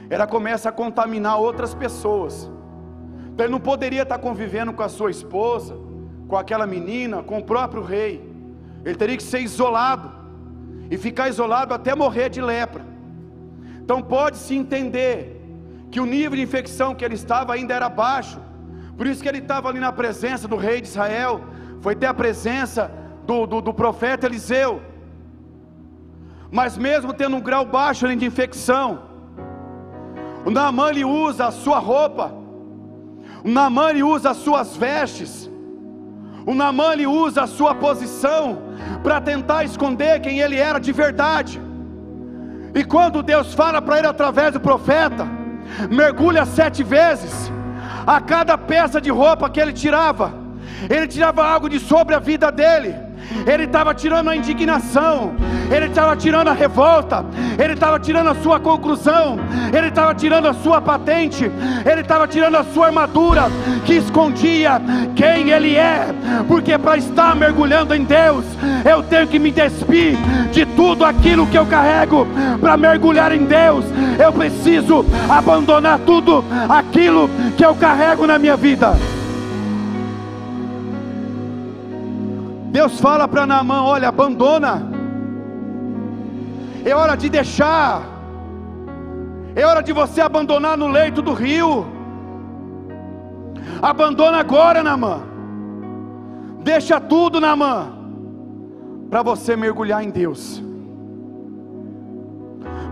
ela 0.08 0.26
começa 0.26 0.68
a 0.68 0.72
contaminar 0.72 1.38
outras 1.38 1.74
pessoas. 1.74 2.50
Então 3.32 3.46
ele 3.46 3.52
não 3.52 3.60
poderia 3.60 4.02
estar 4.02 4.18
convivendo 4.18 4.72
com 4.72 4.82
a 4.82 4.88
sua 4.88 5.10
esposa, 5.10 5.76
com 6.28 6.36
aquela 6.36 6.66
menina, 6.66 7.22
com 7.22 7.38
o 7.38 7.44
próprio 7.44 7.82
rei. 7.82 8.30
Ele 8.84 8.94
teria 8.94 9.16
que 9.16 9.22
ser 9.22 9.40
isolado 9.40 10.12
e 10.90 10.96
ficar 10.96 11.28
isolado 11.28 11.74
até 11.74 11.94
morrer 11.94 12.28
de 12.28 12.40
lepra. 12.40 12.84
Então 13.80 14.00
pode-se 14.00 14.54
entender 14.54 15.40
que 15.90 16.00
o 16.00 16.06
nível 16.06 16.36
de 16.36 16.42
infecção 16.42 16.94
que 16.94 17.04
ele 17.04 17.14
estava 17.14 17.54
ainda 17.54 17.74
era 17.74 17.88
baixo, 17.88 18.40
por 18.96 19.06
isso 19.06 19.22
que 19.22 19.28
ele 19.28 19.38
estava 19.38 19.68
ali 19.68 19.80
na 19.80 19.92
presença 19.92 20.46
do 20.46 20.56
rei 20.56 20.80
de 20.80 20.88
Israel, 20.88 21.40
foi 21.80 21.96
ter 21.96 22.06
a 22.06 22.14
presença 22.14 22.90
do, 23.26 23.46
do, 23.46 23.60
do 23.60 23.74
profeta 23.74 24.26
Eliseu. 24.26 24.80
Mas 26.52 26.76
mesmo 26.76 27.14
tendo 27.14 27.34
um 27.36 27.40
grau 27.40 27.64
baixo 27.64 28.06
de 28.14 28.26
infecção, 28.26 29.04
o 30.44 30.50
Naamã 30.50 30.90
ele 30.90 31.02
usa 31.02 31.46
a 31.46 31.50
sua 31.50 31.78
roupa, 31.78 32.30
o 33.42 33.48
Naamã 33.48 33.88
ele 33.88 34.02
usa 34.02 34.30
as 34.32 34.36
suas 34.36 34.76
vestes, 34.76 35.50
o 36.46 36.54
Naamã 36.54 36.92
ele 36.92 37.06
usa 37.06 37.44
a 37.44 37.46
sua 37.46 37.74
posição 37.74 38.58
para 39.02 39.18
tentar 39.18 39.64
esconder 39.64 40.20
quem 40.20 40.40
ele 40.40 40.58
era 40.58 40.78
de 40.78 40.92
verdade. 40.92 41.58
E 42.74 42.84
quando 42.84 43.22
Deus 43.22 43.54
fala 43.54 43.80
para 43.80 43.98
ele 43.98 44.06
através 44.06 44.52
do 44.52 44.60
profeta, 44.60 45.26
mergulha 45.90 46.44
sete 46.44 46.82
vezes, 46.82 47.50
a 48.06 48.20
cada 48.20 48.58
peça 48.58 49.00
de 49.00 49.10
roupa 49.10 49.48
que 49.48 49.58
ele 49.58 49.72
tirava, 49.72 50.34
ele 50.90 51.08
tirava 51.08 51.46
algo 51.46 51.66
de 51.66 51.80
sobre 51.80 52.14
a 52.14 52.18
vida 52.18 52.52
dele 52.52 52.94
ele 53.46 53.64
estava 53.64 53.94
tirando 53.94 54.28
a 54.28 54.36
indignação, 54.36 55.34
ele 55.70 55.86
estava 55.86 56.16
tirando 56.16 56.48
a 56.48 56.52
revolta, 56.52 57.24
ele 57.58 57.74
estava 57.74 57.98
tirando 57.98 58.28
a 58.28 58.34
sua 58.36 58.60
conclusão, 58.60 59.38
ele 59.76 59.88
estava 59.88 60.14
tirando 60.14 60.46
a 60.46 60.54
sua 60.54 60.80
patente, 60.80 61.50
ele 61.84 62.00
estava 62.00 62.26
tirando 62.28 62.56
a 62.56 62.64
sua 62.64 62.86
armadura 62.86 63.50
que 63.84 63.94
escondia 63.94 64.80
quem 65.14 65.50
ele 65.50 65.76
é, 65.76 66.14
porque 66.46 66.76
para 66.78 66.96
estar 66.98 67.34
mergulhando 67.34 67.94
em 67.94 68.04
Deus, 68.04 68.44
eu 68.84 69.02
tenho 69.02 69.26
que 69.26 69.38
me 69.38 69.50
despir 69.50 70.16
de 70.52 70.66
tudo 70.66 71.04
aquilo 71.04 71.46
que 71.46 71.56
eu 71.56 71.66
carrego, 71.66 72.26
para 72.60 72.76
mergulhar 72.76 73.32
em 73.32 73.44
Deus, 73.44 73.84
eu 74.18 74.32
preciso 74.32 75.04
abandonar 75.28 75.98
tudo 76.00 76.44
aquilo 76.68 77.28
que 77.56 77.64
eu 77.64 77.74
carrego 77.74 78.26
na 78.26 78.38
minha 78.38 78.56
vida. 78.56 78.96
Deus 82.72 82.98
fala 82.98 83.28
para 83.28 83.46
Naamã: 83.46 83.82
olha, 83.82 84.08
abandona, 84.08 84.90
é 86.82 86.94
hora 86.94 87.14
de 87.14 87.28
deixar, 87.28 88.02
é 89.54 89.64
hora 89.66 89.82
de 89.82 89.92
você 89.92 90.22
abandonar 90.22 90.76
no 90.78 90.88
leito 90.88 91.20
do 91.20 91.34
rio, 91.34 91.86
abandona 93.82 94.38
agora, 94.38 94.82
Naamã, 94.82 95.20
deixa 96.60 96.98
tudo, 96.98 97.38
Naamã, 97.38 97.92
para 99.10 99.22
você 99.22 99.54
mergulhar 99.54 100.02
em 100.02 100.08
Deus, 100.08 100.62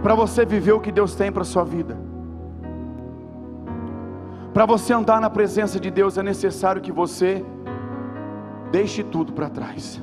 para 0.03 0.15
você 0.15 0.45
viver 0.45 0.73
o 0.73 0.81
que 0.81 0.93
Deus 0.93 1.15
tem 1.15 1.33
para 1.33 1.43
a 1.43 1.47
sua 1.47 1.65
vida. 1.65 1.97
Para 4.53 4.67
você 4.67 4.93
andar 4.93 5.21
na 5.21 5.31
presença 5.31 5.81
de 5.81 5.91
Deus 5.91 6.19
é 6.19 6.23
necessário 6.23 6.83
que 6.83 6.93
você 6.93 7.43
Deixe 8.71 9.03
tudo 9.03 9.33
para 9.33 9.51
trás. 9.51 10.01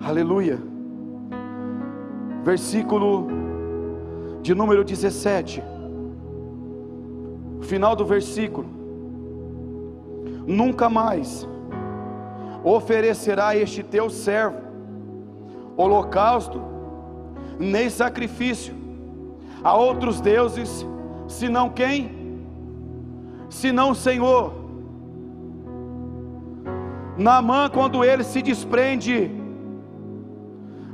Aleluia. 0.00 0.58
Versículo 2.42 3.28
de 4.42 4.54
número 4.54 4.82
17. 4.82 5.62
Final 7.62 7.94
do 7.94 8.04
versículo. 8.04 8.66
Nunca 10.46 10.88
mais 10.88 11.46
oferecerá 12.64 13.54
este 13.54 13.82
teu 13.82 14.10
servo 14.10 14.58
holocausto, 15.76 16.60
nem 17.58 17.88
sacrifício 17.88 18.74
a 19.62 19.76
outros 19.76 20.20
deuses, 20.20 20.86
senão 21.28 21.68
quem? 21.68 22.40
Senão 23.48 23.90
o 23.90 23.94
Senhor 23.94 24.67
Naamã, 27.18 27.68
quando 27.68 28.04
ele 28.04 28.22
se 28.22 28.40
desprende, 28.40 29.30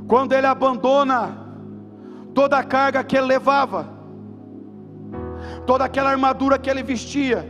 quando 0.07 0.33
ele 0.33 0.47
abandona 0.47 1.37
toda 2.33 2.57
a 2.57 2.63
carga 2.63 3.03
que 3.03 3.15
ele 3.15 3.27
levava, 3.27 3.87
toda 5.67 5.85
aquela 5.85 6.09
armadura 6.09 6.57
que 6.57 6.69
ele 6.69 6.81
vestia, 6.81 7.47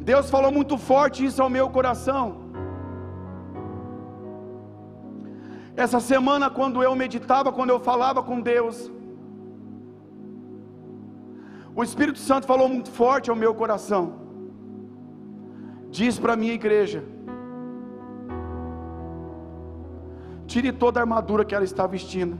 Deus 0.00 0.30
falou 0.30 0.50
muito 0.50 0.78
forte 0.78 1.24
isso 1.24 1.42
ao 1.42 1.50
meu 1.50 1.68
coração. 1.68 2.24
Essa 5.76 6.00
semana, 6.00 6.48
quando 6.48 6.82
eu 6.82 6.94
meditava, 6.96 7.52
quando 7.52 7.70
eu 7.70 7.80
falava 7.80 8.22
com 8.22 8.40
Deus, 8.40 8.90
o 11.76 11.82
Espírito 11.82 12.18
Santo 12.18 12.46
falou 12.46 12.68
muito 12.68 12.90
forte 12.90 13.28
ao 13.30 13.36
meu 13.36 13.54
coração. 13.54 14.19
Diz 15.90 16.18
para 16.18 16.34
a 16.34 16.36
minha 16.36 16.52
igreja: 16.52 17.02
tire 20.46 20.72
toda 20.72 21.00
a 21.00 21.02
armadura 21.02 21.44
que 21.44 21.54
ela 21.54 21.64
está 21.64 21.86
vestindo, 21.86 22.38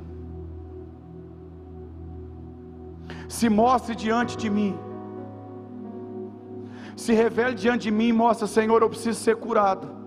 se 3.29 3.49
mostre 3.49 3.95
diante 3.95 4.37
de 4.37 4.49
mim, 4.49 4.79
se 6.97 7.13
revele 7.13 7.55
diante 7.55 7.83
de 7.83 7.91
mim 7.91 8.09
e 8.09 8.13
mostre: 8.13 8.47
Senhor, 8.47 8.83
eu 8.83 8.89
preciso 8.89 9.19
ser 9.19 9.37
curado. 9.37 10.01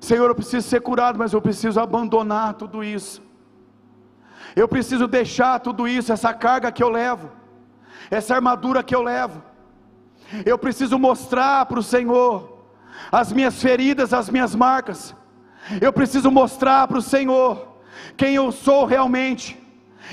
Senhor, 0.00 0.28
eu 0.28 0.34
preciso 0.34 0.68
ser 0.68 0.80
curado, 0.82 1.18
mas 1.18 1.32
eu 1.32 1.40
preciso 1.40 1.80
abandonar 1.80 2.52
tudo 2.54 2.84
isso. 2.84 3.22
Eu 4.54 4.68
preciso 4.68 5.06
deixar 5.08 5.58
tudo 5.60 5.88
isso, 5.88 6.12
essa 6.12 6.34
carga 6.34 6.70
que 6.70 6.82
eu 6.82 6.90
levo, 6.90 7.30
essa 8.10 8.34
armadura 8.34 8.82
que 8.82 8.94
eu 8.94 9.00
levo. 9.02 9.42
Eu 10.44 10.58
preciso 10.58 10.98
mostrar 10.98 11.66
para 11.66 11.78
o 11.78 11.82
Senhor 11.82 12.66
as 13.10 13.32
minhas 13.32 13.60
feridas, 13.60 14.12
as 14.12 14.28
minhas 14.28 14.54
marcas. 14.54 15.14
Eu 15.80 15.92
preciso 15.92 16.30
mostrar 16.30 16.86
para 16.88 16.98
o 16.98 17.02
Senhor 17.02 17.68
quem 18.16 18.34
eu 18.34 18.50
sou 18.52 18.84
realmente. 18.84 19.60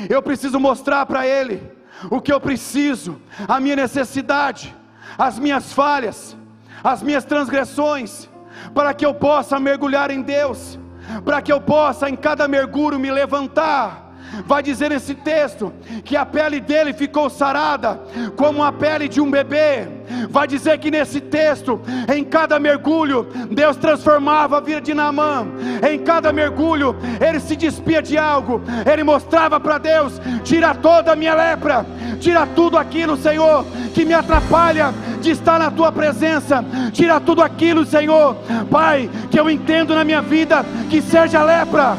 Eu 0.10 0.22
preciso 0.22 0.60
mostrar 0.60 1.06
para 1.06 1.26
Ele 1.26 1.62
o 2.10 2.22
que 2.22 2.32
eu 2.32 2.40
preciso, 2.40 3.22
a 3.48 3.60
minha 3.60 3.76
necessidade, 3.76 4.76
as 5.18 5.38
minhas 5.38 5.74
falhas, 5.74 6.36
as 6.84 7.04
minhas 7.04 7.26
transgressões, 7.26 8.30
para 8.74 8.94
que 8.94 9.06
eu 9.06 9.14
possa 9.14 9.60
mergulhar 9.60 10.10
em 10.10 10.22
Deus, 10.22 10.80
para 11.24 11.42
que 11.42 11.52
eu 11.52 11.62
possa 11.62 12.10
em 12.10 12.16
cada 12.16 12.48
mergulho 12.48 13.00
me 13.00 13.12
levantar 13.12 14.11
vai 14.46 14.64
dizer 14.64 14.90
nesse 14.90 15.14
texto 15.14 15.74
que 16.04 16.16
a 16.16 16.26
pele 16.26 16.60
dele 16.60 16.94
ficou 16.94 17.30
sarada, 17.30 18.00
como 18.36 18.64
a 18.64 18.72
pele 18.72 19.08
de 19.08 19.20
um 19.20 19.30
bebê. 19.30 19.88
Vai 20.30 20.48
dizer 20.48 20.78
que 20.80 20.92
nesse 20.92 21.20
texto, 21.20 21.82
em 22.14 22.24
cada 22.24 22.60
mergulho, 22.60 23.28
Deus 23.50 23.78
transformava 23.78 24.58
a 24.58 24.62
vida 24.62 24.82
de 24.82 24.94
Naamã. 24.94 25.48
Em 25.90 26.00
cada 26.00 26.32
mergulho, 26.32 26.96
ele 27.20 27.40
se 27.40 27.56
despia 27.56 28.02
de 28.02 28.18
algo, 28.18 28.62
ele 28.92 29.04
mostrava 29.04 29.60
para 29.60 29.78
Deus: 29.78 30.22
tira 30.44 30.76
toda 30.76 31.14
a 31.14 31.16
minha 31.16 31.34
lepra, 31.34 31.86
tira 32.20 32.46
tudo 32.46 32.78
aquilo, 32.78 33.18
Senhor, 33.18 33.66
que 33.94 34.06
me 34.06 34.14
atrapalha 34.14 34.94
de 35.22 35.32
estar 35.32 35.60
na 35.60 35.70
tua 35.70 35.92
presença, 35.92 36.64
tira 36.92 37.20
tudo 37.20 37.42
aquilo, 37.42 37.86
Senhor, 37.86 38.36
Pai, 38.70 39.10
que 39.30 39.40
eu 39.40 39.50
entendo 39.50 39.96
na 39.96 40.04
minha 40.04 40.22
vida 40.22 40.66
que 40.90 41.02
seja 41.02 41.44
lepra 41.44 41.98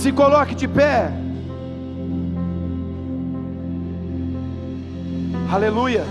se 0.00 0.14
coloque 0.14 0.54
de 0.54 0.66
pé. 0.66 1.10
Aleluia. 5.52 6.04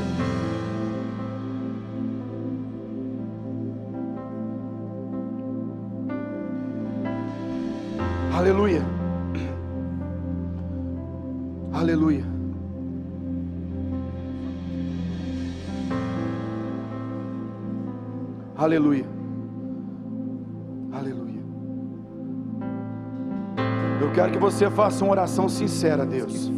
Aleluia. 8.38 8.84
Aleluia. 11.74 12.26
Aleluia. 18.56 19.06
Aleluia. 20.94 21.29
Eu 24.02 24.12
quero 24.14 24.32
que 24.32 24.38
você 24.38 24.70
faça 24.70 25.04
uma 25.04 25.12
oração 25.12 25.50
sincera 25.50 26.06
Deus. 26.06 26.50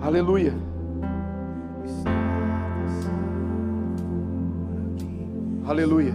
Aleluia. 0.00 0.54
Aleluia. 5.66 6.14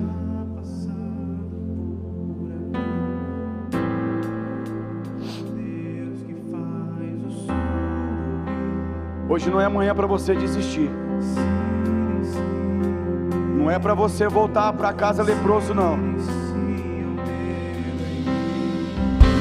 Hoje 9.28 9.50
não 9.50 9.60
é 9.60 9.66
amanhã 9.66 9.94
para 9.94 10.08
você 10.08 10.34
desistir. 10.34 10.90
Não 13.58 13.70
é 13.70 13.78
para 13.78 13.94
você 13.94 14.28
voltar 14.28 14.72
para 14.74 14.94
casa 14.94 15.24
leproso, 15.24 15.74
não. 15.74 16.39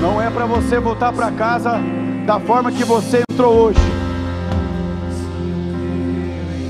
Não 0.00 0.22
é 0.22 0.30
para 0.30 0.46
você 0.46 0.78
voltar 0.78 1.12
para 1.12 1.30
casa 1.32 1.80
da 2.24 2.38
forma 2.38 2.70
que 2.70 2.84
você 2.84 3.24
entrou 3.28 3.52
hoje. 3.52 3.80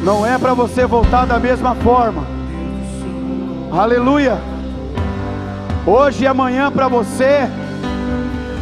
Não 0.03 0.25
é 0.25 0.39
para 0.39 0.55
você 0.55 0.87
voltar 0.87 1.27
da 1.27 1.39
mesma 1.39 1.75
forma. 1.75 2.25
Aleluia. 3.71 4.39
Hoje 5.87 6.25
e 6.25 6.27
amanhã 6.27 6.73
para 6.73 6.89
você 6.89 7.47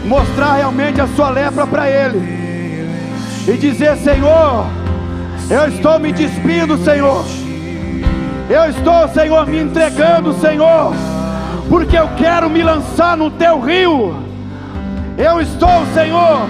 mostrar 0.04 0.54
realmente 0.54 1.00
a 1.00 1.06
sua 1.08 1.30
lepra 1.30 1.64
para 1.64 1.88
Ele 1.88 2.20
e 3.46 3.56
dizer: 3.56 3.96
Senhor, 3.98 4.66
eu 5.48 5.68
estou 5.68 6.00
me 6.00 6.12
despindo, 6.12 6.76
Senhor. 6.78 7.24
Eu 8.50 8.68
estou, 8.70 9.08
Senhor, 9.08 9.46
me 9.46 9.60
entregando, 9.60 10.32
Senhor, 10.34 10.92
porque 11.68 11.96
eu 11.96 12.08
quero 12.16 12.50
me 12.50 12.64
lançar 12.64 13.16
no 13.16 13.30
Teu 13.30 13.60
rio. 13.60 14.25
Eu 15.18 15.40
estou, 15.40 15.86
Senhor, 15.94 16.46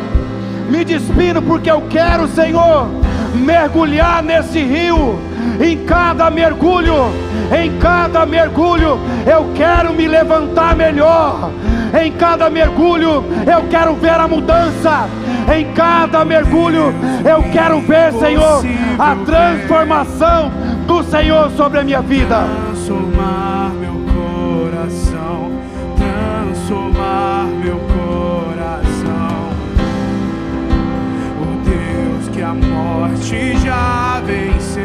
me 0.68 0.84
despindo 0.84 1.40
porque 1.40 1.70
eu 1.70 1.82
quero, 1.82 2.26
Senhor, 2.26 2.88
mergulhar 3.34 4.22
nesse 4.22 4.58
rio. 4.60 5.20
Em 5.60 5.84
cada 5.84 6.30
mergulho, 6.30 7.10
em 7.56 7.78
cada 7.78 8.26
mergulho, 8.26 8.98
eu 9.24 9.52
quero 9.54 9.94
me 9.94 10.08
levantar 10.08 10.74
melhor. 10.74 11.50
Em 12.02 12.10
cada 12.12 12.50
mergulho, 12.50 13.24
eu 13.46 13.68
quero 13.70 13.94
ver 13.94 14.18
a 14.20 14.26
mudança. 14.26 15.08
Em 15.56 15.72
cada 15.72 16.24
mergulho, 16.24 16.92
eu 17.24 17.44
quero 17.52 17.80
ver, 17.80 18.12
Senhor, 18.14 18.64
a 18.98 19.14
transformação 19.24 20.50
do 20.86 21.04
Senhor 21.04 21.50
sobre 21.52 21.78
a 21.78 21.84
minha 21.84 22.02
vida. 22.02 22.44
morte 33.26 33.58
já 33.58 34.22
venceu 34.24 34.84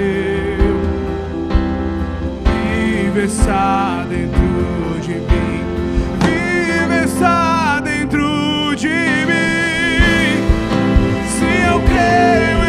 e 2.48 3.10
versar 3.12 4.08
dentro 4.08 5.00
de 5.02 5.14
mim 5.14 5.62
está 7.04 7.80
dentro 7.82 8.76
de 8.76 8.88
mim. 8.88 10.42
Se 11.28 11.46
eu 11.68 11.80
creio 11.82 12.61